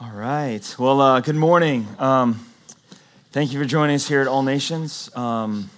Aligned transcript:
All 0.00 0.12
right. 0.12 0.76
Well, 0.78 1.00
uh, 1.00 1.18
good 1.18 1.34
morning. 1.34 1.84
Um, 1.98 2.38
thank 3.32 3.52
you 3.52 3.58
for 3.58 3.64
joining 3.64 3.96
us 3.96 4.06
here 4.06 4.20
at 4.20 4.28
All 4.28 4.44
Nations. 4.44 5.10
Um, 5.16 5.70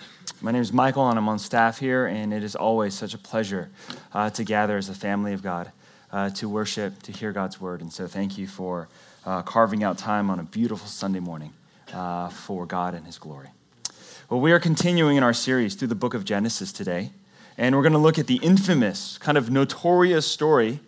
my 0.43 0.53
name 0.53 0.61
is 0.61 0.75
Michael, 0.75 1.09
and 1.09 1.19
I'm 1.19 1.27
on 1.27 1.39
staff 1.39 1.79
here, 1.79 2.05
and 2.05 2.35
it 2.35 2.45
is 2.45 2.55
always 2.55 2.93
such 2.93 3.15
a 3.15 3.19
pleasure 3.19 3.71
uh, 4.13 4.29
to 4.29 4.45
gather 4.45 4.77
as 4.77 4.91
a 4.91 4.95
family 4.95 5.33
of 5.33 5.43
God, 5.43 5.73
uh, 6.13 6.29
to 6.33 6.51
worship, 6.51 7.03
to 7.05 7.13
hear 7.13 7.33
God's 7.33 7.63
word. 7.63 7.81
And 7.81 7.91
so, 7.91 8.07
thank 8.07 8.37
you 8.37 8.47
for 8.47 8.89
uh, 9.25 9.41
carving 9.41 9.83
out 9.83 9.97
time 9.97 10.29
on 10.29 10.39
a 10.39 10.43
beautiful 10.43 10.87
Sunday 10.87 11.21
morning 11.21 11.55
uh, 11.95 12.29
for 12.29 12.67
God 12.67 12.95
and 12.95 13.07
His 13.07 13.17
glory. 13.17 13.49
Well, 14.29 14.41
we 14.41 14.53
are 14.53 14.61
continuing 14.61 15.17
in 15.17 15.23
our 15.23 15.33
series 15.33 15.75
through 15.77 15.89
the 15.89 15.95
book 15.95 16.13
of 16.13 16.27
Genesis 16.27 16.73
today, 16.73 17.09
and 17.57 17.75
we're 17.75 17.83
going 17.83 17.95
to 17.95 17.99
look 17.99 18.19
at 18.19 18.27
the 18.27 18.37
infamous, 18.43 19.17
kind 19.17 19.39
of 19.39 19.51
notorious 19.51 20.27
story 20.27 20.81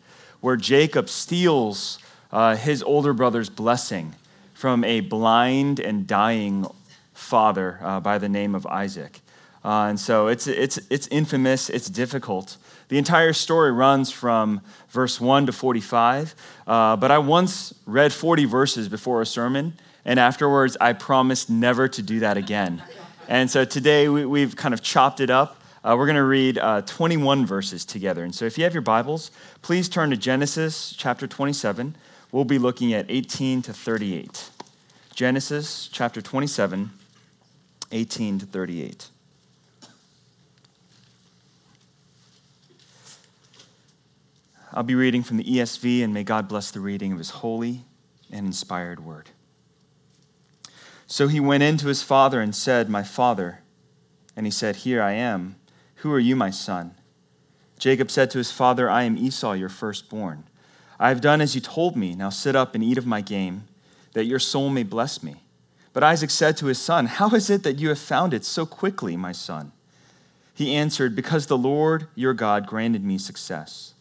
where 0.42 0.56
Jacob 0.56 1.08
steals 1.08 1.98
uh, 2.32 2.56
his 2.56 2.82
older 2.82 3.12
brother's 3.12 3.50
blessing 3.50 4.14
from 4.54 4.84
a 4.84 5.00
blind 5.00 5.80
and 5.80 6.06
dying 6.06 6.66
father 7.12 7.78
uh, 7.82 8.00
by 8.00 8.18
the 8.18 8.28
name 8.28 8.54
of 8.54 8.66
Isaac. 8.66 9.20
Uh, 9.64 9.86
and 9.88 10.00
so 10.00 10.26
it's, 10.26 10.46
it's, 10.46 10.78
it's 10.90 11.06
infamous, 11.08 11.70
it's 11.70 11.88
difficult. 11.88 12.56
The 12.88 12.98
entire 12.98 13.32
story 13.32 13.70
runs 13.70 14.10
from 14.10 14.60
verse 14.90 15.20
1 15.20 15.46
to 15.46 15.52
45, 15.52 16.34
uh, 16.66 16.96
but 16.96 17.10
I 17.10 17.18
once 17.18 17.72
read 17.86 18.12
40 18.12 18.44
verses 18.44 18.88
before 18.88 19.22
a 19.22 19.26
sermon, 19.26 19.74
and 20.04 20.18
afterwards 20.18 20.76
I 20.80 20.94
promised 20.94 21.48
never 21.48 21.88
to 21.88 22.02
do 22.02 22.20
that 22.20 22.36
again. 22.36 22.82
And 23.28 23.50
so 23.50 23.64
today 23.64 24.08
we, 24.08 24.40
have 24.40 24.56
kind 24.56 24.74
of 24.74 24.82
chopped 24.82 25.20
it 25.20 25.30
up. 25.30 25.60
Uh, 25.84 25.94
we're 25.96 26.06
going 26.06 26.16
to 26.16 26.24
read 26.24 26.58
uh, 26.58 26.82
21 26.82 27.46
verses 27.46 27.84
together. 27.84 28.24
And 28.24 28.34
so 28.34 28.44
if 28.44 28.58
you 28.58 28.64
have 28.64 28.74
your 28.74 28.82
Bibles, 28.82 29.30
please 29.62 29.88
turn 29.88 30.10
to 30.10 30.16
Genesis 30.16 30.94
chapter 30.96 31.26
27 31.26 31.94
we'll 32.32 32.44
be 32.44 32.58
looking 32.58 32.92
at 32.94 33.06
18 33.08 33.62
to 33.62 33.72
38. 33.72 34.50
Genesis 35.14 35.88
chapter 35.92 36.20
27, 36.20 36.90
18 37.92 38.38
to 38.40 38.46
38. 38.46 39.08
I'll 44.72 44.82
be 44.82 44.94
reading 44.94 45.22
from 45.22 45.36
the 45.36 45.44
ESV, 45.44 46.02
and 46.02 46.14
may 46.14 46.24
God 46.24 46.48
bless 46.48 46.70
the 46.70 46.80
reading 46.80 47.12
of 47.12 47.18
his 47.18 47.28
holy 47.28 47.82
and 48.30 48.46
inspired 48.46 49.04
word. 49.04 49.28
So 51.06 51.28
he 51.28 51.40
went 51.40 51.62
in 51.62 51.76
to 51.76 51.88
his 51.88 52.02
father 52.02 52.40
and 52.40 52.54
said, 52.54 52.88
My 52.88 53.02
father. 53.02 53.60
And 54.34 54.46
he 54.46 54.50
said, 54.50 54.76
Here 54.76 55.02
I 55.02 55.12
am. 55.12 55.56
Who 55.96 56.10
are 56.10 56.18
you, 56.18 56.34
my 56.34 56.48
son? 56.48 56.94
Jacob 57.78 58.10
said 58.10 58.30
to 58.30 58.38
his 58.38 58.50
father, 58.50 58.88
I 58.88 59.02
am 59.02 59.18
Esau, 59.18 59.52
your 59.52 59.68
firstborn. 59.68 60.44
I 60.98 61.08
have 61.08 61.20
done 61.20 61.40
as 61.40 61.54
you 61.54 61.60
told 61.60 61.96
me. 61.96 62.14
Now 62.14 62.30
sit 62.30 62.56
up 62.56 62.74
and 62.74 62.84
eat 62.84 62.98
of 62.98 63.06
my 63.06 63.20
game, 63.20 63.64
that 64.12 64.26
your 64.26 64.38
soul 64.38 64.70
may 64.70 64.82
bless 64.82 65.22
me. 65.22 65.36
But 65.92 66.02
Isaac 66.02 66.30
said 66.30 66.56
to 66.58 66.66
his 66.66 66.78
son, 66.78 67.06
How 67.06 67.30
is 67.30 67.50
it 67.50 67.62
that 67.64 67.78
you 67.78 67.88
have 67.90 67.98
found 67.98 68.32
it 68.32 68.44
so 68.44 68.64
quickly, 68.64 69.16
my 69.16 69.32
son? 69.32 69.72
He 70.54 70.74
answered, 70.74 71.16
Because 71.16 71.46
the 71.46 71.58
Lord 71.58 72.06
your 72.14 72.34
God 72.34 72.66
granted 72.66 73.04
me 73.04 73.18
success. 73.18 73.94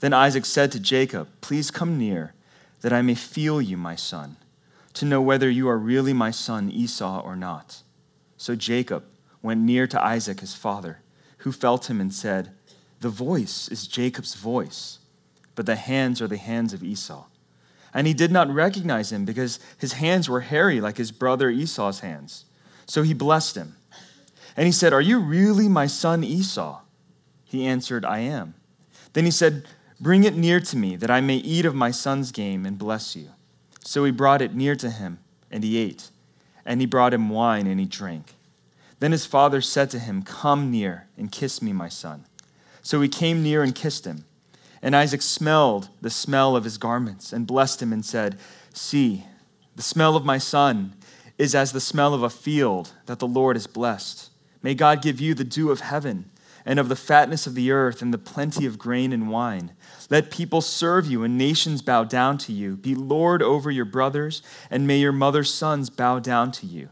Then 0.00 0.12
Isaac 0.12 0.44
said 0.44 0.70
to 0.72 0.80
Jacob, 0.80 1.28
Please 1.40 1.70
come 1.70 1.98
near, 1.98 2.34
that 2.82 2.92
I 2.92 3.02
may 3.02 3.14
feel 3.14 3.62
you, 3.62 3.76
my 3.76 3.96
son, 3.96 4.36
to 4.94 5.04
know 5.04 5.22
whether 5.22 5.48
you 5.48 5.68
are 5.68 5.78
really 5.78 6.12
my 6.12 6.30
son 6.30 6.70
Esau 6.70 7.20
or 7.20 7.36
not. 7.36 7.82
So 8.36 8.54
Jacob 8.54 9.04
went 9.42 9.60
near 9.60 9.86
to 9.86 10.04
Isaac 10.04 10.40
his 10.40 10.54
father, 10.54 11.00
who 11.38 11.52
felt 11.52 11.88
him 11.88 12.00
and 12.00 12.12
said, 12.12 12.50
The 13.00 13.08
voice 13.08 13.68
is 13.68 13.86
Jacob's 13.86 14.34
voice 14.34 14.98
but 15.54 15.66
the 15.66 15.76
hands 15.76 16.20
are 16.20 16.26
the 16.26 16.36
hands 16.36 16.72
of 16.72 16.82
Esau. 16.82 17.24
And 17.92 18.06
he 18.06 18.14
did 18.14 18.32
not 18.32 18.52
recognize 18.52 19.12
him 19.12 19.24
because 19.24 19.60
his 19.78 19.94
hands 19.94 20.28
were 20.28 20.40
hairy 20.40 20.80
like 20.80 20.96
his 20.96 21.12
brother 21.12 21.48
Esau's 21.48 22.00
hands. 22.00 22.44
So 22.86 23.02
he 23.02 23.14
blessed 23.14 23.56
him. 23.56 23.76
And 24.56 24.66
he 24.66 24.72
said, 24.72 24.92
Are 24.92 25.00
you 25.00 25.20
really 25.20 25.68
my 25.68 25.86
son 25.86 26.24
Esau? 26.24 26.80
He 27.44 27.66
answered, 27.66 28.04
I 28.04 28.18
am. 28.18 28.54
Then 29.12 29.24
he 29.24 29.30
said, 29.30 29.66
Bring 30.00 30.24
it 30.24 30.36
near 30.36 30.60
to 30.60 30.76
me, 30.76 30.96
that 30.96 31.10
I 31.10 31.20
may 31.20 31.36
eat 31.36 31.64
of 31.64 31.74
my 31.74 31.92
son's 31.92 32.32
game 32.32 32.66
and 32.66 32.76
bless 32.76 33.14
you. 33.14 33.30
So 33.84 34.04
he 34.04 34.10
brought 34.10 34.42
it 34.42 34.54
near 34.54 34.74
to 34.76 34.90
him, 34.90 35.18
and 35.50 35.62
he 35.62 35.78
ate. 35.78 36.10
And 36.66 36.80
he 36.80 36.86
brought 36.86 37.14
him 37.14 37.28
wine, 37.28 37.66
and 37.66 37.78
he 37.78 37.86
drank. 37.86 38.34
Then 38.98 39.12
his 39.12 39.26
father 39.26 39.60
said 39.60 39.90
to 39.90 39.98
him, 39.98 40.22
Come 40.22 40.70
near 40.70 41.06
and 41.16 41.30
kiss 41.30 41.62
me, 41.62 41.72
my 41.72 41.88
son. 41.88 42.24
So 42.82 43.00
he 43.00 43.08
came 43.08 43.42
near 43.42 43.62
and 43.62 43.74
kissed 43.74 44.04
him. 44.04 44.24
And 44.84 44.94
Isaac 44.94 45.22
smelled 45.22 45.88
the 46.02 46.10
smell 46.10 46.54
of 46.54 46.64
his 46.64 46.76
garments 46.76 47.32
and 47.32 47.46
blessed 47.46 47.80
him 47.80 47.90
and 47.90 48.04
said, 48.04 48.38
See, 48.74 49.24
the 49.74 49.82
smell 49.82 50.14
of 50.14 50.26
my 50.26 50.36
son 50.36 50.92
is 51.38 51.54
as 51.54 51.72
the 51.72 51.80
smell 51.80 52.12
of 52.12 52.22
a 52.22 52.28
field 52.28 52.92
that 53.06 53.18
the 53.18 53.26
Lord 53.26 53.56
has 53.56 53.66
blessed. 53.66 54.28
May 54.62 54.74
God 54.74 55.00
give 55.00 55.22
you 55.22 55.32
the 55.32 55.42
dew 55.42 55.70
of 55.70 55.80
heaven 55.80 56.30
and 56.66 56.78
of 56.78 56.90
the 56.90 56.96
fatness 56.96 57.46
of 57.46 57.54
the 57.54 57.70
earth 57.70 58.02
and 58.02 58.12
the 58.12 58.18
plenty 58.18 58.66
of 58.66 58.78
grain 58.78 59.10
and 59.10 59.30
wine. 59.30 59.72
Let 60.10 60.30
people 60.30 60.60
serve 60.60 61.06
you 61.06 61.24
and 61.24 61.38
nations 61.38 61.80
bow 61.80 62.04
down 62.04 62.36
to 62.38 62.52
you. 62.52 62.76
Be 62.76 62.94
Lord 62.94 63.42
over 63.42 63.70
your 63.70 63.86
brothers, 63.86 64.42
and 64.70 64.86
may 64.86 64.98
your 64.98 65.12
mother's 65.12 65.52
sons 65.52 65.88
bow 65.88 66.18
down 66.18 66.52
to 66.52 66.66
you. 66.66 66.90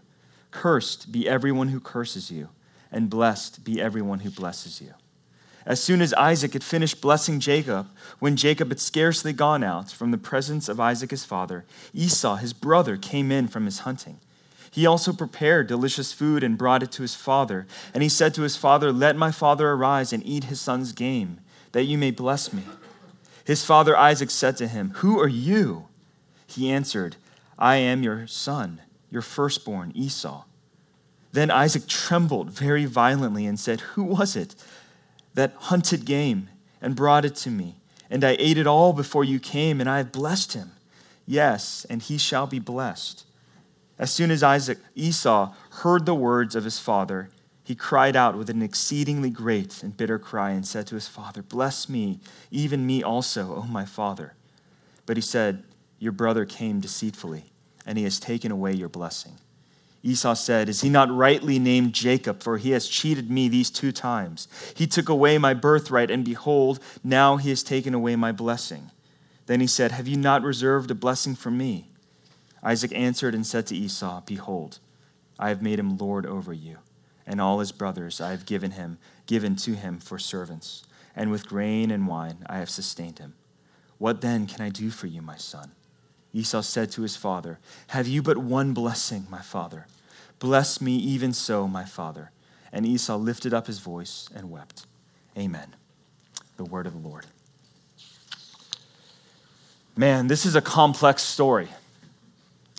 Cursed 0.50 1.12
be 1.12 1.28
everyone 1.28 1.68
who 1.68 1.78
curses 1.78 2.30
you, 2.30 2.48
and 2.90 3.10
blessed 3.10 3.64
be 3.64 3.82
everyone 3.82 4.20
who 4.20 4.30
blesses 4.30 4.80
you. 4.80 4.94
As 5.64 5.82
soon 5.82 6.00
as 6.00 6.12
Isaac 6.14 6.54
had 6.54 6.64
finished 6.64 7.00
blessing 7.00 7.38
Jacob, 7.38 7.88
when 8.18 8.36
Jacob 8.36 8.68
had 8.70 8.80
scarcely 8.80 9.32
gone 9.32 9.62
out 9.62 9.90
from 9.90 10.10
the 10.10 10.18
presence 10.18 10.68
of 10.68 10.80
Isaac 10.80 11.10
his 11.10 11.24
father, 11.24 11.64
Esau, 11.94 12.36
his 12.36 12.52
brother, 12.52 12.96
came 12.96 13.30
in 13.30 13.48
from 13.48 13.64
his 13.64 13.80
hunting. 13.80 14.18
He 14.70 14.86
also 14.86 15.12
prepared 15.12 15.66
delicious 15.66 16.12
food 16.12 16.42
and 16.42 16.56
brought 16.56 16.82
it 16.82 16.90
to 16.92 17.02
his 17.02 17.14
father. 17.14 17.66
And 17.92 18.02
he 18.02 18.08
said 18.08 18.32
to 18.34 18.42
his 18.42 18.56
father, 18.56 18.90
Let 18.90 19.16
my 19.16 19.30
father 19.30 19.70
arise 19.70 20.12
and 20.12 20.24
eat 20.26 20.44
his 20.44 20.60
son's 20.60 20.92
game, 20.92 21.40
that 21.72 21.84
you 21.84 21.98
may 21.98 22.10
bless 22.10 22.52
me. 22.52 22.62
His 23.44 23.64
father 23.64 23.96
Isaac 23.96 24.30
said 24.30 24.56
to 24.56 24.68
him, 24.68 24.92
Who 24.96 25.20
are 25.20 25.28
you? 25.28 25.88
He 26.46 26.70
answered, 26.70 27.16
I 27.58 27.76
am 27.76 28.02
your 28.02 28.26
son, 28.26 28.80
your 29.10 29.22
firstborn, 29.22 29.92
Esau. 29.94 30.44
Then 31.32 31.50
Isaac 31.50 31.86
trembled 31.86 32.50
very 32.50 32.84
violently 32.84 33.46
and 33.46 33.60
said, 33.60 33.80
Who 33.80 34.04
was 34.04 34.36
it? 34.36 34.54
That 35.34 35.54
hunted 35.56 36.04
game 36.04 36.48
and 36.80 36.96
brought 36.96 37.24
it 37.24 37.34
to 37.36 37.50
me. 37.50 37.76
And 38.10 38.24
I 38.24 38.36
ate 38.38 38.58
it 38.58 38.66
all 38.66 38.92
before 38.92 39.24
you 39.24 39.38
came, 39.38 39.80
and 39.80 39.88
I 39.88 39.98
have 39.98 40.12
blessed 40.12 40.52
him. 40.52 40.72
Yes, 41.26 41.86
and 41.88 42.02
he 42.02 42.18
shall 42.18 42.46
be 42.46 42.58
blessed. 42.58 43.24
As 43.98 44.10
soon 44.10 44.30
as 44.30 44.42
Isaac 44.42 44.78
Esau 44.94 45.54
heard 45.70 46.06
the 46.06 46.14
words 46.14 46.54
of 46.54 46.64
his 46.64 46.78
father, 46.78 47.30
he 47.64 47.74
cried 47.74 48.16
out 48.16 48.36
with 48.36 48.50
an 48.50 48.60
exceedingly 48.60 49.30
great 49.30 49.82
and 49.82 49.96
bitter 49.96 50.18
cry 50.18 50.50
and 50.50 50.66
said 50.66 50.86
to 50.88 50.96
his 50.96 51.08
father, 51.08 51.42
Bless 51.42 51.88
me, 51.88 52.18
even 52.50 52.84
me 52.84 53.02
also, 53.02 53.54
O 53.54 53.62
my 53.62 53.84
father. 53.84 54.34
But 55.06 55.16
he 55.16 55.22
said, 55.22 55.62
Your 55.98 56.12
brother 56.12 56.44
came 56.44 56.80
deceitfully, 56.80 57.44
and 57.86 57.96
he 57.96 58.04
has 58.04 58.18
taken 58.18 58.50
away 58.50 58.72
your 58.72 58.88
blessing. 58.88 59.38
Esau 60.02 60.34
said, 60.34 60.68
Is 60.68 60.80
he 60.80 60.88
not 60.88 61.14
rightly 61.14 61.58
named 61.58 61.92
Jacob? 61.92 62.42
For 62.42 62.58
he 62.58 62.70
has 62.70 62.88
cheated 62.88 63.30
me 63.30 63.48
these 63.48 63.70
two 63.70 63.92
times. 63.92 64.48
He 64.74 64.86
took 64.86 65.08
away 65.08 65.38
my 65.38 65.54
birthright, 65.54 66.10
and 66.10 66.24
behold, 66.24 66.80
now 67.04 67.36
he 67.36 67.50
has 67.50 67.62
taken 67.62 67.94
away 67.94 68.16
my 68.16 68.32
blessing. 68.32 68.90
Then 69.46 69.60
he 69.60 69.66
said, 69.66 69.92
Have 69.92 70.08
you 70.08 70.16
not 70.16 70.42
reserved 70.42 70.90
a 70.90 70.94
blessing 70.94 71.34
for 71.34 71.50
me? 71.50 71.88
Isaac 72.62 72.92
answered 72.92 73.34
and 73.34 73.46
said 73.46 73.66
to 73.68 73.76
Esau, 73.76 74.22
Behold, 74.26 74.78
I 75.38 75.48
have 75.48 75.62
made 75.62 75.78
him 75.78 75.96
lord 75.96 76.26
over 76.26 76.52
you, 76.52 76.78
and 77.26 77.40
all 77.40 77.60
his 77.60 77.72
brothers 77.72 78.20
I 78.20 78.30
have 78.30 78.46
given 78.46 78.72
him, 78.72 78.98
given 79.26 79.56
to 79.56 79.74
him 79.74 79.98
for 79.98 80.18
servants, 80.18 80.84
and 81.14 81.30
with 81.30 81.48
grain 81.48 81.90
and 81.90 82.06
wine 82.06 82.38
I 82.46 82.58
have 82.58 82.70
sustained 82.70 83.18
him. 83.18 83.34
What 83.98 84.20
then 84.20 84.46
can 84.46 84.60
I 84.60 84.68
do 84.68 84.90
for 84.90 85.06
you, 85.06 85.22
my 85.22 85.36
son? 85.36 85.72
Esau 86.34 86.62
said 86.62 86.90
to 86.92 87.02
his 87.02 87.16
father, 87.16 87.58
Have 87.88 88.08
you 88.08 88.22
but 88.22 88.38
one 88.38 88.72
blessing, 88.72 89.26
my 89.30 89.40
father? 89.40 89.86
Bless 90.38 90.80
me 90.80 90.96
even 90.96 91.32
so, 91.32 91.68
my 91.68 91.84
father. 91.84 92.30
And 92.72 92.86
Esau 92.86 93.16
lifted 93.16 93.52
up 93.52 93.66
his 93.66 93.78
voice 93.78 94.28
and 94.34 94.50
wept. 94.50 94.86
Amen. 95.36 95.74
The 96.56 96.64
word 96.64 96.86
of 96.86 96.94
the 96.94 97.08
Lord. 97.08 97.26
Man, 99.94 100.26
this 100.26 100.46
is 100.46 100.56
a 100.56 100.62
complex 100.62 101.22
story. 101.22 101.68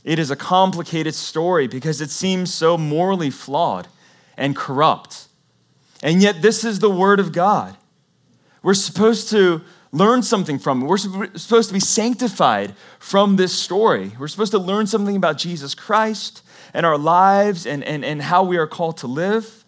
It 0.04 0.20
is 0.20 0.32
a 0.32 0.36
complicated 0.36 1.14
story 1.14 1.68
because 1.68 2.02
it 2.02 2.10
seems 2.10 2.54
so 2.54 2.78
morally 2.78 3.30
flawed 3.30 3.88
and 4.36 4.56
corrupt. 4.56 5.28
And 6.02 6.22
yet, 6.22 6.42
this 6.42 6.66
is 6.66 6.80
the 6.80 6.90
word 6.90 7.20
of 7.20 7.32
God. 7.32 7.78
We're 8.62 8.74
supposed 8.74 9.30
to 9.30 9.62
learn 9.94 10.24
something 10.24 10.60
from 10.60 10.82
it. 10.82 10.86
We're 10.88 10.98
supposed 10.98 11.70
to 11.70 11.74
be 11.74 11.80
sanctified 11.80 12.76
from 13.00 13.38
this 13.38 13.58
story. 13.58 14.12
We're 14.20 14.28
supposed 14.28 14.52
to 14.52 14.60
learn 14.60 14.88
something 14.88 15.16
about 15.16 15.38
Jesus 15.38 15.74
Christ 15.74 16.42
and 16.74 16.86
our 16.86 16.98
lives 16.98 17.66
and, 17.66 17.84
and, 17.84 18.04
and 18.04 18.22
how 18.22 18.44
we 18.44 18.58
are 18.58 18.68
called 18.68 18.98
to 18.98 19.08
live. 19.08 19.64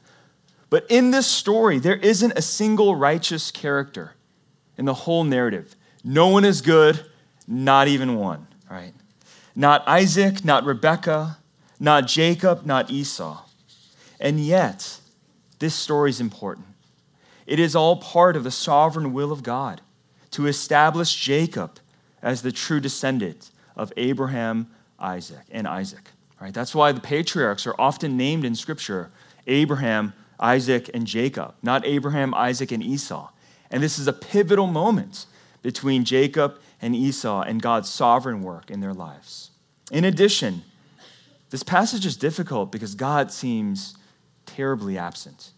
But 0.69 0.85
in 0.89 1.11
this 1.11 1.27
story, 1.27 1.79
there 1.79 1.95
isn't 1.95 2.33
a 2.35 2.41
single 2.41 2.95
righteous 2.95 3.51
character 3.51 4.15
in 4.77 4.83
the 4.83 4.93
whole 4.93 5.23
narrative. 5.23 5.75
No 6.03 6.27
one 6.27 6.43
is 6.43 6.61
good, 6.61 7.05
not 7.47 7.87
even 7.87 8.15
one, 8.15 8.47
right? 8.69 8.93
not 9.55 9.87
Isaac, 9.87 10.43
not 10.43 10.65
Rebekah, 10.65 11.37
not 11.79 12.07
Jacob, 12.07 12.65
not 12.65 12.91
Esau. 12.91 13.43
And 14.19 14.39
yet, 14.39 14.99
this 15.59 15.73
story 15.73 16.09
is 16.09 16.19
important. 16.19 16.67
It 17.45 17.59
is 17.59 17.75
all 17.75 17.97
part 17.97 18.35
of 18.35 18.43
the 18.43 18.51
sovereign 18.51 19.13
will 19.13 19.31
of 19.31 19.43
God 19.43 19.81
to 20.35 20.47
establish 20.47 21.15
Jacob 21.15 21.79
as 22.21 22.41
the 22.41 22.51
true 22.51 22.81
descendant 22.81 23.51
of 23.77 23.93
Abraham, 23.95 24.67
Isaac, 24.99 25.45
and 25.49 25.65
Isaac. 25.65 26.11
Right? 26.41 26.53
That's 26.53 26.75
why 26.75 26.91
the 26.91 26.99
patriarchs 26.99 27.65
are 27.65 27.75
often 27.79 28.17
named 28.17 28.43
in 28.43 28.53
Scripture 28.53 29.11
Abraham, 29.47 30.11
Isaac, 30.37 30.89
and 30.93 31.07
Jacob, 31.07 31.55
not 31.63 31.85
Abraham, 31.85 32.33
Isaac, 32.33 32.73
and 32.73 32.83
Esau. 32.83 33.29
And 33.71 33.81
this 33.81 33.97
is 33.97 34.09
a 34.09 34.13
pivotal 34.13 34.67
moment 34.67 35.25
between 35.61 36.03
Jacob 36.03 36.59
and 36.81 36.93
Esau 36.93 37.41
and 37.41 37.61
God's 37.61 37.89
sovereign 37.89 38.43
work 38.43 38.69
in 38.69 38.81
their 38.81 38.93
lives. 38.93 39.51
In 39.89 40.03
addition, 40.03 40.63
this 41.49 41.63
passage 41.63 42.05
is 42.05 42.17
difficult 42.17 42.73
because 42.73 42.93
God 42.93 43.31
seems 43.31 43.95
terribly 44.45 44.97
absent. 44.97 45.51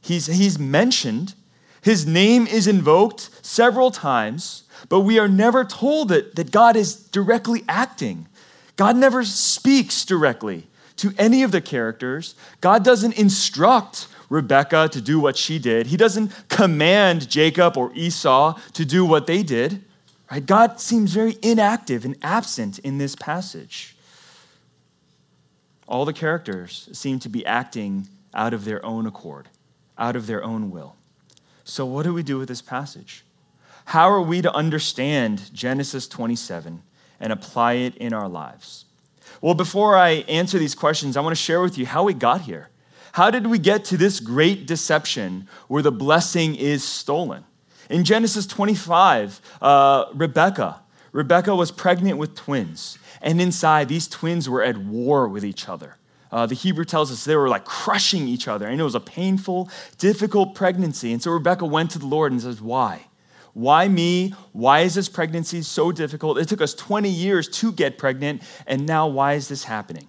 He's, 0.00 0.26
he's 0.26 0.58
mentioned, 0.58 1.34
his 1.82 2.06
name 2.06 2.46
is 2.46 2.68
invoked 2.68 3.28
several 3.44 3.90
times, 3.90 4.62
but 4.88 5.00
we 5.00 5.18
are 5.18 5.28
never 5.28 5.64
told 5.64 6.08
that, 6.08 6.36
that 6.36 6.52
God 6.52 6.76
is 6.76 6.94
directly 6.94 7.64
acting. 7.68 8.28
God 8.76 8.96
never 8.96 9.24
speaks 9.24 10.04
directly 10.04 10.68
to 10.96 11.12
any 11.18 11.42
of 11.42 11.50
the 11.50 11.60
characters. 11.60 12.36
God 12.60 12.84
doesn't 12.84 13.18
instruct 13.18 14.06
Rebecca 14.28 14.88
to 14.92 15.00
do 15.00 15.18
what 15.18 15.36
she 15.36 15.58
did. 15.58 15.88
He 15.88 15.96
doesn't 15.96 16.32
command 16.48 17.28
Jacob 17.28 17.76
or 17.76 17.92
Esau 17.94 18.58
to 18.74 18.84
do 18.84 19.04
what 19.04 19.26
they 19.26 19.42
did. 19.42 19.84
Right? 20.30 20.46
God 20.46 20.80
seems 20.80 21.12
very 21.12 21.36
inactive 21.42 22.04
and 22.04 22.16
absent 22.22 22.78
in 22.78 22.98
this 22.98 23.16
passage. 23.16 23.96
All 25.88 26.04
the 26.04 26.12
characters 26.12 26.88
seem 26.92 27.18
to 27.18 27.28
be 27.28 27.44
acting 27.44 28.08
out 28.32 28.54
of 28.54 28.64
their 28.64 28.84
own 28.86 29.06
accord, 29.06 29.48
out 29.98 30.14
of 30.14 30.26
their 30.28 30.42
own 30.42 30.70
will. 30.70 30.94
So, 31.64 31.86
what 31.86 32.04
do 32.04 32.12
we 32.12 32.22
do 32.22 32.38
with 32.38 32.48
this 32.48 32.62
passage? 32.62 33.24
How 33.86 34.10
are 34.10 34.22
we 34.22 34.42
to 34.42 34.52
understand 34.52 35.52
Genesis 35.52 36.08
27 36.08 36.82
and 37.20 37.32
apply 37.32 37.74
it 37.74 37.96
in 37.96 38.12
our 38.12 38.28
lives? 38.28 38.84
Well, 39.40 39.54
before 39.54 39.96
I 39.96 40.24
answer 40.28 40.58
these 40.58 40.74
questions, 40.74 41.16
I 41.16 41.20
want 41.20 41.36
to 41.36 41.42
share 41.42 41.60
with 41.60 41.78
you 41.78 41.86
how 41.86 42.04
we 42.04 42.14
got 42.14 42.42
here. 42.42 42.68
How 43.12 43.30
did 43.30 43.46
we 43.46 43.58
get 43.58 43.84
to 43.86 43.96
this 43.96 44.20
great 44.20 44.66
deception 44.66 45.48
where 45.68 45.82
the 45.82 45.92
blessing 45.92 46.54
is 46.54 46.82
stolen? 46.82 47.44
In 47.90 48.04
Genesis 48.04 48.46
25, 48.46 49.40
uh, 49.60 50.06
Rebecca, 50.14 50.80
Rebecca 51.12 51.54
was 51.54 51.70
pregnant 51.70 52.16
with 52.16 52.34
twins, 52.34 52.98
and 53.20 53.40
inside 53.40 53.88
these 53.88 54.08
twins 54.08 54.48
were 54.48 54.62
at 54.62 54.78
war 54.78 55.28
with 55.28 55.44
each 55.44 55.68
other. 55.68 55.96
Uh, 56.32 56.46
the 56.46 56.54
Hebrew 56.54 56.86
tells 56.86 57.12
us 57.12 57.24
they 57.24 57.36
were 57.36 57.48
like 57.48 57.66
crushing 57.66 58.26
each 58.26 58.48
other, 58.48 58.66
and 58.66 58.80
it 58.80 58.84
was 58.84 58.94
a 58.94 59.00
painful, 59.00 59.68
difficult 59.98 60.54
pregnancy. 60.54 61.12
And 61.12 61.22
so 61.22 61.30
Rebecca 61.30 61.66
went 61.66 61.90
to 61.90 61.98
the 61.98 62.06
Lord 62.06 62.32
and 62.32 62.40
says, 62.40 62.60
Why? 62.60 63.06
Why 63.52 63.86
me? 63.86 64.34
Why 64.52 64.80
is 64.80 64.94
this 64.94 65.10
pregnancy 65.10 65.60
so 65.60 65.92
difficult? 65.92 66.38
It 66.38 66.48
took 66.48 66.62
us 66.62 66.72
20 66.72 67.10
years 67.10 67.48
to 67.60 67.70
get 67.70 67.98
pregnant, 67.98 68.42
and 68.66 68.86
now 68.86 69.08
why 69.08 69.34
is 69.34 69.48
this 69.48 69.64
happening? 69.64 70.08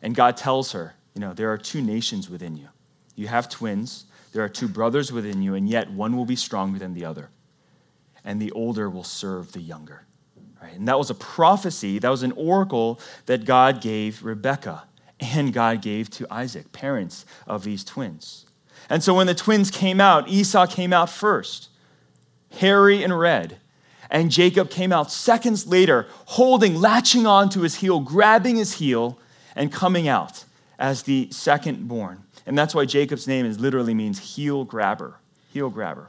And 0.00 0.14
God 0.14 0.36
tells 0.36 0.70
her, 0.72 0.94
You 1.14 1.20
know, 1.20 1.32
there 1.32 1.52
are 1.52 1.58
two 1.58 1.82
nations 1.82 2.30
within 2.30 2.56
you. 2.56 2.68
You 3.16 3.26
have 3.26 3.48
twins, 3.48 4.04
there 4.32 4.44
are 4.44 4.48
two 4.48 4.68
brothers 4.68 5.10
within 5.10 5.42
you, 5.42 5.56
and 5.56 5.68
yet 5.68 5.90
one 5.90 6.16
will 6.16 6.24
be 6.24 6.36
stronger 6.36 6.78
than 6.78 6.94
the 6.94 7.04
other, 7.04 7.30
and 8.24 8.40
the 8.40 8.52
older 8.52 8.88
will 8.88 9.02
serve 9.02 9.50
the 9.50 9.60
younger. 9.60 10.04
Right? 10.62 10.74
And 10.74 10.86
that 10.86 10.98
was 10.98 11.10
a 11.10 11.16
prophecy, 11.16 11.98
that 11.98 12.08
was 12.08 12.22
an 12.22 12.32
oracle 12.32 13.00
that 13.26 13.44
God 13.44 13.80
gave 13.80 14.22
Rebekah 14.22 14.84
and 15.20 15.52
God 15.52 15.82
gave 15.82 16.10
to 16.10 16.26
Isaac, 16.30 16.72
parents 16.72 17.26
of 17.46 17.64
these 17.64 17.84
twins. 17.84 18.46
And 18.88 19.02
so 19.02 19.14
when 19.14 19.26
the 19.26 19.34
twins 19.34 19.70
came 19.70 20.00
out, 20.00 20.28
Esau 20.28 20.66
came 20.66 20.92
out 20.92 21.10
first, 21.10 21.68
hairy 22.52 23.02
and 23.02 23.18
red. 23.18 23.58
And 24.10 24.30
Jacob 24.30 24.70
came 24.70 24.90
out 24.90 25.10
seconds 25.10 25.66
later, 25.66 26.06
holding, 26.26 26.76
latching 26.76 27.26
on 27.26 27.50
to 27.50 27.60
his 27.60 27.76
heel, 27.76 28.00
grabbing 28.00 28.56
his 28.56 28.74
heel, 28.74 29.18
and 29.54 29.70
coming 29.70 30.08
out 30.08 30.44
as 30.78 31.02
the 31.02 31.28
second 31.30 31.88
born. 31.88 32.24
And 32.46 32.56
that's 32.56 32.74
why 32.74 32.86
Jacob's 32.86 33.28
name 33.28 33.44
is 33.44 33.58
literally 33.58 33.92
means 33.92 34.36
heel 34.36 34.64
grabber. 34.64 35.18
Heel 35.52 35.68
grabber. 35.68 36.08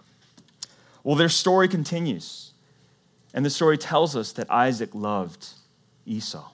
Well, 1.04 1.16
their 1.16 1.30
story 1.30 1.68
continues. 1.68 2.52
And 3.34 3.46
the 3.46 3.50
story 3.50 3.78
tells 3.78 4.16
us 4.16 4.32
that 4.34 4.50
Isaac 4.50 4.92
loved 4.94 5.48
Esau. 6.06 6.50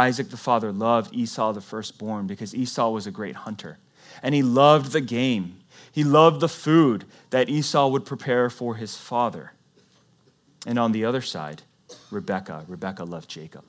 Isaac 0.00 0.30
the 0.30 0.36
father 0.36 0.72
loved 0.72 1.14
Esau 1.14 1.52
the 1.52 1.60
firstborn 1.60 2.26
because 2.26 2.54
Esau 2.54 2.90
was 2.90 3.06
a 3.06 3.10
great 3.10 3.36
hunter. 3.36 3.78
And 4.22 4.34
he 4.34 4.42
loved 4.42 4.92
the 4.92 5.00
game. 5.00 5.60
He 5.92 6.04
loved 6.04 6.40
the 6.40 6.48
food 6.48 7.04
that 7.30 7.48
Esau 7.48 7.88
would 7.88 8.06
prepare 8.06 8.48
for 8.48 8.76
his 8.76 8.96
father. 8.96 9.52
And 10.66 10.78
on 10.78 10.92
the 10.92 11.04
other 11.04 11.20
side, 11.20 11.62
Rebekah. 12.10 12.64
Rebekah 12.66 13.04
loved 13.04 13.28
Jacob. 13.28 13.64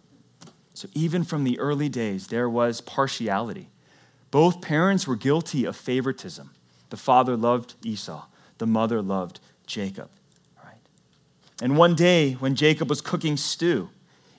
So 0.73 0.87
even 0.93 1.23
from 1.23 1.43
the 1.43 1.59
early 1.59 1.89
days, 1.89 2.27
there 2.27 2.49
was 2.49 2.79
partiality. 2.81 3.69
Both 4.31 4.61
parents 4.61 5.05
were 5.05 5.17
guilty 5.17 5.65
of 5.65 5.75
favoritism. 5.75 6.51
The 6.89 6.97
father 6.97 7.35
loved 7.35 7.75
Esau, 7.83 8.25
the 8.57 8.67
mother 8.67 9.01
loved 9.01 9.39
Jacob. 9.67 10.09
And 11.61 11.77
one 11.77 11.93
day, 11.93 12.33
when 12.33 12.55
Jacob 12.55 12.89
was 12.89 13.01
cooking 13.01 13.37
stew, 13.37 13.89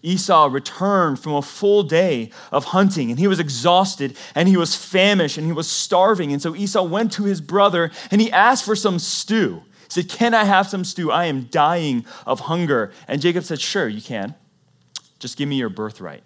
Esau 0.03 0.49
returned 0.51 1.21
from 1.21 1.35
a 1.35 1.43
full 1.43 1.83
day 1.83 2.31
of 2.51 2.67
hunting 2.67 3.11
and 3.11 3.19
he 3.19 3.29
was 3.29 3.39
exhausted 3.39 4.17
and 4.35 4.49
he 4.49 4.57
was 4.57 4.75
famished 4.75 5.39
and 5.39 5.47
he 5.47 5.53
was 5.53 5.71
starving. 5.71 6.33
And 6.33 6.43
so 6.43 6.57
Esau 6.57 6.83
went 6.83 7.13
to 7.13 7.25
his 7.25 7.41
brother 7.41 7.91
and 8.11 8.21
he 8.21 8.31
asked 8.33 8.65
for 8.65 8.75
some 8.75 8.99
stew. 8.99 9.63
He 9.85 10.03
said, 10.03 10.09
Can 10.09 10.35
I 10.35 10.45
have 10.45 10.69
some 10.69 10.85
stew? 10.85 11.11
I 11.11 11.27
am 11.27 11.45
dying 11.45 12.05
of 12.27 12.41
hunger. 12.41 12.93
And 13.07 13.23
Jacob 13.23 13.45
said, 13.45 13.61
Sure, 13.61 13.89
you 13.89 14.03
can. 14.03 14.35
Just 15.19 15.39
give 15.39 15.49
me 15.49 15.57
your 15.57 15.69
birthright. 15.69 16.25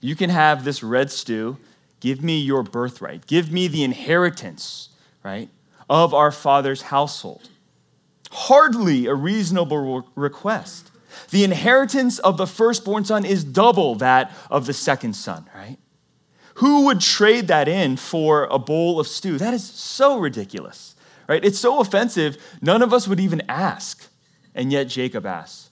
You 0.00 0.14
can 0.14 0.28
have 0.28 0.64
this 0.64 0.82
red 0.82 1.10
stew 1.10 1.56
Give 2.00 2.22
me 2.22 2.38
your 2.38 2.62
birthright. 2.62 3.26
Give 3.26 3.50
me 3.50 3.68
the 3.68 3.82
inheritance, 3.82 4.90
right, 5.24 5.48
of 5.88 6.12
our 6.12 6.30
father's 6.30 6.82
household. 6.82 7.48
Hardly 8.30 9.06
a 9.06 9.14
reasonable 9.14 10.06
request. 10.14 10.90
The 11.30 11.44
inheritance 11.44 12.18
of 12.18 12.36
the 12.36 12.46
firstborn 12.46 13.04
son 13.04 13.24
is 13.24 13.44
double 13.44 13.94
that 13.96 14.32
of 14.50 14.66
the 14.66 14.72
second 14.72 15.14
son, 15.14 15.48
right? 15.54 15.78
Who 16.56 16.86
would 16.86 17.00
trade 17.00 17.48
that 17.48 17.68
in 17.68 17.96
for 17.96 18.44
a 18.44 18.58
bowl 18.58 18.98
of 18.98 19.06
stew? 19.06 19.38
That 19.38 19.54
is 19.54 19.64
so 19.64 20.18
ridiculous, 20.18 20.94
right? 21.28 21.44
It's 21.44 21.58
so 21.58 21.80
offensive, 21.80 22.36
none 22.60 22.82
of 22.82 22.94
us 22.94 23.06
would 23.06 23.20
even 23.20 23.42
ask. 23.48 24.06
And 24.54 24.72
yet 24.72 24.84
Jacob 24.84 25.26
asks. 25.26 25.70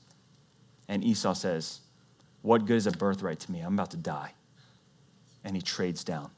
And 0.89 1.03
Esau 1.03 1.33
says, 1.33 1.81
What 2.43 2.67
good 2.67 2.77
is 2.77 2.87
a 2.87 2.93
birthright 2.93 3.41
to 3.41 3.53
me? 3.53 3.61
I'm 3.61 3.75
about 3.75 3.93
to 3.93 3.97
die 3.97 4.33
and 5.45 5.55
he 5.55 5.63
trades 5.63 6.03
down. 6.03 6.31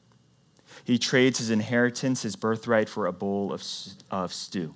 He 0.83 0.99
trades 0.99 1.39
his 1.39 1.49
inheritance, 1.49 2.21
his 2.21 2.35
birthright, 2.35 2.89
for 2.89 3.07
a 3.07 3.13
bowl 3.13 3.53
of, 3.53 3.63
of 4.11 4.33
stew. 4.33 4.75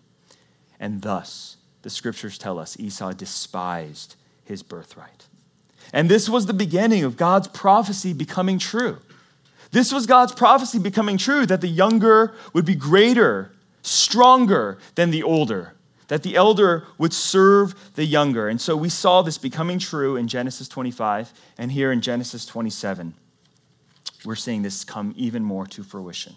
And 0.79 1.01
thus, 1.01 1.57
the 1.83 1.89
scriptures 1.89 2.37
tell 2.37 2.57
us 2.57 2.79
Esau 2.79 3.11
despised 3.11 4.15
his 4.43 4.63
birthright. 4.63 5.27
And 5.93 6.09
this 6.09 6.29
was 6.29 6.45
the 6.45 6.53
beginning 6.53 7.03
of 7.03 7.17
God's 7.17 7.47
prophecy 7.47 8.13
becoming 8.13 8.59
true. 8.59 8.97
This 9.71 9.91
was 9.91 10.05
God's 10.05 10.33
prophecy 10.33 10.79
becoming 10.79 11.17
true 11.17 11.45
that 11.45 11.61
the 11.61 11.67
younger 11.67 12.33
would 12.53 12.65
be 12.65 12.75
greater, 12.75 13.51
stronger 13.81 14.77
than 14.95 15.11
the 15.11 15.23
older, 15.23 15.75
that 16.07 16.23
the 16.23 16.35
elder 16.35 16.85
would 16.97 17.13
serve 17.13 17.93
the 17.95 18.05
younger. 18.05 18.47
And 18.49 18.59
so 18.59 18.75
we 18.75 18.89
saw 18.89 19.21
this 19.21 19.37
becoming 19.37 19.79
true 19.79 20.17
in 20.17 20.27
Genesis 20.27 20.67
25 20.67 21.31
and 21.57 21.71
here 21.71 21.91
in 21.91 22.01
Genesis 22.01 22.45
27 22.45 23.13
we're 24.25 24.35
seeing 24.35 24.61
this 24.61 24.83
come 24.83 25.13
even 25.17 25.43
more 25.43 25.65
to 25.67 25.83
fruition. 25.83 26.35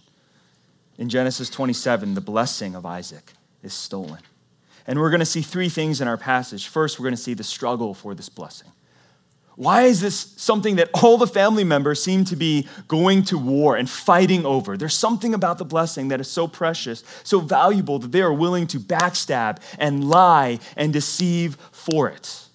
In 0.97 1.09
Genesis 1.09 1.51
27, 1.51 2.15
the 2.15 2.21
blessing 2.21 2.75
of 2.75 2.87
Isaac 2.87 3.33
is 3.63 3.75
stolen. 3.75 4.21
And 4.87 5.01
we're 5.01 5.11
going 5.11 5.21
to 5.21 5.27
see 5.27 5.43
three 5.43 5.69
things 5.69 6.01
in 6.01 6.09
our 6.09 6.19
passage. 6.19 6.69
First, 6.69 6.99
we're 6.99 7.05
going 7.05 7.17
to 7.17 7.21
see 7.23 7.35
the 7.35 7.45
struggle 7.45 7.95
for 7.95 8.15
this 8.15 8.29
blessing. 8.29 8.71
Why 9.57 9.83
is 9.83 10.01
this 10.01 10.35
something 10.37 10.77
that 10.77 10.91
all 10.95 11.17
the 11.17 11.29
family 11.29 11.63
members 11.63 12.03
seem 12.03 12.25
to 12.27 12.37
be 12.37 12.67
going 12.89 13.23
to 13.25 13.39
war 13.39 13.77
and 13.77 13.89
fighting 13.89 14.45
over? 14.45 14.77
There's 14.77 14.97
something 14.97 15.33
about 15.33 15.59
the 15.59 15.65
blessing 15.65 16.09
that 16.09 16.21
is 16.21 16.29
so 16.29 16.49
precious, 16.49 17.05
so 17.23 17.39
valuable, 17.39 18.01
that 18.01 18.11
they 18.11 18.21
are 18.21 18.33
willing 18.33 18.67
to 18.69 18.81
backstab 18.81 19.59
and 19.79 20.05
lie 20.05 20.59
and 20.77 20.93
deceive 20.93 21.57
for 21.71 22.09
it. 22.09 22.49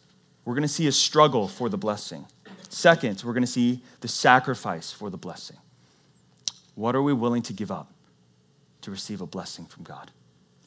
We're 0.43 0.55
going 0.55 0.63
to 0.63 0.67
see 0.67 0.87
a 0.87 0.91
struggle 0.91 1.47
for 1.47 1.69
the 1.69 1.77
blessing. 1.77 2.25
Second, 2.67 3.23
we're 3.25 3.33
going 3.33 3.43
to 3.43 3.47
see 3.47 3.81
the 4.01 4.07
sacrifice 4.09 4.91
for 4.91 5.09
the 5.09 5.17
blessing. 5.17 5.57
What 6.75 6.95
are 6.95 7.01
we 7.01 7.13
willing 7.13 7.43
to 7.43 7.53
give 7.53 7.71
up 7.71 7.91
to 8.81 8.91
receive 8.91 9.21
a 9.21 9.25
blessing 9.25 9.65
from 9.65 9.83
God? 9.83 10.11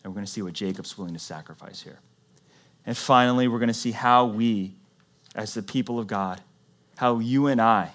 And 0.02 0.12
we're 0.12 0.16
going 0.16 0.26
to 0.26 0.32
see 0.32 0.42
what 0.42 0.52
Jacob's 0.52 0.98
willing 0.98 1.14
to 1.14 1.20
sacrifice 1.20 1.80
here. 1.80 1.98
And 2.84 2.96
finally, 2.96 3.48
we're 3.48 3.60
going 3.60 3.68
to 3.68 3.74
see 3.74 3.92
how 3.92 4.26
we, 4.26 4.74
as 5.34 5.54
the 5.54 5.62
people 5.62 5.98
of 5.98 6.06
God, 6.06 6.40
how 6.96 7.18
you 7.18 7.46
and 7.46 7.60
I 7.60 7.92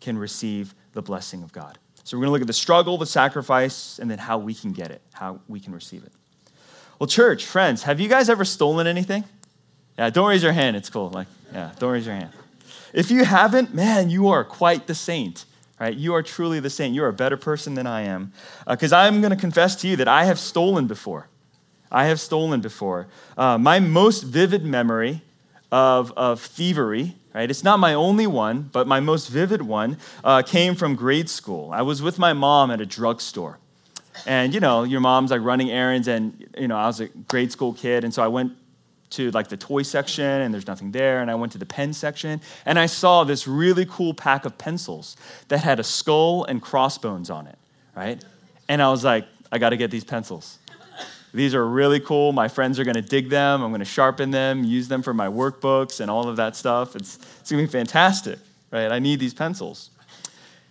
can 0.00 0.18
receive 0.18 0.74
the 0.92 1.02
blessing 1.02 1.42
of 1.42 1.52
God. 1.52 1.78
So 2.04 2.16
we're 2.16 2.22
going 2.22 2.28
to 2.28 2.32
look 2.32 2.40
at 2.42 2.46
the 2.46 2.52
struggle, 2.52 2.98
the 2.98 3.06
sacrifice, 3.06 3.98
and 3.98 4.10
then 4.10 4.18
how 4.18 4.38
we 4.38 4.54
can 4.54 4.72
get 4.72 4.90
it, 4.90 5.02
how 5.12 5.40
we 5.48 5.58
can 5.58 5.72
receive 5.72 6.04
it. 6.04 6.12
Well, 6.98 7.06
church, 7.06 7.44
friends, 7.44 7.82
have 7.82 8.00
you 8.00 8.08
guys 8.08 8.28
ever 8.28 8.44
stolen 8.44 8.86
anything? 8.86 9.24
Yeah, 9.98 10.10
don't 10.10 10.28
raise 10.28 10.42
your 10.42 10.52
hand. 10.52 10.76
It's 10.76 10.88
cool. 10.88 11.10
Like, 11.10 11.26
yeah, 11.52 11.72
don't 11.78 11.92
raise 11.92 12.06
your 12.06 12.14
hand. 12.14 12.30
If 12.92 13.10
you 13.10 13.24
haven't, 13.24 13.74
man, 13.74 14.08
you 14.08 14.28
are 14.28 14.44
quite 14.44 14.86
the 14.86 14.94
saint, 14.94 15.44
right? 15.80 15.94
You 15.94 16.14
are 16.14 16.22
truly 16.22 16.60
the 16.60 16.70
saint. 16.70 16.94
You're 16.94 17.08
a 17.08 17.12
better 17.12 17.36
person 17.36 17.74
than 17.74 17.86
I 17.86 18.02
am. 18.02 18.32
Because 18.68 18.92
uh, 18.92 18.98
I'm 18.98 19.20
going 19.20 19.32
to 19.32 19.36
confess 19.36 19.76
to 19.76 19.88
you 19.88 19.96
that 19.96 20.08
I 20.08 20.24
have 20.24 20.38
stolen 20.38 20.86
before. 20.86 21.28
I 21.90 22.06
have 22.06 22.20
stolen 22.20 22.60
before. 22.60 23.06
Uh, 23.36 23.58
my 23.58 23.80
most 23.80 24.22
vivid 24.22 24.64
memory 24.64 25.22
of, 25.70 26.12
of 26.16 26.40
thievery, 26.40 27.14
right? 27.34 27.50
It's 27.50 27.64
not 27.64 27.78
my 27.78 27.94
only 27.94 28.26
one, 28.26 28.70
but 28.72 28.86
my 28.86 29.00
most 29.00 29.28
vivid 29.28 29.62
one 29.62 29.98
uh, 30.24 30.42
came 30.42 30.74
from 30.74 30.94
grade 30.94 31.28
school. 31.28 31.70
I 31.72 31.82
was 31.82 32.02
with 32.02 32.18
my 32.18 32.32
mom 32.32 32.70
at 32.70 32.80
a 32.80 32.86
drugstore. 32.86 33.58
And, 34.26 34.54
you 34.54 34.60
know, 34.60 34.82
your 34.84 35.00
mom's 35.00 35.30
like 35.30 35.42
running 35.42 35.70
errands, 35.70 36.08
and, 36.08 36.46
you 36.56 36.68
know, 36.68 36.76
I 36.76 36.86
was 36.86 37.00
a 37.00 37.08
grade 37.08 37.52
school 37.52 37.74
kid, 37.74 38.02
and 38.02 38.12
so 38.14 38.22
I 38.22 38.28
went 38.28 38.52
to 39.10 39.30
like 39.30 39.48
the 39.48 39.56
toy 39.56 39.82
section 39.82 40.24
and 40.24 40.52
there's 40.52 40.66
nothing 40.66 40.90
there 40.90 41.20
and 41.20 41.30
i 41.30 41.34
went 41.34 41.52
to 41.52 41.58
the 41.58 41.66
pen 41.66 41.92
section 41.92 42.40
and 42.64 42.78
i 42.78 42.86
saw 42.86 43.24
this 43.24 43.46
really 43.46 43.86
cool 43.86 44.12
pack 44.12 44.44
of 44.44 44.58
pencils 44.58 45.16
that 45.48 45.58
had 45.58 45.78
a 45.78 45.84
skull 45.84 46.44
and 46.44 46.60
crossbones 46.60 47.30
on 47.30 47.46
it 47.46 47.58
right 47.94 48.24
and 48.68 48.82
i 48.82 48.90
was 48.90 49.04
like 49.04 49.26
i 49.52 49.58
got 49.58 49.70
to 49.70 49.76
get 49.76 49.90
these 49.90 50.04
pencils 50.04 50.58
these 51.36 51.54
are 51.54 51.66
really 51.66 52.00
cool. 52.00 52.32
My 52.32 52.48
friends 52.48 52.78
are 52.80 52.84
going 52.84 52.94
to 52.94 53.02
dig 53.02 53.28
them. 53.28 53.62
I'm 53.62 53.70
going 53.70 53.80
to 53.80 53.84
sharpen 53.84 54.30
them, 54.30 54.64
use 54.64 54.88
them 54.88 55.02
for 55.02 55.12
my 55.12 55.28
workbooks 55.28 56.00
and 56.00 56.10
all 56.10 56.28
of 56.28 56.36
that 56.36 56.56
stuff. 56.56 56.96
It's, 56.96 57.16
it's 57.40 57.50
going 57.50 57.62
to 57.62 57.70
be 57.70 57.70
fantastic, 57.70 58.38
right? 58.70 58.90
I 58.90 58.98
need 58.98 59.20
these 59.20 59.34
pencils. 59.34 59.90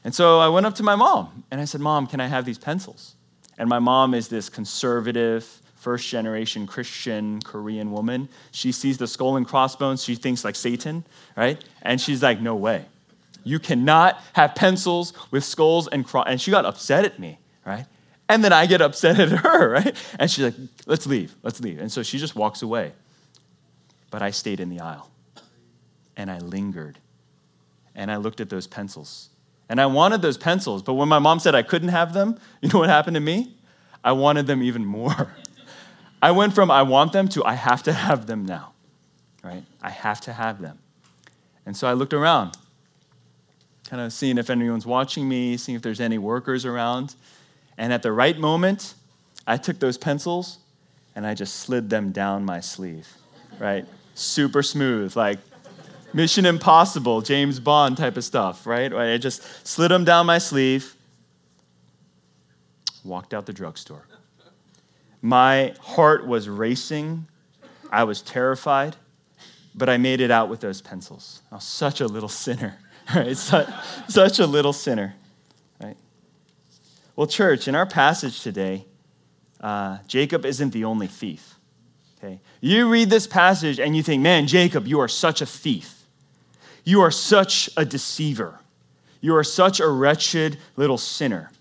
And 0.04 0.14
so 0.14 0.40
I 0.40 0.48
went 0.50 0.66
up 0.66 0.74
to 0.76 0.84
my 0.84 0.96
mom 0.96 1.44
and 1.52 1.62
I 1.62 1.66
said, 1.66 1.82
Mom, 1.82 2.08
can 2.08 2.20
I 2.20 2.26
have 2.26 2.46
these 2.46 2.58
pencils? 2.58 3.14
And 3.60 3.70
my 3.70 3.78
mom 3.78 4.16
is 4.16 4.28
this 4.28 4.50
conservative, 4.50 5.44
first 5.76 6.08
generation 6.10 6.66
Christian 6.66 7.42
Korean 7.42 7.92
woman. 7.92 8.28
She 8.52 8.72
sees 8.72 8.98
the 8.98 9.08
skull 9.08 9.38
and 9.38 9.48
crossbones. 9.48 10.04
She 10.04 10.16
thinks 10.16 10.44
like 10.44 10.56
Satan, 10.56 11.06
right? 11.38 11.64
And 11.84 12.02
she's 12.02 12.24
like, 12.24 12.42
No 12.42 12.56
way. 12.56 12.86
You 13.44 13.60
cannot 13.60 14.20
have 14.34 14.56
pencils 14.56 15.14
with 15.30 15.44
skulls 15.44 15.88
and 15.88 16.04
cross. 16.06 16.26
And 16.28 16.42
she 16.42 16.50
got 16.50 16.66
upset 16.66 17.06
at 17.06 17.20
me, 17.20 17.38
right? 17.64 17.86
And 18.28 18.44
then 18.44 18.54
I 18.54 18.66
get 18.66 18.82
upset 18.82 19.20
at 19.20 19.30
her, 19.30 19.70
right? 19.72 19.96
And 20.20 20.30
she's 20.30 20.46
like, 20.46 20.56
let's 20.86 21.06
leave, 21.06 21.36
let's 21.44 21.60
leave. 21.62 21.80
And 21.80 21.92
so 21.92 22.04
she 22.04 22.18
just 22.18 22.36
walks 22.36 22.62
away. 22.62 22.94
But 24.10 24.22
I 24.22 24.32
stayed 24.32 24.60
in 24.60 24.70
the 24.70 24.80
aisle 24.80 25.10
and 26.16 26.32
I 26.32 26.40
lingered 26.40 26.98
and 27.96 28.12
I 28.12 28.18
looked 28.18 28.42
at 28.42 28.50
those 28.50 28.68
pencils. 28.68 29.30
And 29.68 29.82
I 29.82 29.88
wanted 29.88 30.22
those 30.22 30.38
pencils, 30.38 30.84
but 30.84 30.94
when 30.94 31.10
my 31.10 31.18
mom 31.18 31.40
said 31.40 31.56
I 31.56 31.64
couldn't 31.64 31.90
have 31.90 32.14
them, 32.14 32.40
you 32.62 32.70
know 32.70 32.80
what 32.80 32.90
happened 32.90 33.16
to 33.16 33.22
me? 33.22 33.56
I 34.04 34.12
wanted 34.12 34.48
them 34.48 34.62
even 34.62 34.86
more. 34.86 35.34
I 36.22 36.32
went 36.32 36.54
from 36.54 36.72
I 36.72 36.84
want 36.84 37.14
them 37.14 37.28
to 37.30 37.44
I 37.46 37.54
have 37.54 37.84
to 37.84 37.94
have 37.94 38.26
them 38.26 38.46
now, 38.46 38.74
right? 39.44 39.64
I 39.82 39.90
have 39.90 40.22
to 40.22 40.34
have 40.34 40.62
them. 40.62 40.80
And 41.66 41.76
so 41.76 41.88
I 41.88 41.94
looked 41.94 42.14
around, 42.14 42.58
kind 43.90 44.02
of 44.02 44.14
seeing 44.14 44.38
if 44.38 44.50
anyone's 44.50 44.86
watching 44.86 45.28
me, 45.28 45.58
seeing 45.58 45.76
if 45.76 45.82
there's 45.82 46.00
any 46.00 46.18
workers 46.18 46.66
around. 46.66 47.16
And 47.78 47.92
at 47.92 48.04
the 48.04 48.12
right 48.12 48.38
moment, 48.38 48.96
I 49.48 49.58
took 49.58 49.80
those 49.80 49.98
pencils 49.98 50.60
and 51.16 51.26
I 51.26 51.34
just 51.34 51.56
slid 51.56 51.90
them 51.90 52.12
down 52.12 52.46
my 52.46 52.60
sleeve, 52.60 53.08
right? 53.60 53.86
Super 54.16 54.64
smooth, 54.64 55.16
like 55.16 55.40
Mission 56.14 56.46
Impossible, 56.46 57.22
James 57.22 57.60
Bond 57.60 57.98
type 57.98 58.18
of 58.18 58.24
stuff, 58.24 58.66
right? 58.66 58.94
I 58.94 59.18
just 59.18 59.68
slid 59.68 59.92
them 59.92 60.06
down 60.06 60.26
my 60.26 60.38
sleeve, 60.38 60.96
walked 63.04 63.34
out 63.34 63.46
the 63.46 63.54
drugstore. 63.54 64.08
My 65.22 65.74
heart 65.82 66.26
was 66.26 66.48
racing. 66.48 67.28
I 67.92 68.04
was 68.04 68.22
terrified, 68.22 68.96
but 69.74 69.90
I 69.90 69.98
made 69.98 70.22
it 70.22 70.32
out 70.32 70.50
with 70.50 70.60
those 70.60 70.82
pencils. 70.82 71.42
I 71.52 71.56
was 71.56 71.64
such 71.64 72.02
a 72.02 72.08
little 72.08 72.30
sinner, 72.30 72.78
right? 73.16 73.36
Such, 73.36 73.68
such 74.08 74.40
a 74.40 74.46
little 74.46 74.74
sinner. 74.74 75.16
Well, 77.16 77.28
church, 77.28 77.68
in 77.68 77.76
our 77.76 77.86
passage 77.86 78.42
today, 78.42 78.86
uh, 79.62 80.00
Jacob 80.08 80.46
isn't 80.46 80.72
the 80.72 80.84
only 80.84 81.08
thief. 81.08 81.56
Okay? 82.18 82.42
You 82.62 82.90
read 82.90 83.10
this 83.10 83.28
passage 83.28 83.80
and 83.80 83.96
you 83.96 84.04
think, 84.04 84.22
man, 84.22 84.48
Jacob, 84.48 84.88
you 84.88 85.00
are 85.00 85.08
such 85.08 85.42
a 85.42 85.46
thief. 85.46 86.04
You 86.84 87.02
are 87.02 87.12
such 87.12 87.70
a 87.78 87.86
deceiver. 87.86 88.60
You 89.22 89.36
are 89.36 89.44
such 89.44 89.80
a 89.80 89.88
wretched 89.88 90.58
little 90.76 90.98
sinner. 90.98 91.52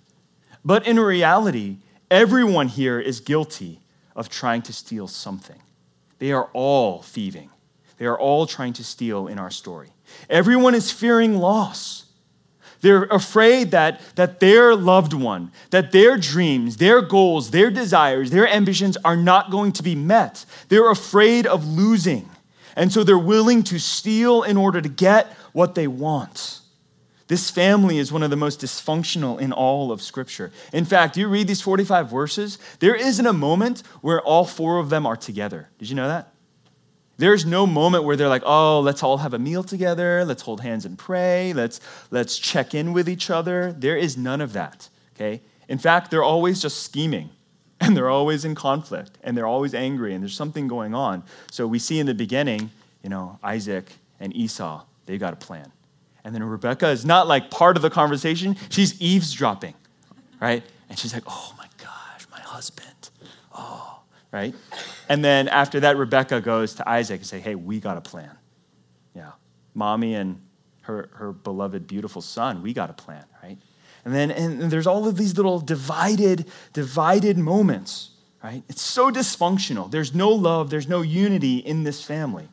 But 0.64 0.87
in 0.87 0.99
reality, 0.99 1.78
everyone 2.11 2.68
here 2.68 3.00
is 3.00 3.20
guilty 3.20 3.80
of 4.16 4.28
trying 4.28 4.62
to 4.62 4.73
steal 4.73 5.08
something. 5.08 5.61
They 6.18 6.32
are 6.32 6.50
all 6.52 7.02
thieving. 7.02 7.50
They 7.99 8.06
are 8.06 8.18
all 8.18 8.46
trying 8.46 8.73
to 8.75 8.84
steal 8.84 9.28
in 9.28 9.38
our 9.38 9.50
story. 9.50 9.90
Everyone 10.28 10.75
is 10.75 10.90
fearing 10.90 11.37
loss. 11.37 12.03
They're 12.85 13.05
afraid 13.05 13.71
that, 13.71 14.03
that 14.17 14.41
their 14.41 14.76
loved 14.76 15.14
one, 15.14 15.53
that 15.71 15.91
their 15.91 16.19
dreams, 16.19 16.76
their 16.76 17.00
goals, 17.00 17.50
their 17.50 17.71
desires, 17.71 18.31
their 18.31 18.47
ambitions 18.47 18.99
are 19.07 19.17
not 19.17 19.50
going 19.50 19.73
to 19.73 19.83
be 19.83 19.95
met. 19.95 20.45
They're 20.69 20.91
afraid 20.91 21.47
of 21.47 21.67
losing. 21.67 22.29
And 22.76 22.93
so 22.93 23.03
they're 23.03 23.17
willing 23.17 23.62
to 23.62 23.79
steal 23.79 24.43
in 24.43 24.59
order 24.59 24.83
to 24.83 24.88
get 24.91 25.29
what 25.55 25.75
they 25.75 25.87
want. 25.87 26.61
This 27.26 27.50
family 27.50 27.97
is 27.97 28.12
one 28.12 28.23
of 28.23 28.29
the 28.29 28.37
most 28.37 28.61
dysfunctional 28.61 29.41
in 29.41 29.50
all 29.50 29.91
of 29.91 30.03
Scripture. 30.03 30.53
In 30.71 30.85
fact, 30.85 31.17
you 31.17 31.26
read 31.26 31.49
these 31.49 31.62
45 31.62 32.11
verses, 32.11 32.59
there 32.81 32.95
isn't 32.95 33.26
a 33.26 33.33
moment 33.33 33.83
where 34.03 34.21
all 34.21 34.45
four 34.45 34.76
of 34.76 34.91
them 34.91 35.07
are 35.07 35.17
together. 35.17 35.71
Did 35.79 35.88
you 35.88 35.97
know 35.97 36.09
that? 36.09 36.34
There's 37.16 37.47
no 37.47 37.66
moment 37.66 38.04
where 38.04 38.16
they're 38.16 38.28
like, 38.28 38.42
oh, 38.44 38.80
let's 38.80 39.02
all 39.02 39.18
have 39.18 39.35
a 39.35 39.38
meal 39.38 39.62
together, 39.62 40.25
let's 40.25 40.42
hold 40.42 40.61
hands 40.61 40.85
and 40.85 40.99
pray, 40.99 41.52
let's, 41.52 41.80
let's 42.11 42.38
check 42.38 42.75
in 42.75 42.92
with 42.92 43.09
each 43.09 43.30
other. 43.30 43.73
There 43.73 43.97
is 43.97 44.16
none 44.16 44.40
of 44.40 44.52
that, 44.54 44.88
okay? 45.14 45.40
In 45.68 45.78
fact, 45.78 46.11
they're 46.11 46.25
always 46.25 46.61
just 46.61 46.83
scheming 46.83 47.30
and 47.80 47.97
they're 47.97 48.11
always 48.11 48.44
in 48.44 48.54
conflict 48.54 49.18
and 49.23 49.37
they're 49.37 49.47
always 49.47 49.75
angry 49.75 50.14
and 50.14 50.23
there's 50.23 50.37
something 50.37 50.66
going 50.66 50.94
on. 50.94 51.23
So 51.50 51.66
we 51.66 51.78
see 51.78 52.00
in 52.00 52.06
the 52.06 52.14
beginning, 52.14 52.71
you 53.02 53.11
know, 53.11 53.38
Isaac 53.42 53.92
and 54.18 54.35
Esau, 54.35 54.85
they 55.06 55.18
got 55.18 55.33
a 55.33 55.37
plan. 55.37 55.71
And 56.25 56.35
then 56.35 56.42
Rebecca 56.42 56.88
is 56.88 57.04
not 57.04 57.28
like 57.28 57.50
part 57.50 57.76
of 57.76 57.83
the 57.83 57.90
conversation, 57.90 58.56
she's 58.71 59.00
eavesdropping, 59.00 59.75
right? 60.40 60.62
And 60.88 60.99
she's 60.99 61.12
like, 61.12 61.25
oh 61.26 61.54
my 61.59 61.66
gosh, 61.78 62.26
my 62.30 62.40
husband. 62.40 63.11
Oh, 63.56 64.00
right? 64.33 64.54
And 65.08 65.25
then 65.25 65.49
after 65.49 65.80
that, 65.80 65.96
Rebecca 65.96 66.40
goes 66.40 66.75
to 66.75 66.88
Isaac 66.88 67.20
and 67.20 67.26
say, 67.26 67.40
hey, 67.40 67.54
we 67.54 67.80
got 67.80 67.96
a 67.96 68.00
plan. 68.00 68.30
Yeah. 69.14 69.32
Mommy 69.75 70.14
and 70.14 70.40
her, 70.82 71.08
her 71.14 71.32
beloved, 71.32 71.87
beautiful 71.87 72.23
son, 72.23 72.62
we 72.62 72.73
got 72.73 72.90
a 72.90 72.94
plan, 72.94 73.25
right? 73.42 73.58
And 74.04 74.14
then 74.14 74.30
and 74.30 74.70
there's 74.70 74.87
all 74.87 75.08
of 75.08 75.16
these 75.16 75.37
little 75.37 75.61
divided, 75.61 76.46
divided 76.73 77.38
moments, 77.38 78.11
right? 78.42 78.62
It's 78.68 78.82
so 78.82 79.11
dysfunctional. 79.11 79.90
There's 79.90 80.14
no 80.14 80.28
love, 80.30 80.68
there's 80.68 80.88
no 80.88 81.00
unity 81.00 81.58
in 81.58 81.84
this 81.84 82.04
family. 82.04 82.49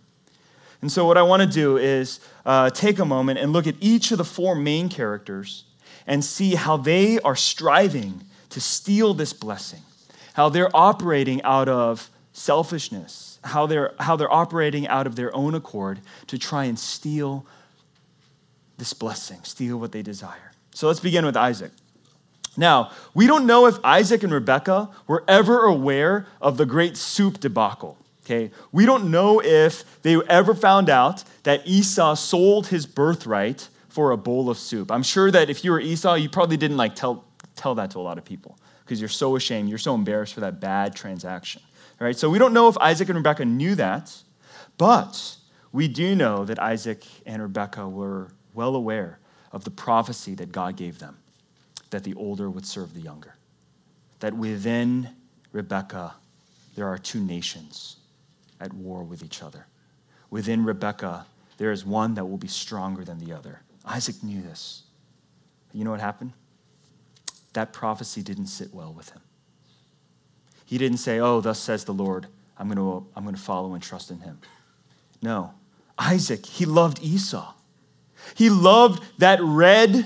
And 0.82 0.90
so, 0.92 1.06
what 1.06 1.18
I 1.18 1.24
want 1.24 1.42
to 1.42 1.48
do 1.48 1.78
is 1.78 2.22
uh, 2.46 2.70
take 2.70 3.00
a 3.00 3.06
moment 3.06 3.38
and 3.38 3.52
look 3.52 3.68
at 3.68 3.76
each 3.82 4.12
of 4.12 4.18
the 4.18 4.24
four 4.24 4.56
main 4.56 4.88
characters 4.88 5.66
and 6.08 6.24
see 6.24 6.56
how 6.56 6.78
they 6.78 7.20
are 7.20 7.36
striving 7.36 8.24
to 8.50 8.62
steal 8.62 9.14
this 9.14 9.34
blessing 9.34 9.82
how 10.34 10.50
they're 10.50 10.76
operating 10.76 11.42
out 11.44 11.68
of 11.68 12.10
selfishness, 12.42 13.40
how 13.44 13.66
they're, 13.68 13.94
how 14.00 14.16
they're 14.16 14.34
operating 14.34 14.88
out 14.88 15.06
of 15.06 15.16
their 15.16 15.34
own 15.36 15.54
accord 15.56 16.02
to 16.28 16.38
try 16.38 16.66
and 16.66 16.78
steal 16.78 17.46
this 18.78 18.94
blessing, 18.94 19.40
steal 19.44 19.78
what 19.78 19.92
they 19.92 20.02
desire. 20.02 20.52
So 20.74 20.88
let's 20.88 21.00
begin 21.00 21.26
with 21.26 21.38
Isaac. 21.38 21.72
Now, 22.58 22.92
we 23.14 23.28
don't 23.28 23.46
know 23.46 23.68
if 23.68 23.78
Isaac 23.84 24.24
and 24.24 24.34
Rebekah 24.34 24.90
were 25.08 25.24
ever 25.28 25.66
aware 25.66 26.28
of 26.42 26.58
the 26.58 26.66
great 26.66 26.98
soup 26.98 27.40
debacle. 27.40 27.98
Okay? 28.26 28.52
We 28.72 28.86
don't 28.86 29.12
know 29.12 29.42
if 29.42 30.02
they 30.02 30.16
ever 30.24 30.56
found 30.56 30.90
out 30.90 31.24
that 31.44 31.62
Esau 31.66 32.16
sold 32.16 32.68
his 32.68 32.86
birthright 32.86 33.70
for 33.88 34.12
a 34.12 34.18
bowl 34.18 34.50
of 34.50 34.58
soup. 34.58 34.92
I'm 34.92 35.04
sure 35.04 35.32
that 35.32 35.50
if 35.50 35.64
you 35.64 35.72
were 35.72 35.80
Esau, 35.80 36.16
you 36.16 36.30
probably 36.30 36.58
didn't 36.58 36.78
like 36.78 36.96
tell, 36.96 37.24
tell 37.56 37.76
that 37.76 37.92
to 37.92 38.00
a 38.00 38.02
lot 38.02 38.18
of 38.18 38.26
people 38.26 38.58
because 38.84 39.00
you're 39.00 39.10
so 39.10 39.36
ashamed, 39.36 39.70
you're 39.70 39.78
so 39.78 39.96
embarrassed 39.96 40.34
for 40.34 40.42
that 40.42 40.60
bad 40.60 40.96
transaction. 40.96 41.62
Right, 42.02 42.18
so 42.18 42.32
we 42.32 42.40
don't 42.40 42.54
know 42.54 42.68
if 42.68 42.76
Isaac 42.80 43.10
and 43.10 43.18
Rebekah 43.18 43.46
knew 43.46 43.76
that, 43.76 44.12
but 44.80 45.36
we 45.72 45.88
do 45.88 46.16
know 46.16 46.46
that 46.46 46.58
Isaac 46.58 47.04
and 47.28 47.44
Rebekah 47.44 47.88
were 47.88 48.32
well 48.56 48.76
aware 48.76 49.20
of 49.52 49.66
the 49.66 49.70
prophecy 49.70 50.34
that 50.34 50.52
God 50.52 50.78
gave 50.78 50.98
them 50.98 51.20
that 51.92 52.04
the 52.04 52.16
older 52.16 52.50
would 52.50 52.66
serve 52.66 52.96
the 52.96 53.02
younger. 53.02 53.36
That 54.20 54.36
within 54.36 55.10
Rebekah, 55.52 56.16
there 56.74 56.88
are 56.88 56.98
two 56.98 57.20
nations 57.20 57.98
at 58.60 58.74
war 58.74 59.04
with 59.04 59.24
each 59.24 59.44
other. 59.44 59.68
Within 60.32 60.66
Rebekah, 60.66 61.28
there 61.58 61.72
is 61.72 61.86
one 61.86 62.16
that 62.16 62.26
will 62.26 62.38
be 62.38 62.48
stronger 62.48 63.04
than 63.04 63.20
the 63.20 63.32
other. 63.32 63.62
Isaac 63.86 64.24
knew 64.24 64.42
this. 64.42 64.84
You 65.72 65.84
know 65.84 65.92
what 65.92 66.00
happened? 66.00 66.34
That 67.54 67.74
prophecy 67.74 68.24
didn't 68.24 68.48
sit 68.48 68.74
well 68.74 68.92
with 68.92 69.10
him. 69.10 69.21
He 70.72 70.78
didn't 70.78 71.00
say, 71.00 71.20
Oh, 71.20 71.42
thus 71.42 71.60
says 71.60 71.84
the 71.84 71.94
Lord, 71.94 72.28
I'm 72.58 72.70
going 72.70 72.78
to, 72.78 73.06
I'm 73.14 73.24
going 73.24 73.36
to 73.36 73.42
follow 73.42 73.74
and 73.74 73.84
trust 73.84 74.10
in 74.10 74.22
him. 74.22 74.40
No. 75.22 75.52
Isaac, 76.00 76.46
he 76.46 76.66
loved 76.66 77.04
Esau. 77.04 77.54
He 78.36 78.50
loved 78.50 79.04
that 79.18 79.42
red, 79.42 80.06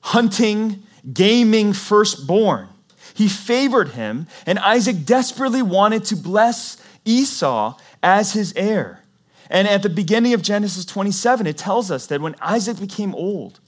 hunting, 0.00 0.82
gaming 1.14 1.72
firstborn. 1.72 2.68
He 3.14 3.26
favored 3.26 3.88
him, 3.88 4.26
and 4.44 4.58
Isaac 4.58 5.06
desperately 5.06 5.62
wanted 5.62 6.04
to 6.04 6.16
bless 6.16 6.76
Esau 7.06 7.78
as 8.02 8.34
his 8.34 8.52
heir. 8.54 9.02
And 9.48 9.66
at 9.66 9.82
the 9.82 9.88
beginning 9.88 10.34
of 10.34 10.42
Genesis 10.42 10.84
27, 10.84 11.46
it 11.46 11.56
tells 11.56 11.90
us 11.90 12.06
that 12.08 12.20
when 12.20 12.34
Isaac 12.42 12.78
became 12.78 13.14
old 13.14 13.60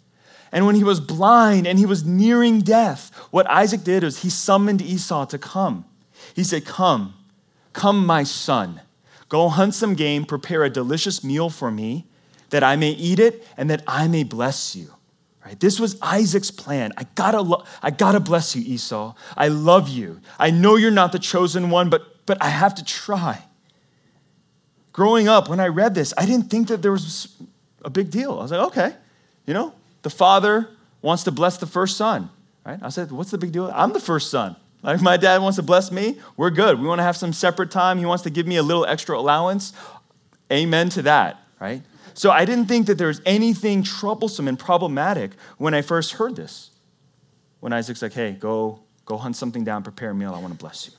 and 0.52 0.66
when 0.66 0.74
he 0.74 0.84
was 0.84 1.00
blind 1.00 1.66
and 1.66 1.78
he 1.78 1.86
was 1.86 2.04
nearing 2.04 2.60
death, 2.60 3.10
what 3.30 3.48
Isaac 3.48 3.82
did 3.82 4.04
was 4.04 4.22
he 4.22 4.28
summoned 4.28 4.82
Esau 4.82 5.24
to 5.26 5.38
come. 5.38 5.86
He 6.34 6.44
said, 6.44 6.66
Come, 6.66 7.14
come, 7.72 8.06
my 8.06 8.22
son. 8.22 8.82
Go 9.30 9.48
hunt 9.48 9.74
some 9.74 9.94
game, 9.94 10.26
prepare 10.26 10.62
a 10.62 10.68
delicious 10.68 11.24
meal 11.24 11.48
for 11.48 11.70
me, 11.70 12.06
that 12.50 12.62
I 12.62 12.76
may 12.76 12.90
eat 12.90 13.18
it 13.18 13.46
and 13.56 13.70
that 13.70 13.82
I 13.86 14.06
may 14.08 14.24
bless 14.24 14.76
you. 14.76 14.92
Right? 15.42 15.58
This 15.58 15.80
was 15.80 15.96
Isaac's 16.02 16.50
plan. 16.50 16.92
I 16.98 17.04
gotta, 17.14 17.40
lo- 17.40 17.64
I 17.82 17.90
gotta 17.90 18.20
bless 18.20 18.54
you, 18.54 18.62
Esau. 18.62 19.14
I 19.34 19.48
love 19.48 19.88
you. 19.88 20.20
I 20.38 20.50
know 20.50 20.76
you're 20.76 20.90
not 20.90 21.12
the 21.12 21.18
chosen 21.18 21.70
one, 21.70 21.88
but, 21.88 22.26
but 22.26 22.36
I 22.42 22.48
have 22.48 22.74
to 22.74 22.84
try. 22.84 23.42
Growing 24.92 25.28
up, 25.28 25.48
when 25.48 25.58
I 25.58 25.68
read 25.68 25.94
this, 25.94 26.12
I 26.18 26.26
didn't 26.26 26.50
think 26.50 26.68
that 26.68 26.82
there 26.82 26.92
was 26.92 27.34
a 27.82 27.90
big 27.90 28.10
deal. 28.10 28.32
I 28.32 28.42
was 28.42 28.52
like, 28.52 28.60
okay, 28.68 28.94
you 29.46 29.54
know, 29.54 29.74
the 30.02 30.10
father 30.10 30.70
wants 31.00 31.24
to 31.24 31.30
bless 31.30 31.56
the 31.56 31.66
first 31.66 31.96
son, 31.96 32.30
right? 32.64 32.78
I 32.82 32.88
said, 32.90 33.10
what's 33.10 33.30
the 33.30 33.38
big 33.38 33.52
deal? 33.52 33.70
I'm 33.74 33.92
the 33.92 34.00
first 34.00 34.30
son. 34.30 34.56
Like 34.82 35.00
my 35.00 35.16
dad 35.16 35.40
wants 35.40 35.56
to 35.56 35.62
bless 35.62 35.92
me, 35.92 36.18
we're 36.36 36.50
good. 36.50 36.80
We 36.80 36.86
want 36.86 36.98
to 36.98 37.04
have 37.04 37.16
some 37.16 37.32
separate 37.32 37.70
time. 37.70 37.98
He 37.98 38.06
wants 38.06 38.24
to 38.24 38.30
give 38.30 38.46
me 38.46 38.56
a 38.56 38.62
little 38.62 38.84
extra 38.84 39.16
allowance. 39.16 39.72
Amen 40.52 40.88
to 40.90 41.02
that, 41.02 41.38
right? 41.60 41.82
So 42.14 42.30
I 42.30 42.44
didn't 42.44 42.66
think 42.66 42.86
that 42.88 42.98
there 42.98 43.06
was 43.06 43.22
anything 43.24 43.82
troublesome 43.82 44.48
and 44.48 44.58
problematic 44.58 45.32
when 45.56 45.72
I 45.72 45.82
first 45.82 46.12
heard 46.12 46.36
this. 46.36 46.70
When 47.60 47.72
Isaac's 47.72 48.02
like, 48.02 48.12
hey, 48.12 48.32
go, 48.32 48.80
go 49.04 49.16
hunt 49.16 49.36
something 49.36 49.62
down, 49.62 49.82
prepare 49.84 50.10
a 50.10 50.14
meal, 50.14 50.34
I 50.34 50.40
want 50.40 50.52
to 50.52 50.58
bless 50.58 50.88
you. 50.88 50.92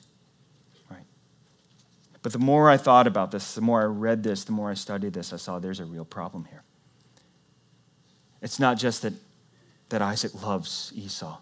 Right? 0.90 1.06
But 2.22 2.32
the 2.32 2.40
more 2.40 2.70
I 2.70 2.78
thought 2.78 3.06
about 3.06 3.32
this, 3.32 3.54
the 3.54 3.62
more 3.62 3.82
I 3.82 3.86
read 3.86 4.24
this, 4.24 4.46
the 4.46 4.54
more 4.54 4.72
I 4.72 4.76
studied 4.76 5.14
this, 5.14 5.34
I 5.34 5.38
saw 5.38 5.60
there's 5.60 5.82
a 5.82 5.86
real 5.86 6.06
problem 6.06 6.46
here. 6.46 6.63
It's 8.44 8.60
not 8.60 8.78
just 8.78 9.02
that, 9.02 9.14
that 9.90 10.04
Isaac 10.04 10.44
loves 10.44 10.94
Esau, 10.96 11.38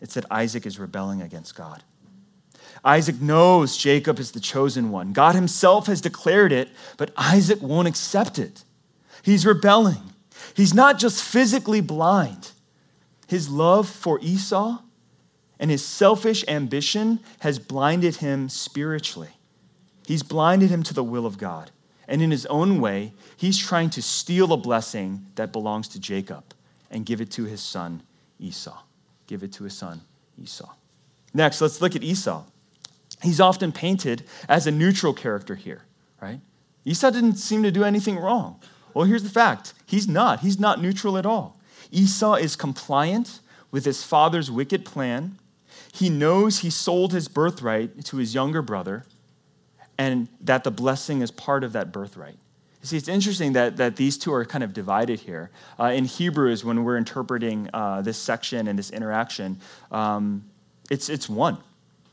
it's 0.00 0.14
that 0.14 0.26
Isaac 0.30 0.66
is 0.66 0.78
rebelling 0.78 1.22
against 1.22 1.56
God. 1.56 1.82
Isaac 2.84 3.20
knows 3.20 3.76
Jacob 3.76 4.18
is 4.18 4.32
the 4.32 4.40
chosen 4.40 4.90
one. 4.90 5.12
God 5.12 5.34
himself 5.34 5.86
has 5.86 6.00
declared 6.00 6.52
it, 6.52 6.68
but 6.98 7.12
Isaac 7.16 7.62
won't 7.62 7.88
accept 7.88 8.38
it. 8.38 8.62
He's 9.22 9.46
rebelling. 9.46 10.02
He's 10.54 10.74
not 10.74 10.98
just 10.98 11.22
physically 11.22 11.80
blind, 11.80 12.50
his 13.26 13.48
love 13.48 13.88
for 13.88 14.20
Esau 14.20 14.78
and 15.58 15.70
his 15.70 15.84
selfish 15.84 16.44
ambition 16.48 17.20
has 17.40 17.58
blinded 17.58 18.16
him 18.16 18.48
spiritually. 18.48 19.30
He's 20.06 20.22
blinded 20.22 20.70
him 20.70 20.82
to 20.82 20.94
the 20.94 21.04
will 21.04 21.24
of 21.24 21.38
God. 21.38 21.70
And 22.06 22.20
in 22.20 22.30
his 22.30 22.46
own 22.46 22.80
way, 22.80 23.12
he's 23.36 23.58
trying 23.58 23.90
to 23.90 24.02
steal 24.02 24.52
a 24.52 24.56
blessing 24.56 25.26
that 25.36 25.52
belongs 25.52 25.88
to 25.88 26.00
Jacob 26.00 26.44
and 26.90 27.06
give 27.06 27.20
it 27.20 27.30
to 27.32 27.44
his 27.44 27.62
son 27.62 28.02
Esau. 28.38 28.78
Give 29.26 29.42
it 29.42 29.52
to 29.54 29.64
his 29.64 29.76
son 29.76 30.00
Esau. 30.40 30.70
Next, 31.32 31.60
let's 31.60 31.80
look 31.80 31.96
at 31.96 32.02
Esau. 32.02 32.44
He's 33.22 33.40
often 33.40 33.72
painted 33.72 34.24
as 34.48 34.66
a 34.66 34.70
neutral 34.70 35.14
character 35.14 35.54
here, 35.54 35.82
right? 36.20 36.40
Esau 36.84 37.10
didn't 37.10 37.36
seem 37.36 37.62
to 37.62 37.70
do 37.70 37.84
anything 37.84 38.18
wrong. 38.18 38.60
Well, 38.92 39.06
here's 39.06 39.22
the 39.22 39.30
fact 39.30 39.72
he's 39.86 40.06
not. 40.06 40.40
He's 40.40 40.60
not 40.60 40.80
neutral 40.80 41.16
at 41.16 41.26
all. 41.26 41.58
Esau 41.90 42.34
is 42.34 42.54
compliant 42.54 43.40
with 43.70 43.84
his 43.84 44.04
father's 44.04 44.50
wicked 44.50 44.84
plan. 44.84 45.38
He 45.92 46.10
knows 46.10 46.60
he 46.60 46.70
sold 46.70 47.12
his 47.12 47.28
birthright 47.28 48.04
to 48.04 48.18
his 48.18 48.34
younger 48.34 48.62
brother 48.62 49.06
and 49.98 50.28
that 50.40 50.64
the 50.64 50.70
blessing 50.70 51.22
is 51.22 51.30
part 51.30 51.64
of 51.64 51.72
that 51.72 51.92
birthright. 51.92 52.36
You 52.82 52.88
see, 52.88 52.96
it's 52.98 53.08
interesting 53.08 53.54
that, 53.54 53.78
that 53.78 53.96
these 53.96 54.18
two 54.18 54.32
are 54.32 54.44
kind 54.44 54.62
of 54.62 54.74
divided 54.74 55.20
here. 55.20 55.50
Uh, 55.80 55.84
in 55.86 56.04
Hebrews, 56.04 56.64
when 56.64 56.84
we're 56.84 56.98
interpreting 56.98 57.70
uh, 57.72 58.02
this 58.02 58.18
section 58.18 58.68
and 58.68 58.78
this 58.78 58.90
interaction, 58.90 59.58
um, 59.90 60.44
it's, 60.90 61.08
it's 61.08 61.28
one. 61.28 61.56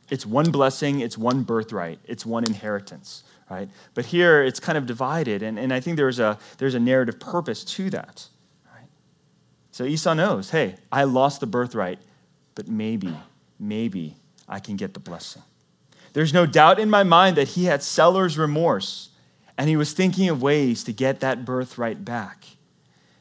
It's 0.09 0.25
one 0.25 0.51
blessing, 0.51 1.01
it's 1.01 1.17
one 1.17 1.43
birthright, 1.43 1.99
it's 2.05 2.25
one 2.25 2.45
inheritance, 2.45 3.23
right? 3.49 3.69
But 3.93 4.05
here 4.05 4.43
it's 4.43 4.59
kind 4.59 4.77
of 4.77 4.85
divided, 4.85 5.43
and, 5.43 5.57
and 5.59 5.73
I 5.73 5.79
think 5.79 5.97
there's 5.97 6.19
a, 6.19 6.37
there's 6.57 6.75
a 6.75 6.79
narrative 6.79 7.19
purpose 7.19 7.63
to 7.63 7.89
that, 7.89 8.27
right? 8.73 8.87
So 9.71 9.83
Esau 9.85 10.13
knows, 10.13 10.51
hey, 10.51 10.75
I 10.91 11.03
lost 11.03 11.39
the 11.39 11.47
birthright, 11.47 11.99
but 12.55 12.67
maybe, 12.67 13.13
maybe 13.59 14.15
I 14.47 14.59
can 14.59 14.75
get 14.75 14.93
the 14.93 14.99
blessing. 14.99 15.43
There's 16.13 16.33
no 16.33 16.45
doubt 16.45 16.79
in 16.79 16.89
my 16.89 17.03
mind 17.03 17.37
that 17.37 17.49
he 17.49 17.65
had 17.65 17.83
seller's 17.83 18.37
remorse 18.37 19.09
and 19.57 19.69
he 19.69 19.77
was 19.77 19.93
thinking 19.93 20.29
of 20.29 20.41
ways 20.41 20.83
to 20.85 20.93
get 20.93 21.19
that 21.19 21.45
birthright 21.45 22.03
back. 22.03 22.45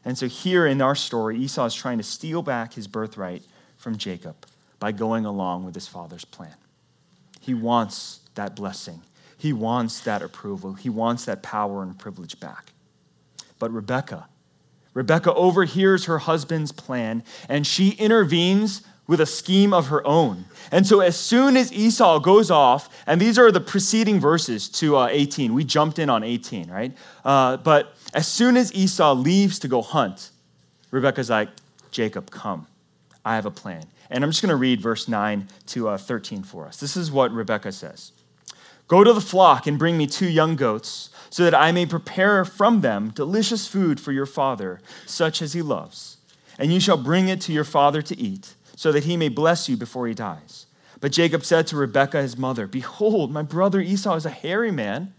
And 0.04 0.16
so, 0.16 0.26
here 0.26 0.66
in 0.66 0.80
our 0.80 0.94
story, 0.94 1.36
Esau 1.36 1.66
is 1.66 1.74
trying 1.74 1.98
to 1.98 2.04
steal 2.04 2.40
back 2.42 2.72
his 2.72 2.86
birthright 2.86 3.42
from 3.76 3.98
Jacob 3.98 4.46
by 4.78 4.92
going 4.92 5.26
along 5.26 5.64
with 5.64 5.74
his 5.74 5.86
father's 5.86 6.24
plan. 6.24 6.54
He 7.40 7.52
wants 7.52 8.20
that 8.34 8.56
blessing, 8.56 9.02
he 9.36 9.52
wants 9.52 10.00
that 10.00 10.22
approval, 10.22 10.74
he 10.74 10.88
wants 10.88 11.26
that 11.26 11.42
power 11.42 11.82
and 11.82 11.98
privilege 11.98 12.40
back. 12.40 12.72
But 13.58 13.72
Rebecca, 13.72 14.28
Rebecca 14.94 15.34
overhears 15.34 16.06
her 16.06 16.18
husband's 16.18 16.72
plan 16.72 17.22
and 17.48 17.66
she 17.66 17.90
intervenes 17.90 18.82
with 19.10 19.20
a 19.20 19.26
scheme 19.26 19.74
of 19.74 19.88
her 19.88 20.06
own. 20.06 20.44
And 20.70 20.86
so, 20.86 21.00
as 21.00 21.16
soon 21.16 21.56
as 21.56 21.72
Esau 21.72 22.20
goes 22.20 22.48
off, 22.48 22.88
and 23.08 23.20
these 23.20 23.40
are 23.40 23.50
the 23.50 23.60
preceding 23.60 24.20
verses 24.20 24.68
to 24.68 24.98
uh, 24.98 25.08
18, 25.10 25.52
we 25.52 25.64
jumped 25.64 25.98
in 25.98 26.08
on 26.08 26.22
18, 26.22 26.70
right? 26.70 26.96
Uh, 27.24 27.56
but 27.56 27.96
as 28.14 28.28
soon 28.28 28.56
as 28.56 28.72
Esau 28.72 29.12
leaves 29.14 29.58
to 29.58 29.68
go 29.68 29.82
hunt, 29.82 30.30
Rebecca's 30.92 31.28
like, 31.28 31.48
Jacob, 31.90 32.30
come. 32.30 32.68
I 33.24 33.34
have 33.34 33.46
a 33.46 33.50
plan. 33.50 33.82
And 34.10 34.22
I'm 34.22 34.30
just 34.30 34.42
going 34.42 34.50
to 34.50 34.56
read 34.56 34.80
verse 34.80 35.08
9 35.08 35.48
to 35.66 35.88
uh, 35.88 35.98
13 35.98 36.44
for 36.44 36.68
us. 36.68 36.76
This 36.76 36.96
is 36.96 37.10
what 37.10 37.32
Rebecca 37.32 37.72
says 37.72 38.12
Go 38.86 39.02
to 39.02 39.12
the 39.12 39.20
flock 39.20 39.66
and 39.66 39.76
bring 39.76 39.98
me 39.98 40.06
two 40.06 40.28
young 40.28 40.54
goats, 40.54 41.10
so 41.30 41.42
that 41.42 41.54
I 41.54 41.72
may 41.72 41.84
prepare 41.84 42.44
from 42.44 42.80
them 42.80 43.10
delicious 43.10 43.66
food 43.66 43.98
for 43.98 44.12
your 44.12 44.26
father, 44.26 44.80
such 45.04 45.42
as 45.42 45.52
he 45.52 45.62
loves. 45.62 46.18
And 46.60 46.72
you 46.72 46.78
shall 46.78 46.96
bring 46.96 47.26
it 47.26 47.40
to 47.42 47.52
your 47.52 47.64
father 47.64 48.02
to 48.02 48.16
eat 48.16 48.54
so 48.80 48.92
that 48.92 49.04
he 49.04 49.14
may 49.14 49.28
bless 49.28 49.68
you 49.68 49.76
before 49.76 50.06
he 50.06 50.14
dies. 50.14 50.64
But 51.00 51.12
Jacob 51.12 51.44
said 51.44 51.66
to 51.66 51.76
Rebekah, 51.76 52.22
his 52.22 52.38
mother, 52.38 52.66
Behold, 52.66 53.30
my 53.30 53.42
brother 53.42 53.78
Esau 53.78 54.14
is 54.14 54.24
a 54.24 54.30
hairy 54.30 54.70
man. 54.70 55.12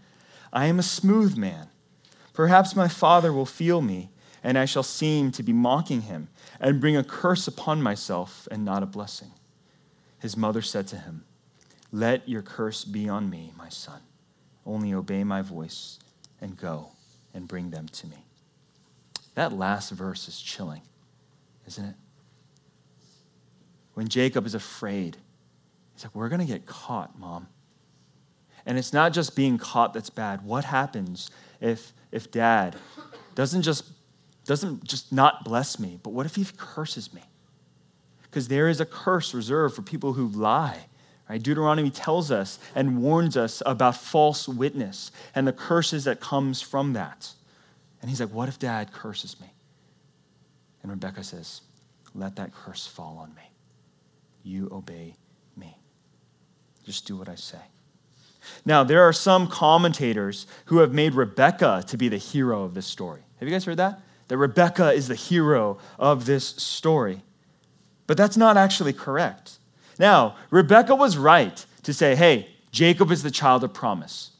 I 0.52 0.66
am 0.66 0.80
a 0.80 0.82
smooth 0.82 1.36
man. 1.36 1.68
Perhaps 2.32 2.74
my 2.74 2.88
father 2.88 3.32
will 3.32 3.46
feel 3.46 3.80
me, 3.80 4.10
and 4.42 4.58
I 4.58 4.64
shall 4.64 4.82
seem 4.82 5.30
to 5.30 5.44
be 5.44 5.52
mocking 5.52 6.00
him, 6.00 6.26
and 6.58 6.80
bring 6.80 6.96
a 6.96 7.04
curse 7.04 7.46
upon 7.46 7.80
myself 7.80 8.48
and 8.50 8.64
not 8.64 8.82
a 8.82 8.86
blessing. 8.86 9.30
His 10.18 10.36
mother 10.36 10.60
said 10.60 10.88
to 10.88 10.96
him, 10.96 11.22
Let 11.92 12.28
your 12.28 12.42
curse 12.42 12.84
be 12.84 13.08
on 13.08 13.30
me, 13.30 13.52
my 13.56 13.68
son. 13.68 14.00
Only 14.66 14.92
obey 14.92 15.22
my 15.22 15.40
voice 15.40 16.00
and 16.40 16.56
go 16.56 16.88
and 17.32 17.46
bring 17.46 17.70
them 17.70 17.86
to 17.90 18.08
me. 18.08 18.24
That 19.36 19.52
last 19.52 19.90
verse 19.90 20.26
is 20.26 20.40
chilling, 20.40 20.82
isn't 21.68 21.84
it? 21.84 21.94
When 23.94 24.08
Jacob 24.08 24.46
is 24.46 24.54
afraid. 24.54 25.16
He's 25.94 26.04
like, 26.04 26.14
We're 26.14 26.28
going 26.28 26.40
to 26.40 26.46
get 26.46 26.66
caught, 26.66 27.18
mom. 27.18 27.48
And 28.64 28.78
it's 28.78 28.92
not 28.92 29.12
just 29.12 29.34
being 29.34 29.58
caught 29.58 29.92
that's 29.92 30.10
bad. 30.10 30.44
What 30.44 30.64
happens 30.64 31.30
if, 31.60 31.92
if 32.12 32.30
dad 32.30 32.76
doesn't 33.34 33.62
just, 33.62 33.84
doesn't 34.44 34.84
just 34.84 35.12
not 35.12 35.44
bless 35.44 35.80
me, 35.80 35.98
but 36.02 36.10
what 36.10 36.26
if 36.26 36.36
he 36.36 36.46
curses 36.56 37.12
me? 37.12 37.22
Because 38.22 38.48
there 38.48 38.68
is 38.68 38.80
a 38.80 38.86
curse 38.86 39.34
reserved 39.34 39.74
for 39.74 39.82
people 39.82 40.12
who 40.12 40.28
lie. 40.28 40.78
Right? 41.28 41.42
Deuteronomy 41.42 41.90
tells 41.90 42.30
us 42.30 42.58
and 42.74 43.02
warns 43.02 43.36
us 43.36 43.62
about 43.66 43.96
false 43.96 44.48
witness 44.48 45.10
and 45.34 45.46
the 45.46 45.52
curses 45.52 46.04
that 46.04 46.20
comes 46.20 46.62
from 46.62 46.92
that. 46.92 47.32
And 48.00 48.10
he's 48.10 48.20
like, 48.20 48.30
What 48.30 48.48
if 48.48 48.58
dad 48.58 48.92
curses 48.92 49.40
me? 49.40 49.52
And 50.82 50.90
Rebecca 50.90 51.24
says, 51.24 51.62
Let 52.14 52.36
that 52.36 52.52
curse 52.54 52.86
fall 52.86 53.18
on 53.18 53.34
me 53.34 53.51
you 54.42 54.68
obey 54.72 55.16
me. 55.56 55.78
Just 56.84 57.06
do 57.06 57.16
what 57.16 57.28
I 57.28 57.34
say. 57.34 57.58
Now, 58.64 58.82
there 58.82 59.02
are 59.02 59.12
some 59.12 59.46
commentators 59.46 60.46
who 60.66 60.78
have 60.78 60.92
made 60.92 61.14
Rebecca 61.14 61.84
to 61.86 61.96
be 61.96 62.08
the 62.08 62.16
hero 62.16 62.64
of 62.64 62.74
this 62.74 62.86
story. 62.86 63.22
Have 63.38 63.48
you 63.48 63.54
guys 63.54 63.64
heard 63.64 63.76
that? 63.76 64.00
That 64.28 64.36
Rebecca 64.36 64.92
is 64.92 65.08
the 65.08 65.14
hero 65.14 65.78
of 65.98 66.26
this 66.26 66.44
story. 66.44 67.22
But 68.06 68.16
that's 68.16 68.36
not 68.36 68.56
actually 68.56 68.92
correct. 68.92 69.58
Now, 69.98 70.36
Rebecca 70.50 70.94
was 70.94 71.16
right 71.16 71.64
to 71.82 71.94
say, 71.94 72.14
hey, 72.16 72.48
Jacob 72.70 73.10
is 73.10 73.22
the 73.22 73.30
child 73.30 73.62
of 73.62 73.72
promise. 73.72 74.30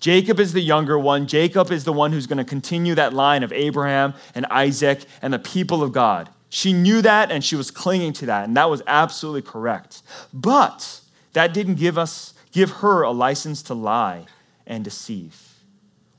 Jacob 0.00 0.38
is 0.38 0.52
the 0.52 0.60
younger 0.60 0.98
one. 0.98 1.26
Jacob 1.26 1.72
is 1.72 1.84
the 1.84 1.92
one 1.92 2.12
who's 2.12 2.26
going 2.26 2.38
to 2.38 2.44
continue 2.44 2.94
that 2.94 3.14
line 3.14 3.42
of 3.42 3.52
Abraham 3.52 4.14
and 4.34 4.46
Isaac 4.46 5.04
and 5.20 5.32
the 5.32 5.38
people 5.38 5.82
of 5.82 5.92
God. 5.92 6.28
She 6.50 6.72
knew 6.72 7.02
that 7.02 7.30
and 7.30 7.44
she 7.44 7.56
was 7.56 7.70
clinging 7.70 8.14
to 8.14 8.26
that, 8.26 8.44
and 8.44 8.56
that 8.56 8.70
was 8.70 8.82
absolutely 8.86 9.42
correct. 9.42 10.02
But 10.32 11.00
that 11.34 11.52
didn't 11.52 11.76
give 11.76 11.98
us 11.98 12.34
give 12.52 12.70
her 12.70 13.02
a 13.02 13.10
license 13.10 13.62
to 13.64 13.74
lie 13.74 14.24
and 14.66 14.82
deceive. 14.82 15.54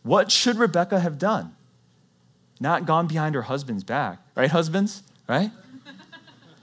What 0.04 0.32
should 0.32 0.58
Rebecca 0.58 1.00
have 1.00 1.18
done? 1.18 1.56
Not 2.60 2.86
gone 2.86 3.08
behind 3.08 3.36
her 3.36 3.42
husband's 3.42 3.84
back, 3.84 4.20
right, 4.36 4.50
husbands? 4.50 5.04
Right? 5.28 5.52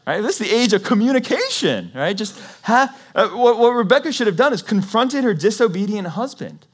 Right? 0.06 0.20
This 0.20 0.40
is 0.40 0.48
the 0.48 0.54
age 0.54 0.72
of 0.72 0.84
communication, 0.84 1.90
right? 1.92 2.16
Just 2.16 2.40
ha- 2.62 2.96
uh, 3.14 3.28
what, 3.30 3.58
what 3.58 3.70
Rebecca 3.70 4.12
should 4.12 4.28
have 4.28 4.36
done 4.36 4.52
is 4.52 4.62
confronted 4.62 5.24
her 5.24 5.34
disobedient 5.34 6.06
husband. 6.06 6.64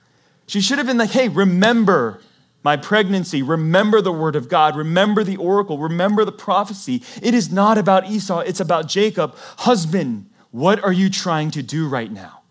She 0.46 0.60
should 0.60 0.76
have 0.76 0.86
been 0.86 0.98
like, 0.98 1.10
hey, 1.10 1.28
remember 1.28 2.20
my 2.62 2.76
pregnancy. 2.76 3.42
Remember 3.42 4.00
the 4.00 4.12
word 4.12 4.36
of 4.36 4.48
God. 4.48 4.76
Remember 4.76 5.24
the 5.24 5.36
oracle. 5.36 5.78
Remember 5.78 6.24
the 6.24 6.32
prophecy. 6.32 7.02
It 7.20 7.34
is 7.34 7.50
not 7.50 7.78
about 7.78 8.08
Esau, 8.08 8.40
it's 8.40 8.60
about 8.60 8.88
Jacob. 8.88 9.34
Husband, 9.58 10.30
what 10.50 10.82
are 10.84 10.92
you 10.92 11.10
trying 11.10 11.50
to 11.52 11.62
do 11.62 11.88
right 11.88 12.10
now? 12.10 12.42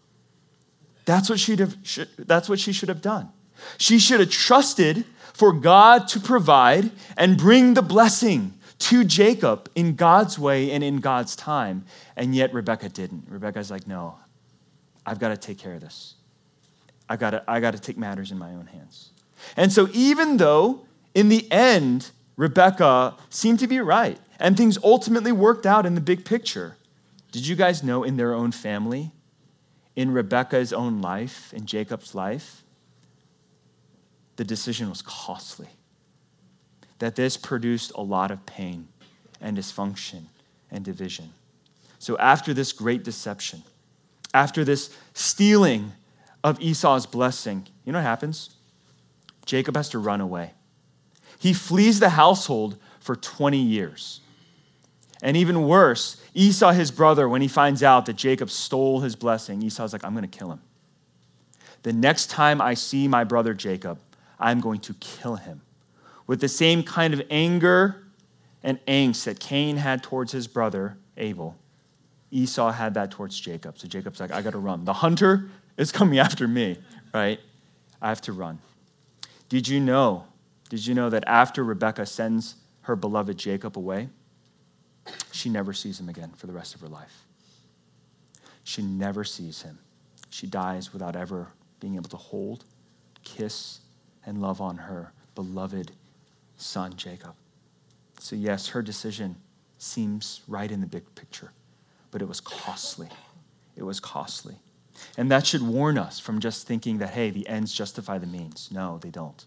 That's 1.05 1.29
what, 1.29 1.39
she'd 1.39 1.59
have, 1.59 1.77
that's 2.17 2.47
what 2.47 2.59
she 2.59 2.73
should 2.73 2.89
have 2.89 3.01
done. 3.01 3.29
She 3.77 3.99
should 3.99 4.19
have 4.19 4.29
trusted 4.29 5.05
for 5.33 5.53
God 5.53 6.07
to 6.09 6.19
provide 6.19 6.91
and 7.17 7.37
bring 7.37 7.73
the 7.73 7.81
blessing 7.81 8.53
to 8.79 9.03
Jacob 9.03 9.69
in 9.75 9.95
God's 9.95 10.39
way 10.39 10.71
and 10.71 10.83
in 10.83 10.99
God's 10.99 11.35
time. 11.35 11.85
And 12.15 12.35
yet 12.35 12.53
Rebecca 12.53 12.89
didn't. 12.89 13.25
Rebecca's 13.27 13.69
like, 13.69 13.87
no, 13.87 14.17
I've 15.05 15.19
got 15.19 15.29
to 15.29 15.37
take 15.37 15.59
care 15.59 15.73
of 15.73 15.81
this. 15.81 16.15
I've 17.07 17.19
got 17.19 17.31
to, 17.31 17.43
I 17.47 17.59
got 17.59 17.71
to 17.71 17.79
take 17.79 17.97
matters 17.97 18.31
in 18.31 18.39
my 18.39 18.51
own 18.51 18.65
hands. 18.65 19.10
And 19.55 19.71
so, 19.71 19.89
even 19.93 20.37
though 20.37 20.85
in 21.13 21.29
the 21.29 21.51
end, 21.51 22.11
Rebecca 22.37 23.15
seemed 23.29 23.59
to 23.59 23.67
be 23.67 23.79
right 23.79 24.17
and 24.39 24.57
things 24.57 24.77
ultimately 24.83 25.31
worked 25.31 25.65
out 25.65 25.85
in 25.85 25.95
the 25.95 26.01
big 26.01 26.25
picture, 26.25 26.77
did 27.31 27.47
you 27.47 27.55
guys 27.55 27.83
know 27.83 28.03
in 28.03 28.17
their 28.17 28.33
own 28.33 28.51
family, 28.51 29.11
in 29.95 30.11
Rebecca's 30.11 30.73
own 30.73 31.01
life, 31.01 31.53
in 31.53 31.65
Jacob's 31.65 32.15
life, 32.15 32.63
the 34.37 34.43
decision 34.43 34.89
was 34.89 35.01
costly? 35.01 35.69
That 36.99 37.15
this 37.15 37.37
produced 37.37 37.91
a 37.95 38.01
lot 38.01 38.31
of 38.31 38.45
pain 38.45 38.87
and 39.39 39.57
dysfunction 39.57 40.23
and 40.69 40.85
division. 40.85 41.33
So, 41.99 42.17
after 42.17 42.53
this 42.53 42.71
great 42.71 43.03
deception, 43.03 43.63
after 44.33 44.63
this 44.63 44.95
stealing 45.13 45.91
of 46.43 46.59
Esau's 46.59 47.05
blessing, 47.05 47.67
you 47.85 47.91
know 47.91 47.99
what 47.99 48.05
happens? 48.05 48.55
Jacob 49.51 49.75
has 49.75 49.89
to 49.89 49.99
run 49.99 50.21
away. 50.21 50.53
He 51.37 51.51
flees 51.51 51.99
the 51.99 52.11
household 52.11 52.77
for 53.01 53.17
20 53.17 53.57
years. 53.57 54.21
And 55.21 55.35
even 55.35 55.67
worse, 55.67 56.23
Esau, 56.33 56.71
his 56.71 56.89
brother, 56.89 57.27
when 57.27 57.41
he 57.41 57.49
finds 57.49 57.83
out 57.83 58.05
that 58.05 58.15
Jacob 58.15 58.49
stole 58.49 59.01
his 59.01 59.13
blessing, 59.13 59.61
Esau's 59.61 59.91
like, 59.91 60.05
I'm 60.05 60.13
going 60.13 60.21
to 60.23 60.37
kill 60.37 60.53
him. 60.53 60.61
The 61.83 61.91
next 61.91 62.29
time 62.29 62.61
I 62.61 62.75
see 62.75 63.09
my 63.09 63.25
brother 63.25 63.53
Jacob, 63.53 63.99
I'm 64.39 64.61
going 64.61 64.79
to 64.79 64.93
kill 65.01 65.35
him. 65.35 65.59
With 66.27 66.39
the 66.39 66.47
same 66.47 66.81
kind 66.81 67.13
of 67.13 67.21
anger 67.29 68.07
and 68.63 68.79
angst 68.85 69.25
that 69.25 69.41
Cain 69.41 69.75
had 69.75 70.01
towards 70.01 70.31
his 70.31 70.47
brother 70.47 70.95
Abel, 71.17 71.57
Esau 72.31 72.71
had 72.71 72.93
that 72.93 73.11
towards 73.11 73.37
Jacob. 73.37 73.77
So 73.77 73.89
Jacob's 73.89 74.21
like, 74.21 74.31
I 74.31 74.41
got 74.41 74.51
to 74.53 74.59
run. 74.59 74.85
The 74.85 74.93
hunter 74.93 75.49
is 75.75 75.91
coming 75.91 76.19
after 76.25 76.47
me, 76.47 76.77
right? 77.13 77.41
I 78.01 78.07
have 78.07 78.21
to 78.21 78.31
run. 78.31 78.57
Did 79.51 79.67
you 79.67 79.81
know? 79.81 80.27
Did 80.69 80.87
you 80.87 80.95
know 80.95 81.09
that 81.09 81.25
after 81.27 81.61
Rebekah 81.61 82.05
sends 82.05 82.55
her 82.83 82.95
beloved 82.95 83.37
Jacob 83.37 83.77
away, 83.77 84.07
she 85.33 85.49
never 85.49 85.73
sees 85.73 85.99
him 85.99 86.07
again 86.07 86.31
for 86.37 86.47
the 86.47 86.53
rest 86.53 86.73
of 86.73 86.79
her 86.79 86.87
life? 86.87 87.25
She 88.63 88.81
never 88.81 89.25
sees 89.25 89.63
him. 89.63 89.77
She 90.29 90.47
dies 90.47 90.93
without 90.93 91.17
ever 91.17 91.49
being 91.81 91.95
able 91.95 92.07
to 92.11 92.15
hold, 92.15 92.63
kiss, 93.25 93.81
and 94.25 94.41
love 94.41 94.61
on 94.61 94.77
her 94.77 95.11
beloved 95.35 95.91
son, 96.55 96.95
Jacob. 96.95 97.35
So, 98.21 98.37
yes, 98.37 98.69
her 98.69 98.81
decision 98.81 99.35
seems 99.79 100.43
right 100.47 100.71
in 100.71 100.79
the 100.79 100.87
big 100.87 101.13
picture, 101.13 101.51
but 102.11 102.21
it 102.21 102.27
was 102.29 102.39
costly. 102.39 103.09
It 103.75 103.83
was 103.83 103.99
costly. 103.99 104.55
And 105.17 105.31
that 105.31 105.45
should 105.45 105.61
warn 105.61 105.97
us 105.97 106.19
from 106.19 106.39
just 106.39 106.67
thinking 106.67 106.99
that, 106.99 107.11
hey, 107.11 107.29
the 107.29 107.47
ends 107.47 107.73
justify 107.73 108.17
the 108.17 108.27
means. 108.27 108.69
No, 108.71 108.97
they 108.99 109.09
don't. 109.09 109.45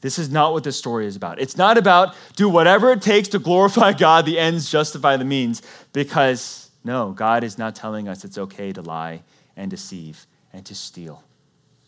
This 0.00 0.18
is 0.18 0.30
not 0.30 0.52
what 0.52 0.64
this 0.64 0.76
story 0.76 1.06
is 1.06 1.16
about. 1.16 1.40
It's 1.40 1.56
not 1.56 1.76
about 1.76 2.14
do 2.36 2.48
whatever 2.48 2.92
it 2.92 3.02
takes 3.02 3.28
to 3.28 3.38
glorify 3.38 3.92
God, 3.92 4.26
the 4.26 4.38
ends 4.38 4.70
justify 4.70 5.16
the 5.16 5.24
means, 5.24 5.62
because 5.92 6.70
no, 6.84 7.10
God 7.10 7.42
is 7.42 7.58
not 7.58 7.74
telling 7.74 8.08
us 8.08 8.24
it's 8.24 8.38
okay 8.38 8.72
to 8.72 8.82
lie 8.82 9.22
and 9.56 9.70
deceive 9.70 10.26
and 10.52 10.64
to 10.66 10.74
steal. 10.74 11.24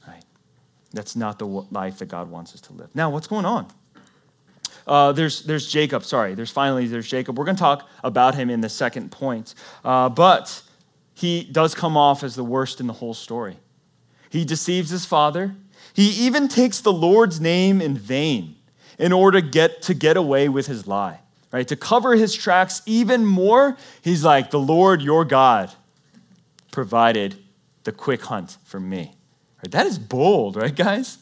Right? 0.07 0.25
That's 0.93 1.15
not 1.15 1.39
the 1.39 1.47
life 1.47 1.99
that 1.99 2.07
God 2.07 2.29
wants 2.31 2.53
us 2.55 2.61
to 2.63 2.73
live. 2.73 2.95
Now, 2.95 3.11
what's 3.11 3.29
going 3.29 3.45
on? 3.45 3.69
Uh, 4.87 5.13
there's, 5.13 5.45
there's 5.45 5.71
Jacob, 5.71 6.05
sorry. 6.05 6.35
There's 6.35 6.51
finally, 6.51 6.87
there's 6.89 7.07
Jacob. 7.07 7.39
We're 7.39 7.45
going 7.45 7.57
to 7.57 7.61
talk 7.61 7.89
about 8.03 8.35
him 8.35 8.51
in 8.51 8.61
the 8.61 8.69
second 8.69 9.13
point. 9.13 9.55
Uh, 9.85 10.09
but 10.09 10.63
he 11.21 11.45
does 11.45 11.75
come 11.75 11.99
off 11.99 12.25
as 12.25 12.35
the 12.35 12.43
worst 12.43 12.81
in 12.81 12.87
the 12.87 12.95
whole 12.95 13.13
story. 13.13 13.59
He 14.31 14.47
deceives 14.47 14.89
his 14.89 15.05
father. 15.05 15.55
He 15.93 16.09
even 16.25 16.49
takes 16.49 16.81
the 16.81 16.95
Lord's 16.95 17.39
name 17.43 17.83
in 17.83 17.95
vain 17.95 18.57
in 18.99 19.13
order 19.13 19.39
to 19.39 19.47
get, 19.47 19.83
to 19.83 19.93
get 19.93 20.17
away 20.17 20.49
with 20.49 20.67
his 20.67 20.87
lie. 20.87 21.21
Right? 21.53 21.69
To 21.69 21.77
cover 21.77 22.15
his 22.15 22.35
tracks 22.35 22.81
even 22.87 23.27
more, 23.27 23.77
he's 24.01 24.25
like, 24.25 24.51
The 24.51 24.59
Lord 24.59 25.03
your 25.03 25.27
God 25.27 25.71
provided 26.73 27.37
the 27.85 27.93
quick 27.93 28.23
hunt 28.23 28.57
for 28.65 28.81
me. 28.81 29.13
Right? 29.59 29.73
That 29.73 29.87
is 29.87 29.99
bold, 29.99 30.57
right, 30.57 30.75
guys? 30.75 31.19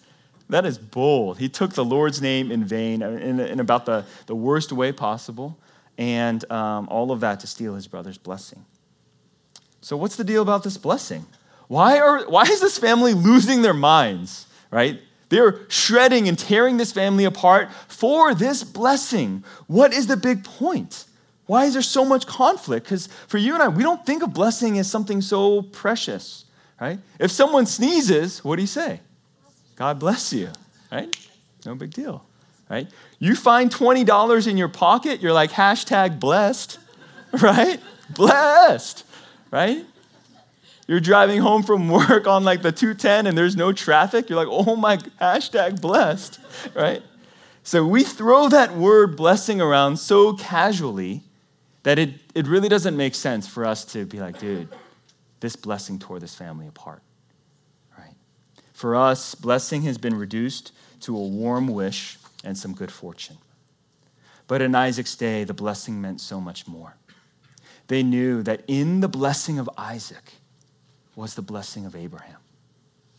That 0.49 0.65
is 0.65 0.79
bold. 0.79 1.39
He 1.39 1.49
took 1.49 1.73
the 1.73 1.85
Lord's 1.85 2.23
name 2.23 2.53
in 2.53 2.65
vain 2.65 3.03
in, 3.03 3.41
in 3.41 3.59
about 3.59 3.85
the, 3.85 4.05
the 4.27 4.37
worst 4.37 4.71
way 4.71 4.93
possible, 4.93 5.59
and 5.97 6.49
um, 6.53 6.87
all 6.89 7.11
of 7.11 7.19
that 7.21 7.41
to 7.41 7.49
steal 7.49 7.75
his 7.75 7.89
brother's 7.89 8.19
blessing. 8.19 8.65
So, 9.81 9.97
what's 9.97 10.17
the 10.17 10.25
deal 10.25 10.43
about 10.43 10.65
this 10.65 10.77
blessing? 10.77 11.27
Why, 11.69 11.99
are, 11.99 12.29
why 12.29 12.43
is 12.43 12.61
this 12.61 12.79
family 12.79 13.15
losing 13.15 13.63
their 13.63 13.75
minds, 13.75 14.47
right? 14.71 15.01
They're 15.29 15.61
shredding 15.69 16.27
and 16.29 16.39
tearing 16.39 16.79
this 16.79 16.93
family 16.93 17.25
apart 17.25 17.71
for 17.89 18.35
this 18.35 18.65
blessing. 18.65 19.45
What 19.67 19.93
is 19.93 20.07
the 20.07 20.17
big 20.17 20.45
point? 20.45 21.05
Why 21.47 21.67
is 21.67 21.75
there 21.75 21.83
so 21.83 22.05
much 22.05 22.27
conflict? 22.27 22.87
Because 22.87 23.09
for 23.27 23.39
you 23.39 23.55
and 23.55 23.63
I, 23.63 23.69
we 23.69 23.83
don't 23.83 24.05
think 24.05 24.23
of 24.23 24.33
blessing 24.33 24.79
as 24.79 24.91
something 24.91 25.21
so 25.21 25.63
precious, 25.63 26.47
right? 26.81 26.99
If 27.19 27.31
someone 27.31 27.67
sneezes, 27.67 28.43
what 28.43 28.57
do 28.57 28.63
you 28.63 28.69
say? 28.69 29.01
God 29.77 29.99
bless 29.99 30.33
you, 30.33 30.49
right? 30.91 31.15
No 31.67 31.75
big 31.75 31.93
deal, 31.93 32.25
right? 32.71 32.89
You 33.19 33.35
find 33.35 33.71
$20 33.71 34.47
in 34.47 34.57
your 34.57 34.69
pocket, 34.69 35.21
you're 35.21 35.33
like, 35.33 35.51
hashtag 35.51 36.19
blessed, 36.19 36.79
right? 37.43 37.81
blessed 38.11 39.05
right? 39.51 39.85
You're 40.87 41.01
driving 41.01 41.41
home 41.41 41.63
from 41.63 41.89
work 41.89 42.27
on 42.27 42.45
like 42.45 42.63
the 42.63 42.73
210 42.73 43.27
and 43.27 43.37
there's 43.37 43.57
no 43.57 43.73
traffic. 43.73 44.29
You're 44.29 44.39
like, 44.39 44.49
oh 44.51 44.75
my, 44.75 44.97
hashtag 45.21 45.81
blessed, 45.81 46.41
right? 46.75 47.03
So 47.63 47.87
we 47.87 48.03
throw 48.03 48.49
that 48.49 48.75
word 48.75 49.17
blessing 49.17 49.61
around 49.61 49.99
so 49.99 50.33
casually 50.33 51.23
that 51.83 51.99
it, 51.99 52.15
it 52.35 52.47
really 52.47 52.69
doesn't 52.69 52.97
make 52.97 53.15
sense 53.15 53.47
for 53.47 53.67
us 53.67 53.85
to 53.87 54.07
be 54.07 54.19
like, 54.19 54.39
dude, 54.39 54.69
this 55.41 55.55
blessing 55.55 55.99
tore 55.99 56.19
this 56.19 56.35
family 56.35 56.67
apart, 56.67 57.03
right? 57.99 58.15
For 58.73 58.97
us, 58.97 59.35
blessing 59.35 59.83
has 59.83 59.99
been 59.99 60.19
reduced 60.19 60.73
to 61.01 61.15
a 61.15 61.21
warm 61.21 61.69
wish 61.69 62.19
and 62.43 62.57
some 62.57 62.73
good 62.73 62.91
fortune. 62.91 63.37
But 64.47 64.63
in 64.63 64.75
Isaac's 64.75 65.15
day, 65.15 65.45
the 65.45 65.55
blessing 65.55 66.01
meant 66.01 66.23
so 66.23 66.41
much 66.41 66.67
more 66.67 66.95
they 67.89 68.03
knew 68.03 68.43
that 68.45 68.63
in 68.69 69.01
the 69.01 69.09
blessing 69.09 69.59
of 69.59 69.69
Isaac 69.77 70.35
was 71.17 71.35
the 71.35 71.43
blessing 71.43 71.85
of 71.85 71.97
Abraham. 71.97 72.37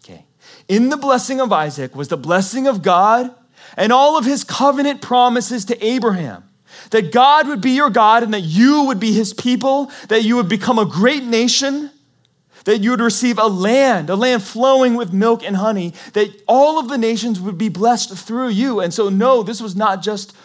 Okay. 0.04 0.26
In 0.68 0.90
the 0.90 0.98
blessing 0.98 1.42
of 1.42 1.52
Isaac 1.52 1.96
was 1.96 2.08
the 2.08 2.18
blessing 2.18 2.68
of 2.68 2.82
God 2.82 3.34
and 3.76 3.92
all 3.92 4.18
of 4.18 4.26
his 4.26 4.44
covenant 4.44 5.02
promises 5.02 5.66
to 5.66 5.86
Abraham. 5.86 6.46
That 6.92 7.12
God 7.12 7.48
would 7.48 7.62
be 7.62 7.72
your 7.72 7.90
God 7.90 8.24
and 8.24 8.34
that 8.34 8.42
you 8.42 8.86
would 8.86 9.00
be 9.00 9.12
his 9.12 9.34
people, 9.34 9.92
that 10.08 10.24
you 10.24 10.36
would 10.36 10.48
become 10.48 10.80
a 10.80 10.86
great 10.86 11.24
nation, 11.24 11.92
that 12.66 12.80
you 12.80 12.92
would 12.92 13.02
receive 13.02 13.40
a 13.40 13.48
land, 13.48 14.10
a 14.10 14.16
land 14.16 14.44
flowing 14.44 14.96
with 14.96 15.12
milk 15.12 15.44
and 15.44 15.58
honey, 15.58 15.94
that 16.14 16.30
all 16.48 16.80
of 16.80 16.88
the 16.88 16.98
nations 16.98 17.40
would 17.42 17.58
be 17.58 17.70
blessed 17.70 18.16
through 18.16 18.50
you. 18.50 18.80
And 18.80 18.94
so, 18.94 19.10
no, 19.10 19.44
this 19.44 19.62
was 19.62 19.76
not 19.76 20.04
just 20.04 20.36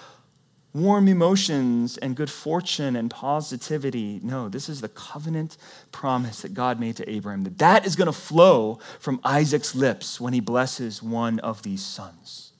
warm 0.74 1.06
emotions 1.06 1.96
and 1.98 2.16
good 2.16 2.28
fortune 2.28 2.96
and 2.96 3.08
positivity. 3.08 4.20
No, 4.22 4.48
this 4.48 4.68
is 4.68 4.80
the 4.80 4.88
covenant 4.88 5.56
promise 5.92 6.42
that 6.42 6.52
God 6.52 6.80
made 6.80 6.96
to 6.96 7.08
Abraham 7.08 7.44
that 7.44 7.58
that 7.58 7.86
is 7.86 7.94
going 7.94 8.06
to 8.06 8.12
flow 8.12 8.80
from 8.98 9.20
Isaac's 9.22 9.74
lips 9.74 10.20
when 10.20 10.32
he 10.32 10.40
blesses 10.40 11.00
one 11.00 11.38
of 11.38 11.62
these 11.62 11.84
sons. 11.84 12.52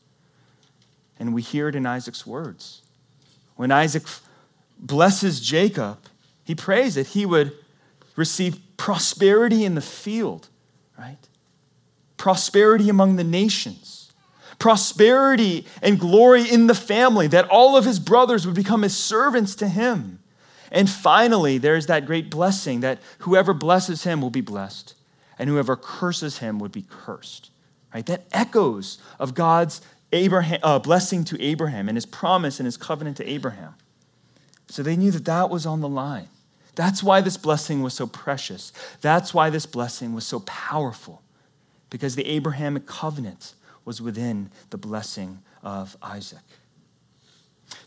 And 1.19 1.35
we 1.35 1.43
hear 1.43 1.69
it 1.69 1.75
in 1.75 1.87
Isaac's 1.87 2.25
words. 2.25 2.83
When 3.57 3.73
Isaac 3.73 4.05
blesses 4.79 5.41
Jacob, 5.41 5.99
he 6.45 6.55
prays 6.55 6.95
that 6.95 7.09
he 7.09 7.27
would 7.27 7.53
receive 8.17 8.61
prosperity 8.77 9.65
in 9.65 9.75
the 9.75 9.81
field, 9.81 10.49
right? 10.99 11.19
Prosperity 12.17 12.89
among 12.89 13.17
the 13.17 13.25
nations, 13.25 13.94
prosperity 14.65 15.67
and 15.83 16.01
glory 16.01 16.51
in 16.51 16.69
the 16.69 16.75
family, 16.75 17.27
that 17.27 17.47
all 17.51 17.77
of 17.77 17.85
his 17.85 17.99
brothers 17.99 18.47
would 18.47 18.57
become 18.57 18.81
his 18.81 18.97
servants 18.97 19.55
to 19.55 19.69
him. 19.69 20.21
And 20.73 20.89
finally, 20.89 21.59
there's 21.59 21.85
that 21.89 22.07
great 22.07 22.31
blessing 22.31 22.81
that 22.81 22.99
whoever 23.19 23.53
blesses 23.53 24.05
him 24.05 24.23
will 24.23 24.31
be 24.31 24.41
blessed, 24.41 24.95
and 25.39 25.51
whoever 25.51 25.77
curses 25.77 26.39
him 26.39 26.59
would 26.61 26.73
be 26.73 26.87
cursed. 26.89 27.51
Right? 27.93 28.07
That 28.07 28.25
echoes 28.33 28.97
of 29.19 29.35
God's 29.35 29.83
Abraham, 30.15 30.61
uh, 30.63 30.79
blessing 30.79 31.25
to 31.25 31.43
Abraham 31.43 31.87
and 31.91 31.99
his 31.99 32.07
promise 32.07 32.59
and 32.59 32.65
his 32.65 32.79
covenant 32.79 33.19
to 33.19 33.29
Abraham. 33.29 33.75
So 34.69 34.83
they 34.83 34.97
knew 34.97 35.11
that 35.11 35.27
that 35.27 35.51
was 35.51 35.67
on 35.67 35.83
the 35.83 35.91
line. 35.91 36.31
That's 36.75 37.03
why 37.03 37.21
this 37.21 37.37
blessing 37.37 37.83
was 37.83 37.93
so 37.93 38.07
precious. 38.07 38.73
That's 39.03 39.35
why 39.35 39.51
this 39.51 39.67
blessing 39.67 40.15
was 40.15 40.27
so 40.27 40.41
powerful, 40.41 41.21
because 41.91 42.17
the 42.17 42.27
Abrahamic 42.27 42.87
covenant 42.87 43.53
was 43.85 44.01
within 44.01 44.51
the 44.71 44.79
blessing 44.79 45.41
of 45.63 45.97
Isaac. 46.03 46.43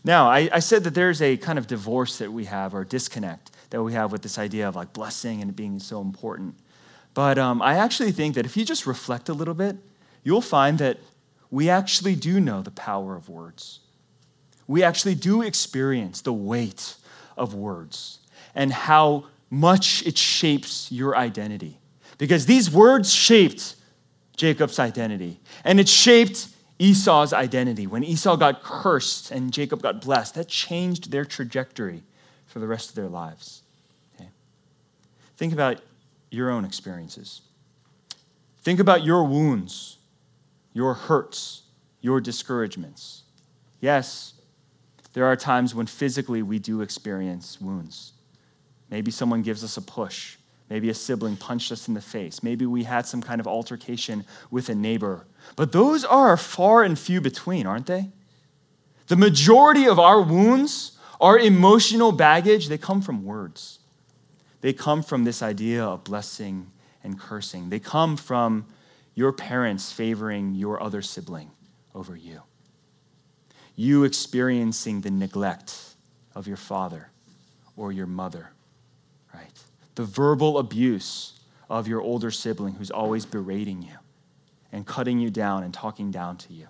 Now, 0.04 0.30
I, 0.30 0.50
I, 0.52 0.60
said 0.60 0.84
that 0.84 0.94
there's 0.94 1.22
a 1.22 1.38
kind 1.38 1.60
of 1.60 1.68
divorce 1.68 2.18
that 2.18 2.32
we 2.32 2.46
have, 2.46 2.74
or 2.74 2.84
disconnect 2.84 3.52
that 3.70 3.82
we 3.82 3.94
have 3.94 4.12
with 4.12 4.22
this 4.22 4.38
idea 4.38 4.68
of 4.68 4.76
like 4.76 4.94
blessing 4.94 5.42
and 5.42 5.50
it 5.50 5.56
being 5.56 5.80
so 5.80 6.02
important. 6.02 6.56
But 7.14 7.38
um, 7.38 7.62
I 7.62 7.78
actually 7.78 8.12
think 8.12 8.36
that 8.36 8.46
if 8.46 8.56
you 8.58 8.66
just 8.66 8.86
reflect 8.86 9.30
a 9.30 9.34
little 9.34 9.54
bit, 9.54 9.78
you'll 10.24 10.42
find 10.42 10.78
that 10.80 11.00
we 11.50 11.70
actually 11.70 12.16
do 12.16 12.40
know 12.40 12.62
the 12.62 12.72
power 12.72 13.16
of 13.16 13.30
words. 13.30 13.80
We 14.68 14.84
actually 14.84 15.16
do 15.16 15.42
experience 15.42 16.22
the 16.22 16.34
weight 16.34 16.96
of 17.38 17.54
words 17.54 18.20
and 18.54 18.72
how 18.72 19.26
much 19.50 20.06
it 20.06 20.18
shapes 20.18 20.92
your 20.92 21.16
identity. 21.16 21.80
Because 22.18 22.46
these 22.46 22.70
words 22.70 23.14
shaped 23.14 23.76
Jacob's 24.38 24.80
identity, 24.80 25.40
and 25.64 25.80
it 25.80 25.90
shaped 25.90 26.48
Esau's 26.80 27.34
identity. 27.34 27.88
When 27.88 28.04
Esau 28.04 28.36
got 28.38 28.64
cursed 28.64 29.32
and 29.32 29.52
Jacob 29.52 29.82
got 29.82 30.02
blessed, 30.02 30.36
that 30.36 30.48
changed 30.48 31.12
their 31.12 31.26
trajectory 31.26 32.04
for 32.46 32.60
the 32.60 32.68
rest 32.68 32.90
of 32.90 32.96
their 32.96 33.08
lives. 33.08 33.64
Okay? 34.16 34.30
Think 35.36 35.54
about 35.54 35.82
your 36.30 36.52
own 36.52 36.66
experiences. 36.66 37.42
Think 38.62 38.80
about 38.80 39.04
your 39.04 39.24
wounds, 39.24 39.98
your 40.74 40.94
hurts, 40.94 41.64
your 42.02 42.22
discouragements. 42.22 43.24
Yes, 43.82 44.34
there 45.14 45.26
are 45.26 45.36
times 45.36 45.74
when 45.74 45.88
physically 45.88 46.44
we 46.44 46.60
do 46.60 46.82
experience 46.82 47.60
wounds. 47.60 48.14
Maybe 48.90 49.10
someone 49.10 49.42
gives 49.42 49.64
us 49.64 49.78
a 49.78 49.82
push. 49.82 50.37
Maybe 50.70 50.90
a 50.90 50.94
sibling 50.94 51.38
punched 51.38 51.72
us 51.72 51.88
in 51.88 51.94
the 51.94 52.02
face. 52.02 52.44
Maybe 52.44 52.66
we 52.66 52.84
had 52.84 53.06
some 53.06 53.22
kind 53.22 53.40
of 53.40 53.48
altercation 53.48 54.26
with 54.52 54.70
a 54.70 54.76
neighbor. 54.76 55.26
But 55.56 55.72
those 55.72 56.04
are 56.04 56.36
far 56.36 56.84
and 56.84 57.00
few 57.00 57.22
between, 57.22 57.66
aren't 57.66 57.86
they? 57.86 58.10
The 59.08 59.16
majority 59.16 59.88
of 59.88 59.98
our 59.98 60.22
wounds, 60.22 60.98
our 61.22 61.40
emotional 61.40 62.12
baggage, 62.12 62.68
they 62.68 62.78
come 62.78 63.02
from 63.02 63.24
words. 63.24 63.80
They 64.60 64.74
come 64.74 65.04
from 65.04 65.24
this 65.24 65.42
idea 65.42 65.86
of 65.86 66.04
blessing 66.04 66.72
and 67.04 67.18
cursing. 67.18 67.70
They 67.70 67.80
come 67.80 68.18
from 68.18 68.66
your 69.16 69.32
parents 69.32 69.94
favoring 69.94 70.54
your 70.56 70.84
other 70.84 71.02
sibling 71.02 71.52
over 71.96 72.16
you. 72.16 72.42
You 73.76 74.04
experiencing 74.04 75.02
the 75.02 75.12
neglect 75.12 75.96
of 76.36 76.48
your 76.48 76.58
father 76.58 77.10
or 77.78 77.92
your 77.92 78.08
mother 78.08 78.52
right? 79.38 79.64
The 79.98 80.06
verbal 80.06 80.60
abuse 80.60 81.34
of 81.72 81.88
your 81.88 82.02
older 82.02 82.30
sibling 82.30 82.76
who's 82.76 82.92
always 82.92 83.26
berating 83.26 83.82
you 83.82 83.98
and 84.72 84.86
cutting 84.86 85.20
you 85.20 85.32
down 85.32 85.64
and 85.64 85.74
talking 85.74 86.12
down 86.12 86.38
to 86.38 86.54
you, 86.54 86.68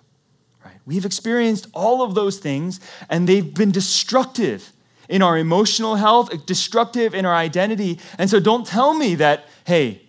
right? 0.64 0.78
We've 0.86 1.04
experienced 1.04 1.66
all 1.74 2.00
of 2.00 2.14
those 2.14 2.38
things, 2.38 2.80
and 3.10 3.28
they've 3.28 3.52
been 3.52 3.70
destructive 3.70 4.72
in 5.10 5.20
our 5.20 5.36
emotional 5.36 5.96
health, 5.96 6.46
destructive 6.46 7.14
in 7.14 7.26
our 7.26 7.34
identity. 7.34 8.00
And 8.16 8.30
so 8.30 8.40
don't 8.40 8.66
tell 8.66 8.94
me 8.94 9.14
that, 9.16 9.44
hey, 9.66 10.00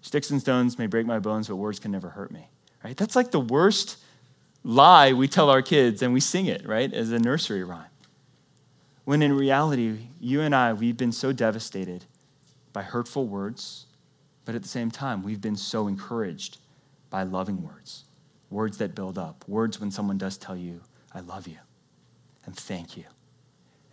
sticks 0.00 0.30
and 0.30 0.40
stones 0.40 0.78
may 0.78 0.86
break 0.86 1.06
my 1.06 1.18
bones, 1.18 1.48
but 1.48 1.56
words 1.56 1.80
can 1.80 1.90
never 1.90 2.10
hurt 2.10 2.30
me, 2.30 2.48
right? 2.84 2.96
That's 2.96 3.16
like 3.16 3.32
the 3.32 3.40
worst 3.40 3.96
lie 4.62 5.12
we 5.12 5.26
tell 5.26 5.50
our 5.50 5.60
kids, 5.60 6.02
and 6.02 6.12
we 6.12 6.20
sing 6.20 6.46
it, 6.46 6.64
right, 6.68 6.94
as 6.94 7.10
a 7.10 7.18
nursery 7.18 7.64
rhyme. 7.64 7.90
When 9.04 9.22
in 9.22 9.32
reality, 9.32 10.06
you 10.20 10.40
and 10.40 10.54
I, 10.54 10.72
we've 10.72 10.96
been 10.96 11.10
so 11.10 11.32
devastated 11.32 12.04
by 12.72 12.82
hurtful 12.82 13.26
words, 13.26 13.86
but 14.44 14.54
at 14.54 14.62
the 14.62 14.68
same 14.68 14.90
time, 14.90 15.22
we've 15.22 15.40
been 15.40 15.56
so 15.56 15.86
encouraged 15.86 16.58
by 17.10 17.22
loving 17.22 17.62
words, 17.62 18.04
words 18.50 18.78
that 18.78 18.94
build 18.94 19.18
up, 19.18 19.44
words 19.48 19.80
when 19.80 19.90
someone 19.90 20.18
does 20.18 20.36
tell 20.36 20.56
you, 20.56 20.80
I 21.14 21.20
love 21.20 21.46
you 21.46 21.58
and 22.44 22.56
thank 22.56 22.96
you, 22.96 23.04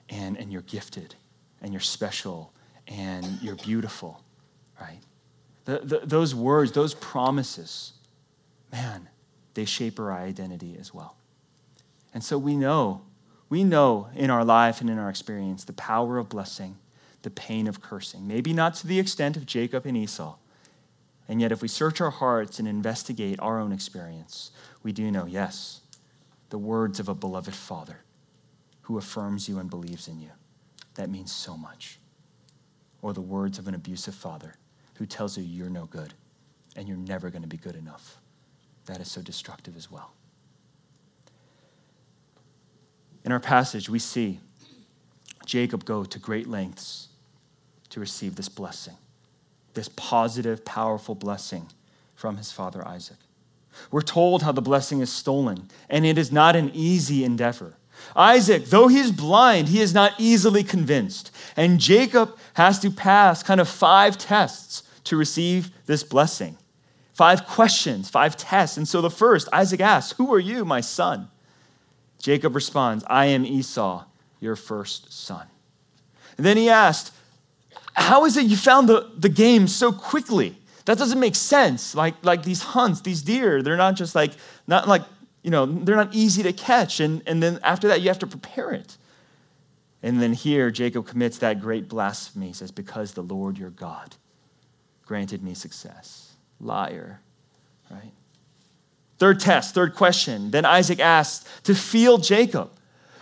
and, 0.09 0.37
and 0.37 0.51
you're 0.51 0.61
gifted 0.63 1.15
and 1.61 1.73
you're 1.73 1.81
special 1.81 2.53
and 2.87 3.25
you're 3.41 3.55
beautiful, 3.57 4.23
right? 4.79 4.99
The, 5.65 5.79
the, 5.79 5.99
those 6.03 6.33
words, 6.33 6.71
those 6.71 6.95
promises, 6.95 7.93
man, 8.71 9.09
they 9.53 9.65
shape 9.65 9.99
our 9.99 10.11
identity 10.11 10.77
as 10.79 10.93
well. 10.93 11.15
And 12.13 12.23
so 12.23 12.37
we 12.37 12.55
know 12.55 13.01
we 13.49 13.63
know 13.63 14.09
in 14.15 14.29
our 14.29 14.45
life 14.45 14.79
and 14.79 14.89
in 14.89 14.99
our 14.99 15.09
experience 15.09 15.63
the 15.63 15.73
power 15.73 16.17
of 16.17 16.29
blessing, 16.29 16.77
the 17.21 17.29
pain 17.29 17.67
of 17.67 17.81
cursing. 17.81 18.27
Maybe 18.27 18.53
not 18.53 18.75
to 18.75 18.87
the 18.87 18.99
extent 18.99 19.37
of 19.37 19.45
Jacob 19.45 19.85
and 19.85 19.97
Esau. 19.97 20.35
And 21.27 21.39
yet, 21.39 21.51
if 21.51 21.61
we 21.61 21.67
search 21.67 22.01
our 22.01 22.09
hearts 22.09 22.59
and 22.59 22.67
investigate 22.67 23.39
our 23.39 23.59
own 23.59 23.71
experience, 23.71 24.51
we 24.81 24.91
do 24.91 25.11
know, 25.11 25.25
yes, 25.25 25.81
the 26.49 26.57
words 26.57 26.99
of 26.99 27.07
a 27.07 27.13
beloved 27.13 27.53
father 27.53 27.99
who 28.81 28.97
affirms 28.97 29.47
you 29.47 29.59
and 29.59 29.69
believes 29.69 30.07
in 30.07 30.19
you. 30.19 30.31
That 30.95 31.09
means 31.09 31.31
so 31.31 31.55
much. 31.55 31.99
Or 33.01 33.13
the 33.13 33.21
words 33.21 33.59
of 33.59 33.67
an 33.67 33.75
abusive 33.75 34.15
father 34.15 34.55
who 34.95 35.05
tells 35.05 35.37
you 35.37 35.43
you're 35.43 35.69
no 35.69 35.85
good 35.85 36.15
and 36.75 36.87
you're 36.87 36.97
never 36.97 37.29
going 37.29 37.43
to 37.43 37.47
be 37.47 37.57
good 37.57 37.75
enough. 37.75 38.17
That 38.87 38.99
is 38.99 39.11
so 39.11 39.21
destructive 39.21 39.77
as 39.77 39.91
well. 39.91 40.11
In 43.23 43.31
our 43.31 43.39
passage, 43.39 43.87
we 43.87 43.99
see 43.99 44.39
Jacob 45.45 45.85
go 45.85 46.03
to 46.03 46.17
great 46.17 46.47
lengths 46.47 47.08
to 47.89 47.99
receive 47.99 48.35
this 48.35 48.49
blessing, 48.49 48.95
this 49.73 49.89
positive, 49.89 50.63
powerful 50.65 51.15
blessing 51.15 51.67
from 52.15 52.37
his 52.37 52.51
father 52.51 52.85
Isaac. 52.87 53.17
We're 53.91 54.01
told 54.01 54.43
how 54.43 54.51
the 54.51 54.61
blessing 54.61 55.01
is 55.01 55.11
stolen, 55.11 55.69
and 55.89 56.05
it 56.05 56.17
is 56.17 56.31
not 56.31 56.55
an 56.55 56.71
easy 56.73 57.23
endeavor. 57.23 57.75
Isaac, 58.15 58.65
though 58.65 58.87
he 58.87 58.99
is 58.99 59.11
blind, 59.11 59.69
he 59.69 59.81
is 59.81 59.93
not 59.93 60.13
easily 60.17 60.63
convinced. 60.63 61.31
And 61.55 61.79
Jacob 61.79 62.37
has 62.53 62.79
to 62.79 62.91
pass 62.91 63.43
kind 63.43 63.59
of 63.59 63.67
five 63.67 64.17
tests 64.17 64.83
to 65.05 65.17
receive 65.17 65.71
this 65.85 66.03
blessing. 66.03 66.57
Five 67.13 67.45
questions, 67.45 68.09
five 68.09 68.37
tests. 68.37 68.77
And 68.77 68.87
so 68.87 69.01
the 69.01 69.09
first, 69.09 69.49
Isaac 69.51 69.81
asks, 69.81 70.17
Who 70.17 70.33
are 70.33 70.39
you, 70.39 70.63
my 70.63 70.81
son? 70.81 71.29
Jacob 72.19 72.55
responds, 72.55 73.03
I 73.07 73.25
am 73.27 73.45
Esau, 73.45 74.05
your 74.39 74.55
first 74.55 75.11
son. 75.11 75.47
And 76.37 76.45
then 76.45 76.57
he 76.57 76.69
asked, 76.69 77.13
How 77.93 78.25
is 78.25 78.37
it 78.37 78.45
you 78.45 78.57
found 78.57 78.87
the, 78.87 79.11
the 79.17 79.29
game 79.29 79.67
so 79.67 79.91
quickly? 79.91 80.55
That 80.85 80.97
doesn't 80.97 81.19
make 81.19 81.35
sense. 81.35 81.93
Like, 81.93 82.15
like 82.23 82.43
these 82.43 82.61
hunts, 82.61 83.01
these 83.01 83.21
deer, 83.21 83.61
they're 83.61 83.77
not 83.77 83.95
just 83.95 84.15
like, 84.15 84.31
not 84.67 84.87
like, 84.87 85.03
you 85.43 85.51
know, 85.51 85.65
they're 85.65 85.95
not 85.95 86.13
easy 86.13 86.43
to 86.43 86.53
catch. 86.53 86.99
And, 86.99 87.21
and 87.25 87.41
then 87.41 87.59
after 87.63 87.87
that, 87.89 88.01
you 88.01 88.07
have 88.07 88.19
to 88.19 88.27
prepare 88.27 88.71
it. 88.71 88.97
And 90.01 90.21
then 90.21 90.33
here, 90.33 90.71
Jacob 90.71 91.07
commits 91.07 91.39
that 91.39 91.59
great 91.59 91.89
blasphemy. 91.89 92.47
He 92.47 92.53
says, 92.53 92.71
Because 92.71 93.13
the 93.13 93.21
Lord 93.21 93.57
your 93.57 93.69
God 93.69 94.15
granted 95.05 95.43
me 95.43 95.53
success. 95.53 96.33
Liar, 96.61 97.19
right? 97.89 98.11
Third 99.17 99.39
test, 99.39 99.73
third 99.73 99.95
question. 99.95 100.51
Then 100.51 100.65
Isaac 100.65 100.99
asked 100.99 101.47
to 101.65 101.75
feel 101.75 102.17
Jacob 102.17 102.71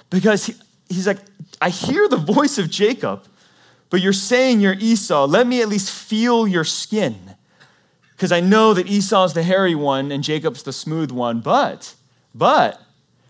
because 0.09 0.45
he, 0.45 0.53
he's 0.89 1.07
like, 1.07 1.19
I 1.59 1.69
hear 1.69 2.07
the 2.07 2.17
voice 2.17 2.57
of 2.59 2.69
Jacob, 2.69 3.25
but 3.89 4.01
you're 4.01 4.13
saying 4.13 4.59
you're 4.59 4.75
Esau. 4.79 5.25
Let 5.25 5.47
me 5.47 5.61
at 5.61 5.69
least 5.69 5.91
feel 5.91 6.47
your 6.47 6.63
skin. 6.63 7.35
Because 8.11 8.31
I 8.31 8.39
know 8.39 8.73
that 8.73 8.87
Esau's 8.87 9.33
the 9.33 9.43
hairy 9.43 9.75
one 9.75 10.11
and 10.11 10.23
Jacob's 10.23 10.63
the 10.63 10.73
smooth 10.73 11.11
one. 11.11 11.39
But, 11.39 11.93
but, 12.33 12.81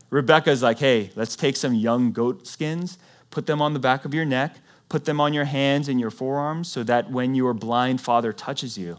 Rebecca's 0.09 0.63
like, 0.63 0.79
hey, 0.79 1.11
let's 1.15 1.35
take 1.35 1.57
some 1.57 1.73
young 1.73 2.11
goat 2.11 2.47
skins, 2.47 2.97
put 3.29 3.45
them 3.45 3.61
on 3.61 3.73
the 3.73 3.79
back 3.79 4.05
of 4.05 4.13
your 4.13 4.25
neck, 4.25 4.55
put 4.87 5.05
them 5.05 5.19
on 5.19 5.33
your 5.33 5.43
hands 5.43 5.89
and 5.89 5.99
your 5.99 6.09
forearms, 6.09 6.69
so 6.69 6.83
that 6.83 7.11
when 7.11 7.35
your 7.35 7.53
blind 7.53 7.99
father 7.99 8.31
touches 8.31 8.77
you, 8.77 8.97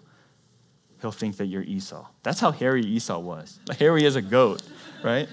he'll 1.00 1.10
think 1.10 1.38
that 1.38 1.46
you're 1.46 1.62
Esau. 1.62 2.06
That's 2.22 2.38
how 2.38 2.50
hairy 2.50 2.82
Esau 2.82 3.18
was. 3.18 3.58
Hairy 3.78 4.04
as 4.04 4.14
a 4.14 4.22
goat, 4.22 4.62
right? 5.02 5.28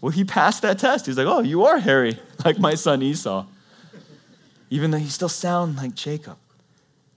Well, 0.00 0.10
he 0.10 0.24
passed 0.24 0.62
that 0.62 0.80
test. 0.80 1.06
He's 1.06 1.16
like, 1.16 1.26
oh, 1.28 1.40
you 1.40 1.64
are 1.64 1.78
hairy, 1.78 2.18
like 2.44 2.58
my 2.58 2.74
son 2.74 3.00
Esau 3.02 3.46
even 4.70 4.90
though 4.90 4.98
he 4.98 5.08
still 5.08 5.28
sounds 5.28 5.76
like 5.76 5.94
Jacob. 5.94 6.36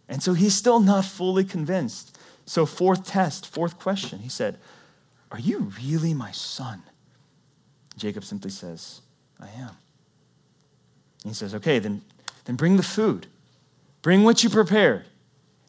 And 0.08 0.22
so 0.22 0.34
he's 0.34 0.54
still 0.54 0.80
not 0.80 1.06
fully 1.06 1.44
convinced. 1.44 2.18
So, 2.46 2.66
fourth 2.66 3.06
test, 3.06 3.48
fourth 3.48 3.80
question, 3.80 4.20
he 4.20 4.30
said, 4.30 4.58
Are 5.32 5.40
you 5.40 5.72
really 5.82 6.14
my 6.14 6.32
son? 6.32 6.84
Jacob 7.98 8.24
simply 8.24 8.52
says, 8.52 9.02
I 9.40 9.48
am. 9.58 9.72
he 11.24 11.34
says, 11.34 11.56
Okay, 11.56 11.80
then, 11.80 12.02
then 12.46 12.56
bring 12.56 12.78
the 12.78 12.84
food. 12.84 13.28
Bring 14.02 14.24
what 14.24 14.44
you 14.44 14.50
prepared. 14.50 15.06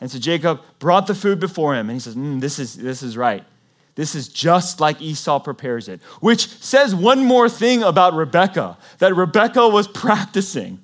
And 0.01 0.11
so 0.11 0.19
Jacob 0.19 0.61
brought 0.81 1.07
the 1.07 1.15
food 1.15 1.39
before 1.39 1.75
him, 1.77 1.89
and 1.89 1.95
he 1.95 2.01
says, 2.01 2.17
mm, 2.17 2.41
this, 2.41 2.59
is, 2.59 2.75
this 2.75 3.05
is 3.05 3.17
right. 3.17 3.45
This 3.95 4.17
is 4.17 4.27
just 4.27 4.81
like 4.81 5.01
Esau 5.01 5.39
prepares 5.39 5.89
it, 5.89 6.01
which 6.21 6.49
says 6.49 6.93
one 6.93 7.25
more 7.25 7.49
thing 7.49 7.85
about 7.85 8.15
Rebekah 8.15 8.79
that 8.99 9.15
Rebekah 9.15 9.69
was 9.69 9.87
practicing 9.87 10.81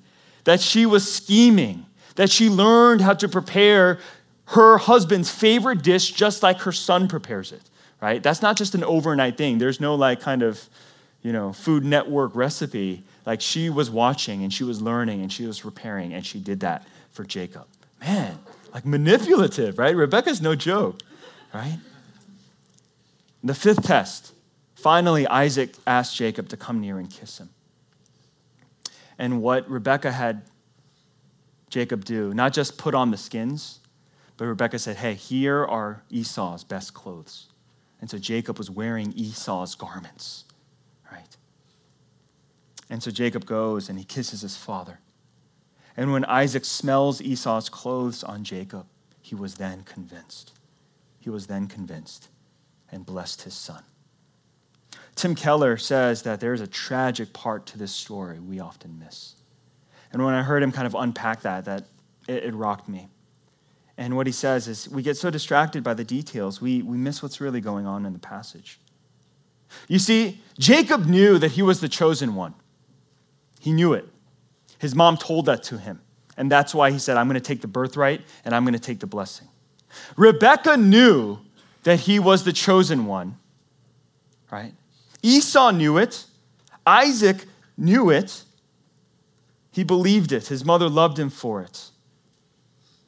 that 0.49 0.59
she 0.59 0.87
was 0.87 1.09
scheming, 1.09 1.85
that 2.15 2.27
she 2.27 2.49
learned 2.49 3.01
how 3.01 3.13
to 3.13 3.29
prepare 3.29 3.99
her 4.45 4.79
husband's 4.79 5.29
favorite 5.29 5.83
dish 5.83 6.11
just 6.11 6.41
like 6.41 6.61
her 6.61 6.71
son 6.71 7.07
prepares 7.07 7.51
it, 7.51 7.61
right? 8.01 8.23
That's 8.23 8.41
not 8.41 8.57
just 8.57 8.73
an 8.73 8.83
overnight 8.83 9.37
thing. 9.37 9.59
There's 9.59 9.79
no 9.79 9.93
like 9.93 10.21
kind 10.21 10.41
of, 10.41 10.67
you 11.21 11.31
know, 11.31 11.53
food 11.53 11.85
network 11.85 12.35
recipe. 12.35 13.03
Like 13.27 13.41
she 13.41 13.69
was 13.69 13.91
watching 13.91 14.41
and 14.43 14.51
she 14.51 14.63
was 14.63 14.81
learning 14.81 15.21
and 15.21 15.31
she 15.31 15.45
was 15.45 15.59
preparing 15.59 16.15
and 16.15 16.25
she 16.25 16.39
did 16.39 16.61
that 16.61 16.87
for 17.11 17.23
Jacob. 17.23 17.67
Man, 18.01 18.39
like 18.73 18.87
manipulative, 18.87 19.77
right? 19.77 19.95
Rebecca's 19.95 20.41
no 20.41 20.55
joke, 20.55 20.99
right? 21.53 21.77
The 23.43 23.53
fifth 23.53 23.83
test. 23.83 24.33
Finally, 24.73 25.27
Isaac 25.27 25.75
asked 25.85 26.15
Jacob 26.15 26.49
to 26.49 26.57
come 26.57 26.81
near 26.81 26.97
and 26.97 27.07
kiss 27.07 27.37
him 27.37 27.49
and 29.19 29.41
what 29.41 29.69
Rebecca 29.69 30.11
had 30.11 30.43
Jacob 31.69 32.05
do. 32.05 32.33
Not 32.33 32.53
just 32.53 32.77
put 32.77 32.95
on 32.95 33.11
the 33.11 33.17
skins, 33.17 33.81
but 34.37 34.45
Rebecca 34.45 34.79
said, 34.79 34.95
Hey, 34.95 35.13
here 35.13 35.63
are 35.65 36.01
Esau's 36.09 36.63
best 36.63 36.93
clothes. 36.95 37.49
And 38.01 38.09
so 38.09 38.17
Jacob 38.17 38.57
was 38.57 38.71
wearing 38.71 39.11
Esau's 39.11 39.75
garments, 39.75 40.45
right? 41.11 41.35
And 42.89 43.03
so 43.03 43.11
Jacob 43.11 43.45
goes 43.45 43.89
and 43.89 43.99
he 43.99 44.05
kisses 44.05 44.41
his 44.41 44.55
father. 44.55 45.01
And 45.97 46.13
when 46.13 46.23
Isaac 46.23 46.63
smells 46.63 47.21
Esau's 47.21 47.67
clothes 47.67 48.23
on 48.23 48.45
Jacob, 48.45 48.85
he 49.21 49.35
was 49.35 49.55
then 49.55 49.83
convinced. 49.83 50.53
He 51.19 51.29
was 51.29 51.47
then 51.47 51.67
convinced 51.67 52.29
and 52.89 53.05
blessed 53.05 53.41
his 53.41 53.53
son. 53.53 53.83
Tim 55.19 55.35
Keller 55.35 55.75
says 55.75 56.21
that 56.21 56.39
there's 56.39 56.61
a 56.61 56.67
tragic 56.67 57.33
part 57.33 57.65
to 57.65 57.77
this 57.77 57.91
story 57.91 58.39
we 58.39 58.61
often 58.61 58.97
miss. 58.99 59.35
And 60.13 60.23
when 60.23 60.33
I 60.33 60.41
heard 60.43 60.63
him 60.63 60.71
kind 60.71 60.87
of 60.87 60.95
unpack 60.95 61.41
that, 61.41 61.65
that 61.65 61.83
it, 62.29 62.45
it 62.45 62.55
rocked 62.55 62.87
me. 62.87 63.09
And 63.97 64.15
what 64.15 64.27
he 64.27 64.31
says 64.31 64.69
is 64.69 64.87
we 64.87 65.03
get 65.03 65.17
so 65.17 65.29
distracted 65.29 65.83
by 65.83 65.93
the 65.93 66.05
details, 66.05 66.61
we, 66.61 66.83
we 66.83 66.95
miss 66.95 67.21
what's 67.21 67.41
really 67.41 67.59
going 67.59 67.85
on 67.85 68.05
in 68.05 68.13
the 68.13 68.19
passage. 68.19 68.79
You 69.89 69.99
see, 69.99 70.39
Jacob 70.57 71.05
knew 71.05 71.37
that 71.37 71.51
he 71.51 71.63
was 71.63 71.81
the 71.81 71.89
chosen 71.89 72.33
one. 72.33 72.53
He 73.59 73.73
knew 73.73 73.91
it. 73.91 74.07
His 74.77 74.95
mom 74.95 75.17
told 75.17 75.47
that 75.47 75.63
to 75.63 75.77
him. 75.77 75.99
And 76.37 76.49
that's 76.49 76.73
why 76.73 76.91
he 76.91 76.97
said, 76.97 77.17
I'm 77.17 77.27
going 77.27 77.33
to 77.33 77.45
take 77.45 77.59
the 77.59 77.67
birthright 77.67 78.21
and 78.45 78.55
I'm 78.55 78.63
going 78.63 78.73
to 78.73 78.79
take 78.79 79.01
the 79.01 79.05
blessing. 79.05 79.49
Rebecca 80.15 80.77
knew 80.77 81.39
that 81.83 81.99
he 81.99 82.19
was 82.19 82.45
the 82.45 82.53
chosen 82.53 83.05
one, 83.05 83.37
right? 84.49 84.73
Esau 85.21 85.71
knew 85.71 85.97
it. 85.97 86.25
Isaac 86.85 87.45
knew 87.77 88.09
it. 88.09 88.43
He 89.71 89.83
believed 89.83 90.31
it. 90.31 90.47
His 90.47 90.65
mother 90.65 90.89
loved 90.89 91.19
him 91.19 91.29
for 91.29 91.61
it. 91.61 91.89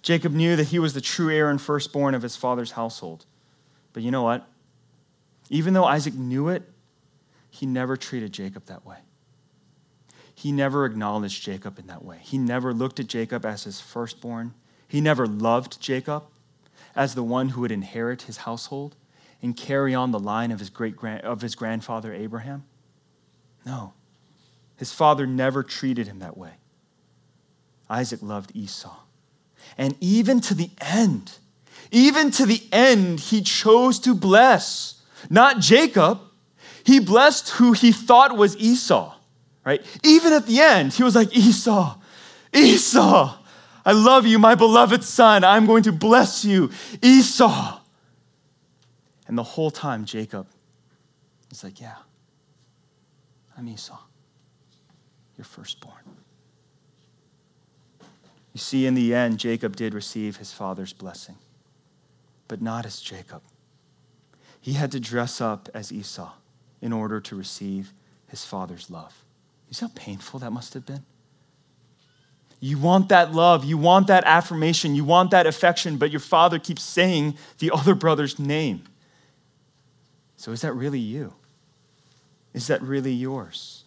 Jacob 0.01 0.33
knew 0.33 0.55
that 0.55 0.67
he 0.67 0.79
was 0.79 0.93
the 0.93 1.01
true 1.01 1.29
heir 1.29 1.49
and 1.49 1.61
firstborn 1.61 2.15
of 2.15 2.21
his 2.21 2.35
father's 2.35 2.71
household. 2.71 3.25
But 3.93 4.03
you 4.03 4.11
know 4.11 4.23
what? 4.23 4.47
Even 5.49 5.73
though 5.73 5.85
Isaac 5.85 6.13
knew 6.13 6.47
it, 6.47 6.63
he 7.49 7.65
never 7.65 7.97
treated 7.97 8.31
Jacob 8.31 8.65
that 8.65 8.85
way. 8.85 8.97
He 10.33 10.51
never 10.51 10.85
acknowledged 10.85 11.43
Jacob 11.43 11.77
in 11.77 11.87
that 11.87 12.03
way. 12.03 12.19
He 12.21 12.37
never 12.37 12.73
looked 12.73 12.99
at 12.99 13.07
Jacob 13.07 13.45
as 13.45 13.65
his 13.65 13.79
firstborn. 13.79 14.53
He 14.87 15.01
never 15.01 15.27
loved 15.27 15.79
Jacob 15.79 16.23
as 16.95 17.13
the 17.13 17.23
one 17.23 17.49
who 17.49 17.61
would 17.61 17.71
inherit 17.71 18.23
his 18.23 18.37
household 18.37 18.95
and 19.41 19.55
carry 19.55 19.95
on 19.95 20.11
the 20.11 20.19
line 20.19 20.51
of 20.51 20.59
his 20.59 20.69
great 20.69 20.95
of 21.01 21.41
his 21.41 21.55
grandfather 21.55 22.13
Abraham? 22.13 22.65
No. 23.65 23.93
His 24.77 24.91
father 24.91 25.27
never 25.27 25.63
treated 25.63 26.07
him 26.07 26.19
that 26.19 26.37
way. 26.37 26.53
Isaac 27.89 28.21
loved 28.21 28.51
Esau. 28.55 28.95
And 29.77 29.95
even 29.99 30.41
to 30.41 30.53
the 30.53 30.71
end, 30.79 31.33
even 31.91 32.31
to 32.31 32.45
the 32.45 32.63
end, 32.71 33.19
he 33.19 33.41
chose 33.41 33.99
to 33.99 34.15
bless 34.15 35.01
not 35.29 35.59
Jacob, 35.59 36.19
he 36.83 36.99
blessed 36.99 37.49
who 37.51 37.73
he 37.73 37.91
thought 37.91 38.35
was 38.35 38.57
Esau, 38.57 39.13
right? 39.65 39.85
Even 40.03 40.33
at 40.33 40.47
the 40.47 40.59
end, 40.59 40.93
he 40.93 41.03
was 41.03 41.15
like, 41.15 41.35
Esau, 41.35 41.95
Esau, 42.53 43.37
I 43.85 43.91
love 43.91 44.25
you, 44.25 44.39
my 44.39 44.55
beloved 44.55 45.03
son. 45.03 45.43
I'm 45.43 45.65
going 45.65 45.83
to 45.83 45.91
bless 45.91 46.43
you, 46.45 46.71
Esau. 47.01 47.79
And 49.31 49.37
the 49.37 49.43
whole 49.43 49.71
time, 49.71 50.03
Jacob 50.03 50.45
is 51.51 51.63
like, 51.63 51.79
Yeah, 51.79 51.95
I'm 53.57 53.65
Esau, 53.65 53.97
your 55.37 55.45
firstborn. 55.45 56.03
You 58.51 58.59
see, 58.59 58.85
in 58.85 58.93
the 58.93 59.15
end, 59.15 59.39
Jacob 59.39 59.77
did 59.77 59.93
receive 59.93 60.35
his 60.35 60.51
father's 60.51 60.91
blessing, 60.91 61.35
but 62.49 62.61
not 62.61 62.85
as 62.85 62.99
Jacob. 62.99 63.41
He 64.59 64.73
had 64.73 64.91
to 64.91 64.99
dress 64.99 65.39
up 65.39 65.69
as 65.73 65.93
Esau 65.93 66.33
in 66.81 66.91
order 66.91 67.21
to 67.21 67.33
receive 67.33 67.93
his 68.27 68.43
father's 68.43 68.89
love. 68.89 69.23
You 69.69 69.75
see 69.75 69.85
how 69.85 69.91
painful 69.95 70.41
that 70.41 70.51
must 70.51 70.73
have 70.73 70.85
been? 70.85 71.05
You 72.59 72.77
want 72.77 73.07
that 73.07 73.31
love, 73.33 73.63
you 73.63 73.77
want 73.77 74.07
that 74.07 74.25
affirmation, 74.25 74.93
you 74.93 75.05
want 75.05 75.31
that 75.31 75.47
affection, 75.47 75.95
but 75.95 76.11
your 76.11 76.19
father 76.19 76.59
keeps 76.59 76.83
saying 76.83 77.37
the 77.59 77.71
other 77.71 77.95
brother's 77.95 78.37
name. 78.37 78.83
So, 80.41 80.51
is 80.51 80.61
that 80.61 80.73
really 80.73 80.97
you? 80.97 81.35
Is 82.51 82.65
that 82.65 82.81
really 82.81 83.13
yours? 83.13 83.83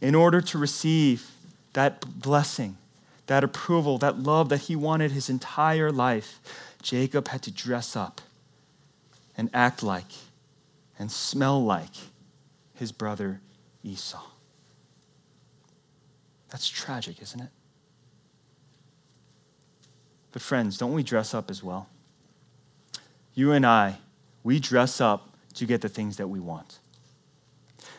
In 0.00 0.16
order 0.16 0.40
to 0.40 0.58
receive 0.58 1.30
that 1.72 2.00
blessing, 2.20 2.78
that 3.28 3.44
approval, 3.44 3.96
that 3.98 4.18
love 4.18 4.48
that 4.48 4.62
he 4.62 4.74
wanted 4.74 5.12
his 5.12 5.30
entire 5.30 5.92
life, 5.92 6.40
Jacob 6.82 7.28
had 7.28 7.42
to 7.42 7.52
dress 7.52 7.94
up 7.94 8.20
and 9.36 9.48
act 9.54 9.84
like 9.84 10.10
and 10.98 11.12
smell 11.12 11.64
like 11.64 11.94
his 12.74 12.90
brother 12.90 13.40
Esau. 13.84 14.24
That's 16.50 16.66
tragic, 16.66 17.22
isn't 17.22 17.40
it? 17.40 17.50
But, 20.32 20.42
friends, 20.42 20.76
don't 20.76 20.92
we 20.92 21.04
dress 21.04 21.34
up 21.34 21.52
as 21.52 21.62
well? 21.62 21.88
You 23.32 23.52
and 23.52 23.64
I, 23.64 23.98
we 24.42 24.58
dress 24.58 25.00
up 25.00 25.34
to 25.56 25.66
get 25.66 25.80
the 25.80 25.88
things 25.88 26.16
that 26.16 26.28
we 26.28 26.40
want. 26.40 26.78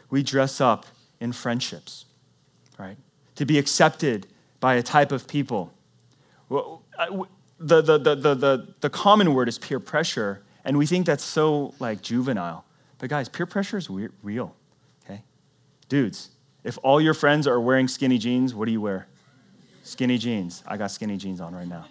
We 0.10 0.24
dress 0.24 0.62
up 0.62 0.86
in 1.20 1.34
friendships, 1.34 2.06
right? 2.78 2.98
To 3.36 3.46
be 3.46 3.60
accepted 3.60 4.28
by 4.60 4.76
a 4.76 4.84
type 4.84 5.12
of 5.12 5.28
people. 5.28 5.74
The, 6.50 6.78
the, 7.60 7.82
the, 7.82 8.16
the, 8.16 8.36
the, 8.36 8.68
the 8.82 8.90
common 8.90 9.34
word 9.34 9.50
is 9.50 9.58
peer 9.58 9.80
pressure, 9.80 10.42
and 10.64 10.78
we 10.78 10.86
think 10.86 11.06
that's 11.06 11.24
so 11.24 11.74
like 11.80 12.02
juvenile. 12.02 12.66
But 13.00 13.10
guys, 13.10 13.30
peer 13.30 13.46
pressure 13.46 13.78
is 13.78 13.90
real, 13.90 14.56
okay? 15.06 15.24
Dudes, 15.90 16.30
if 16.64 16.78
all 16.84 17.00
your 17.02 17.14
friends 17.14 17.48
are 17.48 17.60
wearing 17.60 17.88
skinny 17.88 18.18
jeans, 18.18 18.54
what 18.54 18.66
do 18.66 18.72
you 18.72 18.82
wear? 18.82 19.08
Skinny 19.84 20.18
jeans. 20.18 20.64
I 20.68 20.78
got 20.78 20.92
skinny 20.92 21.18
jeans 21.18 21.40
on 21.40 21.56
right 21.56 21.68
now. 21.68 21.86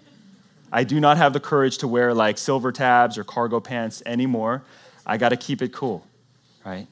I 0.73 0.85
do 0.85 1.01
not 1.01 1.17
have 1.17 1.33
the 1.33 1.41
courage 1.41 1.79
to 1.79 1.89
wear 1.89 2.13
like 2.13 2.39
silver 2.39 2.73
tabs 2.73 3.17
or 3.17 3.25
cargo 3.25 3.61
pants 3.61 4.03
anymore. 4.05 4.65
I 5.07 5.17
got 5.17 5.29
to 5.29 5.37
keep 5.37 5.63
it 5.63 5.73
cool, 5.73 6.05
right? 6.65 6.87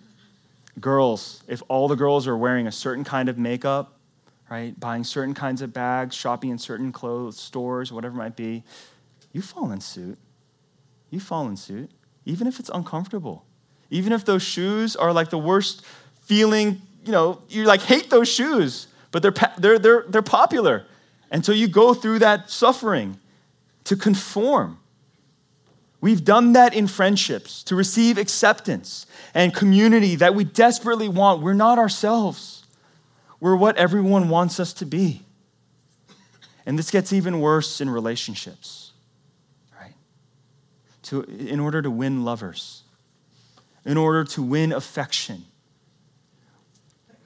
Girls, 0.81 1.43
if 1.49 1.63
all 1.69 1.89
the 1.89 1.97
girls 1.97 2.27
are 2.29 2.37
wearing 2.37 2.67
a 2.67 2.73
certain 2.73 3.05
kind 3.05 3.29
of 3.29 3.39
makeup, 3.39 3.99
right? 4.51 4.79
Buying 4.79 5.05
certain 5.05 5.35
kinds 5.35 5.63
of 5.63 5.73
bags, 5.73 6.15
shopping 6.15 6.51
in 6.51 6.59
certain 6.59 6.93
clothes 6.93 7.39
stores, 7.39 7.93
whatever 7.93 8.15
it 8.15 8.19
might 8.19 8.37
be. 8.37 8.63
You 9.33 9.43
fall 9.43 9.73
in 9.73 9.81
suit. 9.81 10.19
You 11.11 11.21
fall 11.21 11.49
in 11.49 11.57
suit, 11.57 11.91
even 12.25 12.47
if 12.47 12.61
it's 12.61 12.71
uncomfortable. 12.73 13.45
Even 13.91 14.13
if 14.13 14.25
those 14.25 14.43
shoes 14.43 14.97
are 14.97 15.13
like 15.13 15.31
the 15.31 15.39
worst 15.39 15.85
feeling, 16.23 16.83
you 17.05 17.13
know, 17.13 17.43
you 17.49 17.65
like 17.65 17.83
hate 17.83 18.11
those 18.11 18.29
shoes, 18.29 18.89
but 19.11 19.23
they're, 19.23 19.35
they're, 19.59 19.79
they're, 19.79 20.05
they're 20.09 20.23
popular. 20.23 20.87
And 21.31 21.45
so 21.45 21.53
you 21.53 21.69
go 21.69 21.95
through 21.95 22.21
that 22.21 22.51
suffering 22.51 23.19
to 23.85 23.97
conform. 23.97 24.79
We've 26.05 26.23
done 26.23 26.53
that 26.53 26.75
in 26.75 26.87
friendships 26.87 27.63
to 27.63 27.75
receive 27.75 28.19
acceptance 28.19 29.07
and 29.33 29.55
community 29.55 30.17
that 30.17 30.35
we 30.35 30.45
desperately 30.45 31.09
want. 31.09 31.41
We're 31.41 31.55
not 31.55 31.79
ourselves, 31.79 32.67
we're 33.41 33.57
what 33.57 33.79
everyone 33.79 34.29
wants 34.29 34.61
us 34.61 34.75
to 34.75 34.85
be. 34.85 35.23
And 36.67 36.79
this 36.79 36.91
gets 36.91 37.11
even 37.15 37.41
worse 37.41 37.81
in 37.81 37.89
relationships, 37.89 38.93
right? 39.81 39.95
To, 41.05 41.23
in 41.23 41.59
order 41.59 41.81
to 41.81 41.91
win 41.91 42.23
lovers, 42.23 42.83
in 43.87 43.97
order 43.97 44.25
to 44.25 44.43
win 44.43 44.73
affection, 44.73 45.47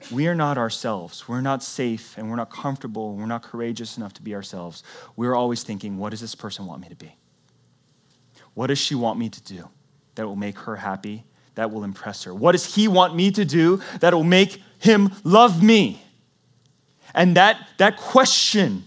we 0.09 0.29
are 0.29 0.35
not 0.35 0.57
ourselves. 0.57 1.27
We're 1.27 1.41
not 1.41 1.63
safe 1.63 2.17
and 2.17 2.29
we're 2.29 2.37
not 2.37 2.49
comfortable. 2.49 3.09
And 3.11 3.19
we're 3.19 3.25
not 3.25 3.43
courageous 3.43 3.97
enough 3.97 4.13
to 4.13 4.21
be 4.21 4.33
ourselves. 4.35 4.83
We're 5.17 5.35
always 5.35 5.63
thinking, 5.63 5.97
what 5.97 6.11
does 6.11 6.21
this 6.21 6.33
person 6.33 6.65
want 6.65 6.81
me 6.81 6.87
to 6.87 6.95
be? 6.95 7.17
What 8.59 8.67
does 8.67 8.77
she 8.77 8.93
want 8.93 9.17
me 9.17 9.29
to 9.29 9.41
do 9.43 9.69
that 10.15 10.27
will 10.27 10.35
make 10.35 10.57
her 10.57 10.75
happy, 10.75 11.23
that 11.55 11.71
will 11.71 11.85
impress 11.85 12.25
her? 12.25 12.35
What 12.35 12.51
does 12.51 12.75
he 12.75 12.89
want 12.89 13.15
me 13.15 13.31
to 13.31 13.45
do 13.45 13.81
that 14.01 14.13
will 14.13 14.25
make 14.25 14.61
him 14.79 15.13
love 15.23 15.63
me? 15.63 16.03
And 17.15 17.37
that, 17.37 17.65
that 17.77 17.95
question 17.95 18.83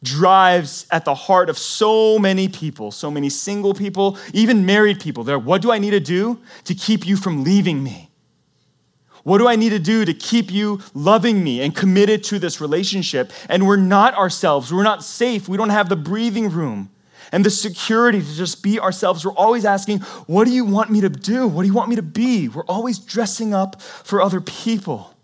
drives 0.00 0.86
at 0.92 1.04
the 1.04 1.16
heart 1.16 1.50
of 1.50 1.58
so 1.58 2.20
many 2.20 2.46
people, 2.46 2.92
so 2.92 3.10
many 3.10 3.28
single 3.28 3.74
people, 3.74 4.16
even 4.32 4.64
married 4.64 5.00
people. 5.00 5.24
They're, 5.24 5.40
what 5.40 5.60
do 5.60 5.72
I 5.72 5.78
need 5.78 5.90
to 5.90 5.98
do 5.98 6.38
to 6.62 6.72
keep 6.76 7.04
you 7.04 7.16
from 7.16 7.42
leaving 7.42 7.82
me? 7.82 8.12
What 9.24 9.38
do 9.38 9.48
I 9.48 9.56
need 9.56 9.70
to 9.70 9.80
do 9.80 10.04
to 10.04 10.14
keep 10.14 10.52
you 10.52 10.80
loving 10.94 11.42
me 11.42 11.62
and 11.62 11.74
committed 11.74 12.22
to 12.26 12.38
this 12.38 12.60
relationship? 12.60 13.32
And 13.48 13.66
we're 13.66 13.74
not 13.74 14.14
ourselves. 14.14 14.72
We're 14.72 14.84
not 14.84 15.02
safe. 15.02 15.48
We 15.48 15.56
don't 15.56 15.70
have 15.70 15.88
the 15.88 15.96
breathing 15.96 16.48
room 16.48 16.90
and 17.32 17.44
the 17.44 17.50
security 17.50 18.20
to 18.20 18.34
just 18.34 18.62
be 18.62 18.80
ourselves. 18.80 19.24
We're 19.24 19.32
always 19.32 19.64
asking, 19.64 20.00
What 20.26 20.44
do 20.44 20.52
you 20.52 20.64
want 20.64 20.90
me 20.90 21.00
to 21.00 21.08
do? 21.08 21.46
What 21.48 21.62
do 21.62 21.68
you 21.68 21.74
want 21.74 21.88
me 21.88 21.96
to 21.96 22.02
be? 22.02 22.48
We're 22.48 22.64
always 22.64 22.98
dressing 22.98 23.54
up 23.54 23.80
for 23.80 24.20
other 24.22 24.40
people. 24.40 25.14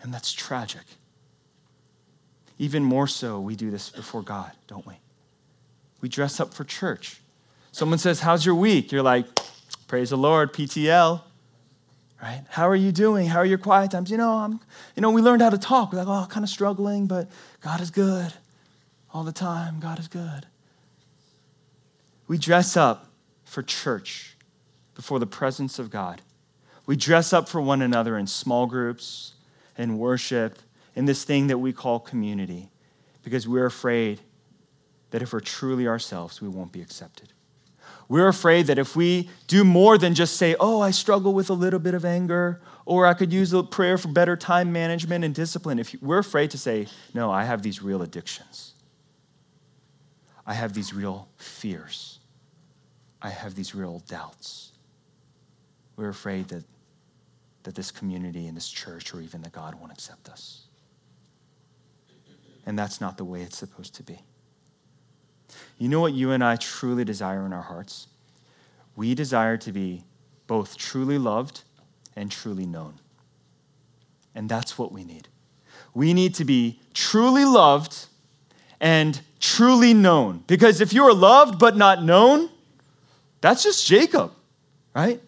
And 0.00 0.12
that's 0.12 0.32
tragic. 0.32 0.82
Even 2.58 2.82
more 2.82 3.06
so, 3.06 3.40
we 3.40 3.56
do 3.56 3.70
this 3.70 3.90
before 3.90 4.22
God, 4.22 4.50
don't 4.66 4.86
we? 4.86 4.94
We 6.00 6.08
dress 6.08 6.40
up 6.40 6.54
for 6.54 6.64
church. 6.64 7.20
Someone 7.72 7.98
says, 7.98 8.20
How's 8.20 8.44
your 8.44 8.54
week? 8.54 8.92
You're 8.92 9.02
like, 9.02 9.26
Praise 9.86 10.10
the 10.10 10.18
Lord, 10.18 10.52
PTL 10.52 11.22
right? 12.20 12.42
How 12.48 12.68
are 12.68 12.74
you 12.74 12.90
doing? 12.90 13.28
How 13.28 13.38
are 13.38 13.44
your 13.44 13.58
quiet 13.58 13.92
times? 13.92 14.10
You 14.10 14.16
know, 14.16 14.32
I'm, 14.32 14.58
you 14.96 15.02
know, 15.02 15.10
we 15.10 15.22
learned 15.22 15.40
how 15.40 15.50
to 15.50 15.58
talk. 15.58 15.92
We're 15.92 16.00
like, 16.00 16.08
oh, 16.08 16.26
kind 16.28 16.42
of 16.42 16.50
struggling, 16.50 17.06
but 17.06 17.28
God 17.60 17.80
is 17.80 17.92
good 17.92 18.32
all 19.12 19.24
the 19.24 19.32
time. 19.32 19.80
God 19.80 19.98
is 19.98 20.08
good. 20.08 20.46
We 22.26 22.38
dress 22.38 22.76
up 22.76 23.06
for 23.44 23.62
church 23.62 24.36
before 24.94 25.18
the 25.18 25.26
presence 25.26 25.78
of 25.78 25.90
God. 25.90 26.20
We 26.86 26.96
dress 26.96 27.32
up 27.32 27.48
for 27.48 27.60
one 27.60 27.82
another 27.82 28.18
in 28.18 28.26
small 28.26 28.66
groups, 28.66 29.34
in 29.76 29.98
worship, 29.98 30.58
in 30.94 31.04
this 31.04 31.24
thing 31.24 31.46
that 31.46 31.58
we 31.58 31.72
call 31.72 32.00
community, 32.00 32.70
because 33.22 33.46
we're 33.46 33.66
afraid 33.66 34.20
that 35.10 35.22
if 35.22 35.32
we're 35.32 35.40
truly 35.40 35.86
ourselves, 35.86 36.42
we 36.42 36.48
won't 36.48 36.72
be 36.72 36.82
accepted. 36.82 37.32
We're 38.08 38.28
afraid 38.28 38.66
that 38.66 38.78
if 38.78 38.96
we 38.96 39.28
do 39.46 39.64
more 39.64 39.98
than 39.98 40.14
just 40.14 40.36
say, 40.36 40.56
oh, 40.58 40.80
I 40.80 40.90
struggle 40.90 41.34
with 41.34 41.50
a 41.50 41.54
little 41.54 41.78
bit 41.78 41.94
of 41.94 42.04
anger, 42.04 42.60
or 42.86 43.06
I 43.06 43.14
could 43.14 43.32
use 43.32 43.52
a 43.52 43.62
prayer 43.62 43.98
for 43.98 44.08
better 44.08 44.36
time 44.36 44.72
management 44.72 45.24
and 45.24 45.34
discipline, 45.34 45.78
if 45.78 45.94
we're 46.00 46.18
afraid 46.18 46.50
to 46.52 46.58
say, 46.58 46.86
no, 47.12 47.30
I 47.30 47.44
have 47.44 47.62
these 47.62 47.82
real 47.82 48.00
addictions, 48.00 48.67
I 50.48 50.54
have 50.54 50.72
these 50.72 50.94
real 50.94 51.28
fears, 51.36 52.20
I 53.20 53.28
have 53.28 53.54
these 53.54 53.74
real 53.74 54.02
doubts. 54.08 54.72
We're 55.96 56.08
afraid 56.08 56.48
that, 56.48 56.64
that 57.64 57.74
this 57.74 57.90
community 57.90 58.46
and 58.46 58.56
this 58.56 58.70
church 58.70 59.12
or 59.12 59.20
even 59.20 59.42
that 59.42 59.52
God 59.52 59.74
won't 59.74 59.92
accept 59.92 60.28
us. 60.28 60.62
And 62.64 62.78
that's 62.78 63.00
not 63.00 63.18
the 63.18 63.24
way 63.24 63.42
it's 63.42 63.58
supposed 63.58 63.94
to 63.96 64.02
be. 64.02 64.20
You 65.76 65.88
know 65.88 66.00
what 66.00 66.14
you 66.14 66.30
and 66.30 66.42
I 66.42 66.56
truly 66.56 67.04
desire 67.04 67.44
in 67.44 67.52
our 67.52 67.62
hearts? 67.62 68.06
We 68.96 69.14
desire 69.14 69.56
to 69.58 69.72
be 69.72 70.04
both 70.46 70.78
truly 70.78 71.18
loved 71.18 71.62
and 72.16 72.30
truly 72.30 72.64
known. 72.64 72.94
And 74.34 74.48
that's 74.48 74.78
what 74.78 74.92
we 74.92 75.04
need. 75.04 75.28
We 75.94 76.14
need 76.14 76.34
to 76.36 76.44
be 76.44 76.80
truly 76.94 77.44
loved 77.44 78.06
and 78.80 79.20
truly 79.40 79.94
known. 79.94 80.42
Because 80.46 80.80
if 80.80 80.92
you 80.92 81.04
are 81.04 81.14
loved 81.14 81.58
but 81.58 81.76
not 81.76 82.02
known, 82.02 82.48
that's 83.40 83.62
just 83.62 83.86
Jacob, 83.86 84.32
right? 84.94 85.20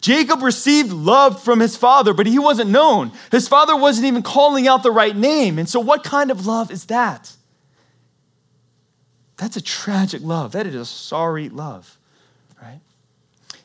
Jacob 0.00 0.42
received 0.42 0.92
love 0.92 1.42
from 1.42 1.60
his 1.60 1.76
father, 1.76 2.14
but 2.14 2.26
he 2.26 2.38
wasn't 2.38 2.70
known. 2.70 3.12
His 3.30 3.48
father 3.48 3.76
wasn't 3.76 4.06
even 4.06 4.22
calling 4.22 4.66
out 4.66 4.82
the 4.82 4.90
right 4.90 5.14
name. 5.14 5.58
And 5.58 5.68
so, 5.68 5.80
what 5.80 6.04
kind 6.04 6.30
of 6.30 6.46
love 6.46 6.70
is 6.70 6.86
that? 6.86 7.36
That's 9.36 9.56
a 9.56 9.62
tragic 9.62 10.22
love. 10.22 10.52
That 10.52 10.66
is 10.66 10.74
a 10.74 10.84
sorry 10.84 11.48
love, 11.48 11.98
right? 12.62 12.80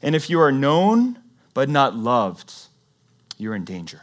And 0.01 0.15
if 0.15 0.29
you 0.29 0.39
are 0.39 0.51
known 0.51 1.19
but 1.53 1.69
not 1.69 1.95
loved, 1.95 2.53
you're 3.37 3.55
in 3.55 3.65
danger. 3.65 4.01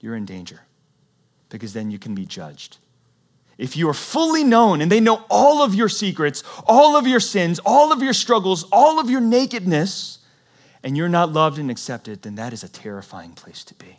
You're 0.00 0.16
in 0.16 0.24
danger 0.24 0.60
because 1.48 1.72
then 1.72 1.90
you 1.90 1.98
can 1.98 2.14
be 2.14 2.24
judged. 2.24 2.78
If 3.60 3.76
you 3.76 3.90
are 3.90 3.94
fully 3.94 4.42
known 4.42 4.80
and 4.80 4.90
they 4.90 5.00
know 5.00 5.22
all 5.28 5.62
of 5.62 5.74
your 5.74 5.90
secrets, 5.90 6.42
all 6.66 6.96
of 6.96 7.06
your 7.06 7.20
sins, 7.20 7.60
all 7.66 7.92
of 7.92 8.02
your 8.02 8.14
struggles, 8.14 8.64
all 8.72 8.98
of 8.98 9.10
your 9.10 9.20
nakedness, 9.20 10.20
and 10.82 10.96
you're 10.96 11.10
not 11.10 11.30
loved 11.30 11.58
and 11.58 11.70
accepted, 11.70 12.22
then 12.22 12.36
that 12.36 12.54
is 12.54 12.64
a 12.64 12.70
terrifying 12.70 13.32
place 13.32 13.62
to 13.64 13.74
be. 13.74 13.98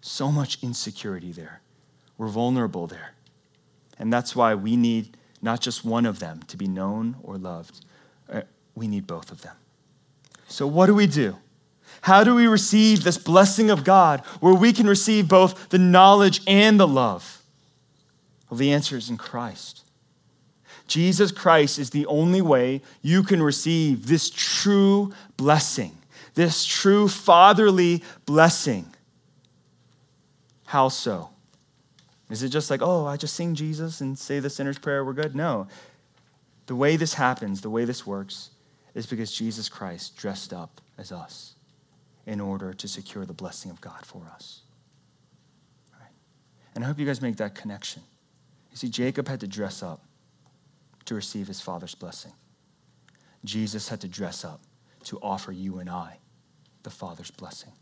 So 0.00 0.30
much 0.30 0.62
insecurity 0.62 1.32
there. 1.32 1.60
We're 2.18 2.28
vulnerable 2.28 2.86
there. 2.86 3.14
And 3.98 4.12
that's 4.12 4.36
why 4.36 4.54
we 4.54 4.76
need 4.76 5.16
not 5.42 5.60
just 5.60 5.84
one 5.84 6.06
of 6.06 6.20
them 6.20 6.40
to 6.46 6.56
be 6.56 6.68
known 6.68 7.16
or 7.24 7.38
loved. 7.38 7.84
Uh, 8.32 8.42
we 8.76 8.86
need 8.86 9.08
both 9.08 9.32
of 9.32 9.42
them. 9.42 9.56
So, 10.46 10.68
what 10.68 10.86
do 10.86 10.94
we 10.94 11.08
do? 11.08 11.34
How 12.02 12.22
do 12.22 12.36
we 12.36 12.46
receive 12.46 13.02
this 13.02 13.18
blessing 13.18 13.70
of 13.70 13.82
God 13.82 14.20
where 14.38 14.54
we 14.54 14.72
can 14.72 14.86
receive 14.86 15.26
both 15.26 15.70
the 15.70 15.78
knowledge 15.78 16.42
and 16.46 16.78
the 16.78 16.86
love? 16.86 17.35
Well, 18.48 18.58
the 18.58 18.72
answer 18.72 18.96
is 18.96 19.10
in 19.10 19.16
Christ. 19.16 19.82
Jesus 20.86 21.32
Christ 21.32 21.78
is 21.78 21.90
the 21.90 22.06
only 22.06 22.40
way 22.40 22.80
you 23.02 23.22
can 23.22 23.42
receive 23.42 24.06
this 24.06 24.30
true 24.30 25.12
blessing, 25.36 25.96
this 26.34 26.64
true 26.64 27.08
fatherly 27.08 28.02
blessing. 28.24 28.86
How 30.66 30.88
so? 30.88 31.30
Is 32.30 32.42
it 32.42 32.48
just 32.48 32.70
like, 32.70 32.82
oh, 32.82 33.06
I 33.06 33.16
just 33.16 33.34
sing 33.34 33.54
Jesus 33.54 34.00
and 34.00 34.18
say 34.18 34.40
the 34.40 34.50
sinner's 34.50 34.78
prayer, 34.78 35.04
we're 35.04 35.12
good? 35.12 35.34
No. 35.34 35.68
The 36.66 36.74
way 36.74 36.96
this 36.96 37.14
happens, 37.14 37.60
the 37.60 37.70
way 37.70 37.84
this 37.84 38.06
works, 38.06 38.50
is 38.94 39.06
because 39.06 39.32
Jesus 39.32 39.68
Christ 39.68 40.16
dressed 40.16 40.52
up 40.52 40.80
as 40.98 41.12
us 41.12 41.54
in 42.26 42.40
order 42.40 42.72
to 42.72 42.88
secure 42.88 43.24
the 43.24 43.32
blessing 43.32 43.70
of 43.70 43.80
God 43.80 44.04
for 44.04 44.22
us. 44.34 44.62
Right? 45.92 46.10
And 46.74 46.82
I 46.82 46.88
hope 46.88 46.98
you 46.98 47.06
guys 47.06 47.22
make 47.22 47.36
that 47.36 47.54
connection. 47.54 48.02
You 48.76 48.80
see, 48.80 48.88
Jacob 48.90 49.26
had 49.26 49.40
to 49.40 49.46
dress 49.46 49.82
up 49.82 50.02
to 51.06 51.14
receive 51.14 51.46
his 51.46 51.62
father's 51.62 51.94
blessing. 51.94 52.32
Jesus 53.42 53.88
had 53.88 54.02
to 54.02 54.08
dress 54.08 54.44
up 54.44 54.60
to 55.04 55.18
offer 55.22 55.50
you 55.50 55.78
and 55.78 55.88
I 55.88 56.18
the 56.82 56.90
Father's 56.90 57.30
blessing. 57.30 57.72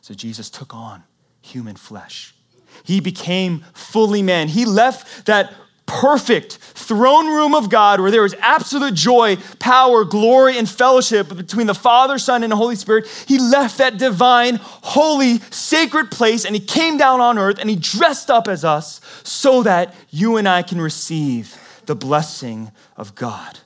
So 0.00 0.14
Jesus 0.14 0.48
took 0.48 0.72
on 0.72 1.02
human 1.42 1.76
flesh 1.76 2.34
he 2.82 3.00
became 3.00 3.64
fully 3.72 4.22
man. 4.22 4.48
He 4.48 4.64
left 4.64 5.26
that 5.26 5.54
perfect 6.00 6.56
throne 6.56 7.28
room 7.28 7.54
of 7.54 7.70
God 7.70 8.00
where 8.00 8.10
there 8.10 8.22
was 8.22 8.34
absolute 8.40 8.94
joy, 8.94 9.36
power, 9.60 10.04
glory, 10.04 10.58
and 10.58 10.68
fellowship 10.68 11.28
between 11.34 11.68
the 11.68 11.74
Father, 11.74 12.18
Son, 12.18 12.42
and 12.42 12.50
the 12.50 12.56
Holy 12.56 12.74
Spirit. 12.74 13.06
He 13.28 13.38
left 13.38 13.78
that 13.78 13.96
divine, 13.96 14.56
holy, 14.60 15.38
sacred 15.50 16.10
place 16.10 16.44
and 16.44 16.54
he 16.54 16.60
came 16.60 16.98
down 16.98 17.20
on 17.20 17.38
earth 17.38 17.58
and 17.60 17.70
he 17.70 17.76
dressed 17.76 18.28
up 18.28 18.48
as 18.48 18.64
us 18.64 19.00
so 19.22 19.62
that 19.62 19.94
you 20.10 20.36
and 20.36 20.48
I 20.48 20.62
can 20.62 20.80
receive 20.80 21.56
the 21.86 21.94
blessing 21.94 22.72
of 22.96 23.14
God. 23.14 23.60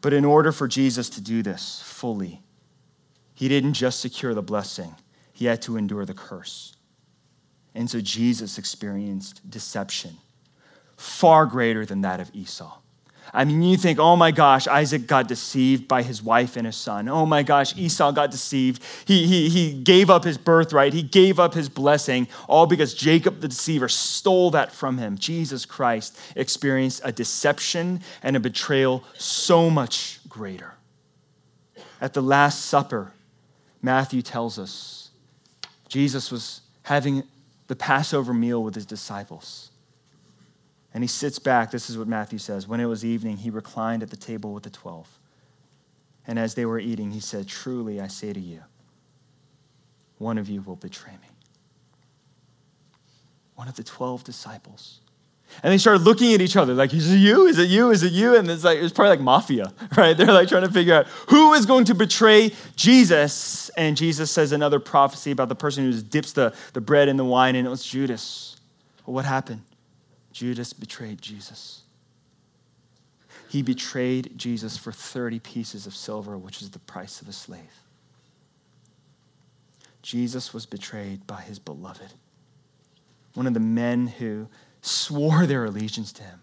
But 0.00 0.12
in 0.12 0.24
order 0.24 0.50
for 0.50 0.66
Jesus 0.66 1.08
to 1.10 1.20
do 1.20 1.42
this 1.42 1.80
fully, 1.84 2.42
he 3.34 3.48
didn't 3.48 3.74
just 3.74 4.00
secure 4.00 4.34
the 4.34 4.42
blessing, 4.42 4.96
he 5.32 5.46
had 5.46 5.62
to 5.62 5.76
endure 5.76 6.04
the 6.04 6.14
curse. 6.14 6.76
And 7.72 7.88
so 7.88 8.00
Jesus 8.00 8.58
experienced 8.58 9.48
deception 9.48 10.18
far 10.96 11.46
greater 11.46 11.84
than 11.84 12.02
that 12.02 12.20
of 12.20 12.30
Esau. 12.34 12.78
I 13.32 13.44
mean, 13.44 13.62
you 13.62 13.76
think, 13.76 13.98
oh 13.98 14.14
my 14.14 14.30
gosh, 14.30 14.68
Isaac 14.68 15.08
got 15.08 15.26
deceived 15.26 15.88
by 15.88 16.04
his 16.04 16.22
wife 16.22 16.56
and 16.56 16.66
his 16.66 16.76
son. 16.76 17.08
Oh 17.08 17.26
my 17.26 17.42
gosh, 17.42 17.76
Esau 17.76 18.12
got 18.12 18.30
deceived. 18.30 18.80
He, 19.06 19.26
he, 19.26 19.48
he 19.48 19.72
gave 19.72 20.08
up 20.08 20.22
his 20.22 20.38
birthright. 20.38 20.92
He 20.92 21.02
gave 21.02 21.40
up 21.40 21.52
his 21.52 21.68
blessing, 21.68 22.28
all 22.48 22.66
because 22.66 22.94
Jacob 22.94 23.40
the 23.40 23.48
deceiver 23.48 23.88
stole 23.88 24.52
that 24.52 24.70
from 24.70 24.98
him. 24.98 25.18
Jesus 25.18 25.66
Christ 25.66 26.16
experienced 26.36 27.00
a 27.04 27.10
deception 27.10 28.02
and 28.22 28.36
a 28.36 28.40
betrayal 28.40 29.02
so 29.18 29.68
much 29.68 30.20
greater. 30.28 30.74
At 32.00 32.14
the 32.14 32.22
Last 32.22 32.66
Supper, 32.66 33.14
Matthew 33.82 34.22
tells 34.22 34.60
us 34.60 35.10
Jesus 35.88 36.30
was 36.30 36.60
having 36.82 37.24
the 37.66 37.74
Passover 37.74 38.32
meal 38.32 38.62
with 38.62 38.76
his 38.76 38.86
disciples. 38.86 39.70
And 40.94 41.02
he 41.02 41.08
sits 41.08 41.38
back. 41.38 41.72
This 41.72 41.90
is 41.90 41.98
what 41.98 42.08
Matthew 42.08 42.38
says. 42.38 42.68
When 42.68 42.80
it 42.80 42.86
was 42.86 43.04
evening, 43.04 43.38
he 43.38 43.50
reclined 43.50 44.02
at 44.02 44.10
the 44.10 44.16
table 44.16 44.54
with 44.54 44.62
the 44.62 44.70
twelve. 44.70 45.08
And 46.26 46.38
as 46.38 46.54
they 46.54 46.64
were 46.64 46.78
eating, 46.78 47.10
he 47.10 47.20
said, 47.20 47.46
Truly, 47.48 48.00
I 48.00 48.06
say 48.06 48.32
to 48.32 48.40
you, 48.40 48.62
one 50.18 50.38
of 50.38 50.48
you 50.48 50.62
will 50.62 50.76
betray 50.76 51.12
me. 51.12 51.28
One 53.56 53.68
of 53.68 53.76
the 53.76 53.84
12 53.84 54.24
disciples. 54.24 55.00
And 55.62 55.72
they 55.72 55.78
started 55.78 56.02
looking 56.02 56.32
at 56.32 56.40
each 56.40 56.56
other 56.56 56.74
like, 56.74 56.92
is 56.92 57.12
it 57.12 57.18
you? 57.18 57.46
Is 57.46 57.58
it 57.58 57.68
you? 57.68 57.90
Is 57.90 58.02
it 58.02 58.12
you? 58.12 58.36
And 58.36 58.50
it's 58.50 58.64
like, 58.64 58.78
it 58.78 58.82
was 58.82 58.92
probably 58.92 59.10
like 59.10 59.20
mafia, 59.20 59.72
right? 59.96 60.16
They're 60.16 60.32
like 60.32 60.48
trying 60.48 60.66
to 60.66 60.72
figure 60.72 60.94
out 60.94 61.06
who 61.28 61.52
is 61.52 61.66
going 61.66 61.84
to 61.86 61.94
betray 61.94 62.52
Jesus. 62.74 63.68
And 63.70 63.96
Jesus 63.96 64.30
says 64.30 64.52
another 64.52 64.80
prophecy 64.80 65.30
about 65.30 65.48
the 65.48 65.54
person 65.54 65.84
who 65.84 66.00
dips 66.00 66.32
the, 66.32 66.54
the 66.72 66.80
bread 66.80 67.08
in 67.08 67.16
the 67.16 67.24
wine, 67.24 67.54
and 67.54 67.66
it 67.66 67.70
was 67.70 67.84
Judas. 67.84 68.56
Well, 69.06 69.14
what 69.14 69.24
happened? 69.24 69.62
Judas 70.34 70.72
betrayed 70.72 71.22
Jesus. 71.22 71.82
He 73.48 73.62
betrayed 73.62 74.32
Jesus 74.36 74.76
for 74.76 74.90
30 74.90 75.38
pieces 75.38 75.86
of 75.86 75.94
silver, 75.94 76.36
which 76.36 76.60
is 76.60 76.70
the 76.70 76.80
price 76.80 77.22
of 77.22 77.28
a 77.28 77.32
slave. 77.32 77.60
Jesus 80.02 80.52
was 80.52 80.66
betrayed 80.66 81.24
by 81.26 81.40
his 81.40 81.60
beloved, 81.60 82.12
one 83.34 83.46
of 83.46 83.54
the 83.54 83.60
men 83.60 84.08
who 84.08 84.48
swore 84.82 85.46
their 85.46 85.64
allegiance 85.64 86.12
to 86.14 86.24
him, 86.24 86.40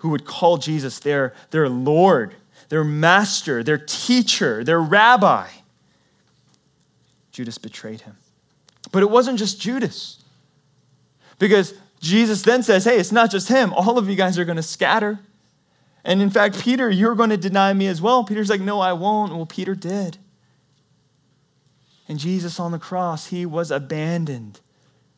who 0.00 0.10
would 0.10 0.26
call 0.26 0.58
Jesus 0.58 0.98
their, 0.98 1.32
their 1.50 1.68
Lord, 1.68 2.34
their 2.68 2.84
master, 2.84 3.62
their 3.62 3.78
teacher, 3.78 4.62
their 4.62 4.80
rabbi. 4.80 5.48
Judas 7.32 7.56
betrayed 7.56 8.02
him. 8.02 8.16
But 8.92 9.02
it 9.02 9.10
wasn't 9.10 9.38
just 9.38 9.58
Judas, 9.58 10.22
because 11.38 11.72
Jesus 12.04 12.42
then 12.42 12.62
says, 12.62 12.84
Hey, 12.84 12.98
it's 12.98 13.10
not 13.10 13.30
just 13.30 13.48
him. 13.48 13.72
All 13.72 13.98
of 13.98 14.08
you 14.08 14.14
guys 14.14 14.38
are 14.38 14.44
going 14.44 14.56
to 14.56 14.62
scatter. 14.62 15.20
And 16.04 16.20
in 16.20 16.28
fact, 16.28 16.60
Peter, 16.60 16.90
you're 16.90 17.14
going 17.14 17.30
to 17.30 17.38
deny 17.38 17.72
me 17.72 17.86
as 17.86 18.02
well. 18.02 18.24
Peter's 18.24 18.50
like, 18.50 18.60
No, 18.60 18.78
I 18.78 18.92
won't. 18.92 19.34
Well, 19.34 19.46
Peter 19.46 19.74
did. 19.74 20.18
And 22.06 22.18
Jesus 22.18 22.60
on 22.60 22.72
the 22.72 22.78
cross, 22.78 23.28
he 23.28 23.46
was 23.46 23.70
abandoned 23.70 24.60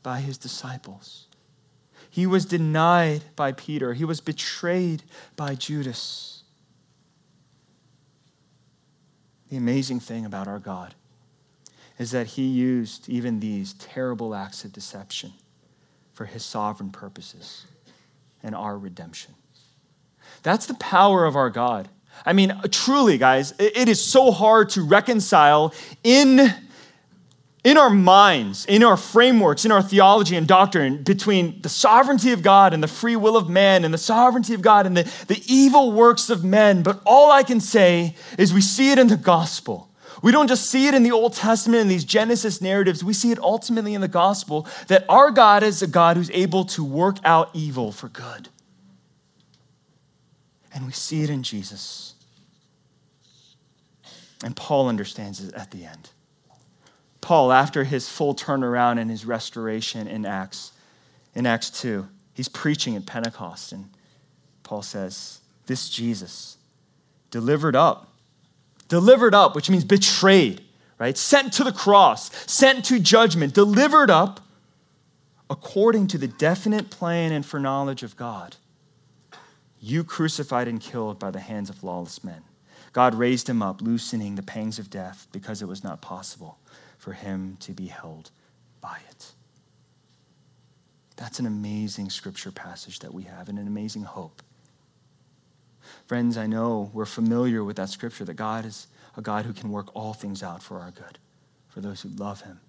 by 0.04 0.20
his 0.20 0.38
disciples. 0.38 1.26
He 2.08 2.24
was 2.24 2.44
denied 2.44 3.24
by 3.34 3.50
Peter. 3.50 3.92
He 3.92 4.04
was 4.04 4.20
betrayed 4.20 5.02
by 5.34 5.56
Judas. 5.56 6.44
The 9.50 9.56
amazing 9.56 9.98
thing 9.98 10.24
about 10.24 10.46
our 10.46 10.60
God 10.60 10.94
is 11.98 12.12
that 12.12 12.28
he 12.28 12.46
used 12.46 13.08
even 13.08 13.40
these 13.40 13.74
terrible 13.74 14.36
acts 14.36 14.64
of 14.64 14.72
deception 14.72 15.32
for 16.16 16.24
his 16.24 16.42
sovereign 16.42 16.90
purposes 16.90 17.66
and 18.42 18.54
our 18.54 18.76
redemption. 18.76 19.34
That's 20.42 20.64
the 20.64 20.74
power 20.74 21.26
of 21.26 21.36
our 21.36 21.50
God. 21.50 21.88
I 22.24 22.32
mean, 22.32 22.58
truly, 22.70 23.18
guys, 23.18 23.52
it 23.58 23.88
is 23.88 24.02
so 24.02 24.30
hard 24.30 24.70
to 24.70 24.82
reconcile 24.82 25.74
in, 26.02 26.50
in 27.62 27.76
our 27.76 27.90
minds, 27.90 28.64
in 28.64 28.82
our 28.82 28.96
frameworks, 28.96 29.66
in 29.66 29.72
our 29.72 29.82
theology 29.82 30.36
and 30.36 30.48
doctrine 30.48 31.02
between 31.02 31.60
the 31.60 31.68
sovereignty 31.68 32.32
of 32.32 32.42
God 32.42 32.72
and 32.72 32.82
the 32.82 32.88
free 32.88 33.16
will 33.16 33.36
of 33.36 33.50
man 33.50 33.84
and 33.84 33.92
the 33.92 33.98
sovereignty 33.98 34.54
of 34.54 34.62
God 34.62 34.86
and 34.86 34.96
the, 34.96 35.02
the 35.28 35.42
evil 35.46 35.92
works 35.92 36.30
of 36.30 36.42
men. 36.42 36.82
But 36.82 37.02
all 37.04 37.30
I 37.30 37.42
can 37.42 37.60
say 37.60 38.16
is 38.38 38.54
we 38.54 38.62
see 38.62 38.90
it 38.90 38.98
in 38.98 39.08
the 39.08 39.18
gospel. 39.18 39.90
We 40.26 40.32
don't 40.32 40.48
just 40.48 40.68
see 40.68 40.88
it 40.88 40.94
in 40.94 41.04
the 41.04 41.12
Old 41.12 41.34
Testament 41.34 41.82
in 41.82 41.86
these 41.86 42.04
Genesis 42.04 42.60
narratives, 42.60 43.04
we 43.04 43.12
see 43.12 43.30
it 43.30 43.38
ultimately 43.38 43.94
in 43.94 44.00
the 44.00 44.08
gospel 44.08 44.66
that 44.88 45.04
our 45.08 45.30
God 45.30 45.62
is 45.62 45.82
a 45.82 45.86
God 45.86 46.16
who's 46.16 46.32
able 46.32 46.64
to 46.64 46.82
work 46.82 47.18
out 47.22 47.48
evil 47.54 47.92
for 47.92 48.08
good. 48.08 48.48
And 50.74 50.84
we 50.84 50.90
see 50.90 51.22
it 51.22 51.30
in 51.30 51.44
Jesus. 51.44 52.16
And 54.42 54.56
Paul 54.56 54.88
understands 54.88 55.40
it 55.40 55.54
at 55.54 55.70
the 55.70 55.84
end. 55.84 56.10
Paul, 57.20 57.52
after 57.52 57.84
his 57.84 58.08
full 58.08 58.34
turnaround 58.34 58.98
and 58.98 59.08
his 59.08 59.24
restoration 59.24 60.08
in 60.08 60.26
Acts, 60.26 60.72
in 61.36 61.46
Acts 61.46 61.70
2, 61.70 62.04
he's 62.34 62.48
preaching 62.48 62.96
at 62.96 63.06
Pentecost, 63.06 63.70
and 63.70 63.90
Paul 64.64 64.82
says, 64.82 65.38
This 65.66 65.88
Jesus, 65.88 66.56
delivered 67.30 67.76
up 67.76 68.12
delivered 68.88 69.34
up, 69.34 69.54
which 69.54 69.70
means 69.70 69.84
betrayed, 69.84 70.62
right? 70.98 71.16
Sent 71.16 71.52
to 71.54 71.64
the 71.64 71.72
cross, 71.72 72.30
sent 72.50 72.84
to 72.86 72.98
judgment, 72.98 73.54
delivered 73.54 74.10
up 74.10 74.40
according 75.48 76.08
to 76.08 76.18
the 76.18 76.28
definite 76.28 76.90
plan 76.90 77.32
and 77.32 77.44
foreknowledge 77.44 78.02
of 78.02 78.16
God. 78.16 78.56
You 79.80 80.02
crucified 80.02 80.68
and 80.68 80.80
killed 80.80 81.18
by 81.18 81.30
the 81.30 81.40
hands 81.40 81.70
of 81.70 81.84
lawless 81.84 82.24
men. 82.24 82.42
God 82.92 83.14
raised 83.14 83.48
him 83.48 83.62
up, 83.62 83.82
loosening 83.82 84.34
the 84.34 84.42
pangs 84.42 84.78
of 84.78 84.90
death 84.90 85.28
because 85.30 85.62
it 85.62 85.68
was 85.68 85.84
not 85.84 86.00
possible 86.00 86.58
for 86.98 87.12
him 87.12 87.56
to 87.60 87.72
be 87.72 87.86
held 87.86 88.30
by 88.80 88.98
it. 89.10 89.32
That's 91.16 91.38
an 91.38 91.46
amazing 91.46 92.10
scripture 92.10 92.50
passage 92.50 92.98
that 93.00 93.12
we 93.12 93.24
have 93.24 93.48
and 93.48 93.58
an 93.58 93.66
amazing 93.66 94.02
hope. 94.02 94.42
Friends, 96.06 96.36
I 96.36 96.46
know 96.46 96.90
we're 96.92 97.04
familiar 97.04 97.64
with 97.64 97.76
that 97.76 97.88
scripture 97.88 98.24
that 98.24 98.34
God 98.34 98.64
is 98.64 98.86
a 99.16 99.22
God 99.22 99.44
who 99.44 99.52
can 99.52 99.70
work 99.70 99.94
all 99.94 100.12
things 100.12 100.42
out 100.42 100.62
for 100.62 100.78
our 100.78 100.90
good, 100.90 101.18
for 101.68 101.80
those 101.80 102.02
who 102.02 102.08
love 102.10 102.42
him 102.42 102.60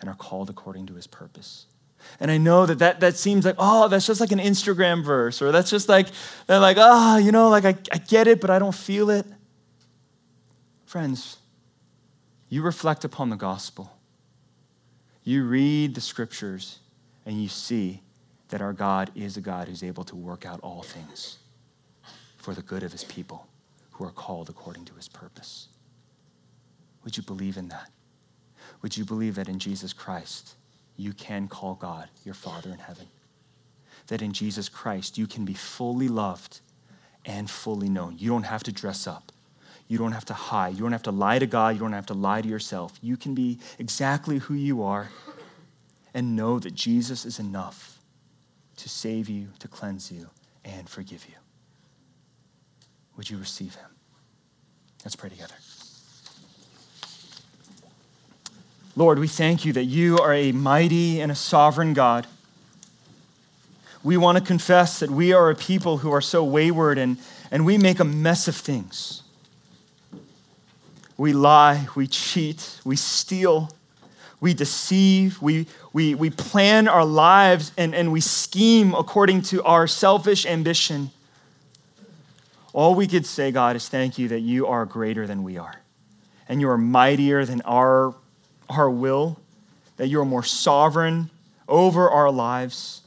and 0.00 0.08
are 0.08 0.14
called 0.14 0.50
according 0.50 0.86
to 0.86 0.94
his 0.94 1.06
purpose. 1.06 1.66
And 2.20 2.30
I 2.30 2.38
know 2.38 2.66
that, 2.66 2.78
that 2.78 3.00
that 3.00 3.16
seems 3.16 3.44
like, 3.44 3.56
oh, 3.58 3.88
that's 3.88 4.06
just 4.06 4.20
like 4.20 4.30
an 4.30 4.38
Instagram 4.38 5.04
verse, 5.04 5.42
or 5.42 5.50
that's 5.50 5.70
just 5.70 5.88
like, 5.88 6.08
they're 6.46 6.60
like, 6.60 6.76
oh, 6.78 7.16
you 7.16 7.32
know, 7.32 7.48
like 7.48 7.64
I, 7.64 7.74
I 7.90 7.98
get 7.98 8.28
it, 8.28 8.40
but 8.40 8.50
I 8.50 8.58
don't 8.58 8.74
feel 8.74 9.10
it. 9.10 9.26
Friends, 10.84 11.38
you 12.48 12.62
reflect 12.62 13.04
upon 13.04 13.30
the 13.30 13.36
gospel. 13.36 13.92
You 15.24 15.44
read 15.44 15.94
the 15.94 16.00
scriptures, 16.00 16.78
and 17.24 17.42
you 17.42 17.48
see 17.48 18.02
that 18.50 18.60
our 18.60 18.72
God 18.72 19.10
is 19.16 19.36
a 19.36 19.40
God 19.40 19.66
who's 19.66 19.82
able 19.82 20.04
to 20.04 20.14
work 20.14 20.46
out 20.46 20.60
all 20.60 20.82
things 20.82 21.38
for 22.46 22.54
the 22.54 22.62
good 22.62 22.84
of 22.84 22.92
his 22.92 23.02
people 23.02 23.44
who 23.90 24.04
are 24.04 24.12
called 24.12 24.48
according 24.48 24.84
to 24.84 24.94
his 24.94 25.08
purpose. 25.08 25.66
Would 27.02 27.16
you 27.16 27.24
believe 27.24 27.56
in 27.56 27.70
that? 27.70 27.90
Would 28.82 28.96
you 28.96 29.04
believe 29.04 29.34
that 29.34 29.48
in 29.48 29.58
Jesus 29.58 29.92
Christ 29.92 30.54
you 30.96 31.12
can 31.12 31.48
call 31.48 31.74
God 31.74 32.08
your 32.24 32.34
Father 32.34 32.70
in 32.70 32.78
heaven? 32.78 33.08
That 34.06 34.22
in 34.22 34.32
Jesus 34.32 34.68
Christ 34.68 35.18
you 35.18 35.26
can 35.26 35.44
be 35.44 35.54
fully 35.54 36.06
loved 36.06 36.60
and 37.24 37.50
fully 37.50 37.88
known. 37.88 38.14
You 38.16 38.30
don't 38.30 38.44
have 38.44 38.62
to 38.62 38.70
dress 38.70 39.08
up. 39.08 39.32
You 39.88 39.98
don't 39.98 40.12
have 40.12 40.26
to 40.26 40.34
hide. 40.34 40.76
You 40.76 40.82
don't 40.82 40.92
have 40.92 41.02
to 41.02 41.10
lie 41.10 41.40
to 41.40 41.48
God. 41.48 41.74
You 41.74 41.80
don't 41.80 41.94
have 41.94 42.06
to 42.06 42.14
lie 42.14 42.42
to 42.42 42.48
yourself. 42.48 42.96
You 43.02 43.16
can 43.16 43.34
be 43.34 43.58
exactly 43.80 44.38
who 44.38 44.54
you 44.54 44.84
are 44.84 45.08
and 46.14 46.36
know 46.36 46.60
that 46.60 46.76
Jesus 46.76 47.24
is 47.24 47.40
enough 47.40 47.98
to 48.76 48.88
save 48.88 49.28
you, 49.28 49.48
to 49.58 49.66
cleanse 49.66 50.12
you, 50.12 50.30
and 50.64 50.88
forgive 50.88 51.26
you. 51.26 51.34
Would 53.16 53.30
you 53.30 53.38
receive 53.38 53.74
him? 53.74 53.90
Let's 55.04 55.16
pray 55.16 55.30
together. 55.30 55.54
Lord, 58.94 59.18
we 59.18 59.28
thank 59.28 59.64
you 59.64 59.72
that 59.74 59.84
you 59.84 60.18
are 60.18 60.32
a 60.32 60.52
mighty 60.52 61.20
and 61.20 61.30
a 61.30 61.34
sovereign 61.34 61.92
God. 61.92 62.26
We 64.02 64.16
want 64.16 64.38
to 64.38 64.44
confess 64.44 65.00
that 65.00 65.10
we 65.10 65.32
are 65.32 65.50
a 65.50 65.54
people 65.54 65.98
who 65.98 66.12
are 66.12 66.20
so 66.20 66.42
wayward 66.44 66.96
and, 66.96 67.18
and 67.50 67.66
we 67.66 67.76
make 67.76 68.00
a 68.00 68.04
mess 68.04 68.48
of 68.48 68.56
things. 68.56 69.22
We 71.18 71.32
lie, 71.32 71.88
we 71.94 72.06
cheat, 72.06 72.80
we 72.84 72.96
steal, 72.96 73.70
we 74.40 74.54
deceive, 74.54 75.40
we, 75.40 75.66
we, 75.92 76.14
we 76.14 76.30
plan 76.30 76.88
our 76.88 77.04
lives 77.04 77.72
and, 77.76 77.94
and 77.94 78.12
we 78.12 78.20
scheme 78.20 78.94
according 78.94 79.42
to 79.42 79.62
our 79.64 79.86
selfish 79.86 80.46
ambition. 80.46 81.10
All 82.76 82.94
we 82.94 83.06
could 83.06 83.24
say, 83.24 83.52
God, 83.52 83.74
is 83.74 83.88
thank 83.88 84.18
you 84.18 84.28
that 84.28 84.40
you 84.40 84.66
are 84.66 84.84
greater 84.84 85.26
than 85.26 85.42
we 85.42 85.56
are. 85.56 85.80
And 86.46 86.60
you 86.60 86.68
are 86.68 86.76
mightier 86.76 87.46
than 87.46 87.62
our, 87.62 88.14
our 88.68 88.90
will, 88.90 89.40
that 89.96 90.08
you 90.08 90.20
are 90.20 90.26
more 90.26 90.42
sovereign 90.42 91.30
over 91.66 92.10
our 92.10 92.30
lives 92.30 93.00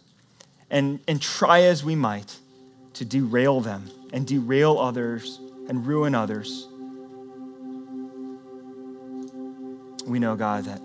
and, 0.71 0.99
and 1.07 1.21
try 1.21 1.61
as 1.61 1.83
we 1.83 1.93
might 1.93 2.39
to 2.95 3.05
derail 3.05 3.61
them 3.61 3.91
and 4.11 4.25
derail 4.25 4.79
others 4.79 5.39
and 5.67 5.85
ruin 5.85 6.15
others. 6.15 6.67
We 10.07 10.17
know, 10.17 10.35
God, 10.35 10.63
that, 10.63 10.81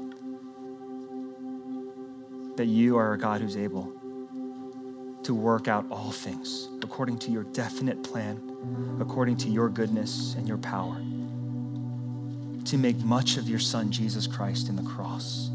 that 2.59 2.67
you 2.67 2.99
are 2.99 3.15
a 3.15 3.19
God 3.19 3.41
who's 3.41 3.57
able 3.57 3.91
to 5.25 5.35
work 5.35 5.69
out 5.69 5.87
all 5.91 6.13
things 6.13 6.69
according 6.83 7.19
to 7.19 7.31
your 7.31 7.45
definite 7.45 8.03
plan, 8.03 8.99
according 9.01 9.37
to 9.39 9.49
your 9.49 9.69
goodness 9.69 10.35
and 10.35 10.47
your 10.47 10.59
power, 10.59 10.97
to 12.65 12.79
make 12.79 12.97
much 12.99 13.37
of 13.37 13.49
your 13.49 13.59
Son, 13.59 13.91
Jesus 13.91 14.27
Christ, 14.27 14.69
in 14.69 14.77
the 14.77 14.83
cross, 14.83 15.49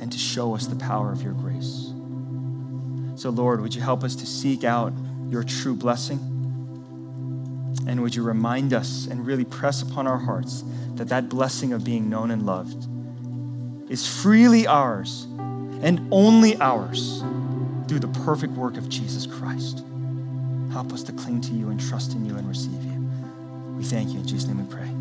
and 0.00 0.10
to 0.10 0.18
show 0.18 0.54
us 0.54 0.66
the 0.66 0.76
power 0.76 1.12
of 1.12 1.22
your 1.22 1.34
grace. 1.34 1.92
So, 3.16 3.30
Lord, 3.30 3.60
would 3.60 3.74
you 3.74 3.82
help 3.82 4.02
us 4.02 4.14
to 4.16 4.26
seek 4.26 4.64
out 4.64 4.92
your 5.28 5.42
true 5.42 5.74
blessing? 5.74 6.18
And 7.86 8.02
would 8.02 8.14
you 8.14 8.22
remind 8.22 8.72
us 8.72 9.06
and 9.06 9.26
really 9.26 9.44
press 9.44 9.82
upon 9.82 10.06
our 10.06 10.18
hearts 10.18 10.64
that 10.94 11.08
that 11.08 11.28
blessing 11.28 11.72
of 11.72 11.84
being 11.84 12.08
known 12.08 12.30
and 12.30 12.46
loved 12.46 12.86
is 13.90 14.06
freely 14.06 14.66
ours 14.66 15.26
and 15.82 16.06
only 16.10 16.56
ours 16.60 17.22
through 17.88 18.00
the 18.00 18.08
perfect 18.24 18.52
work 18.52 18.76
of 18.76 18.88
Jesus 18.88 19.26
Christ. 19.26 19.82
Help 20.72 20.92
us 20.92 21.02
to 21.04 21.12
cling 21.12 21.40
to 21.40 21.52
you 21.52 21.70
and 21.70 21.80
trust 21.80 22.12
in 22.12 22.26
you 22.26 22.36
and 22.36 22.46
receive 22.46 22.84
you. 22.84 23.10
We 23.76 23.84
thank 23.84 24.10
you. 24.10 24.20
In 24.20 24.26
Jesus' 24.26 24.46
name 24.46 24.66
we 24.66 24.74
pray. 24.74 24.97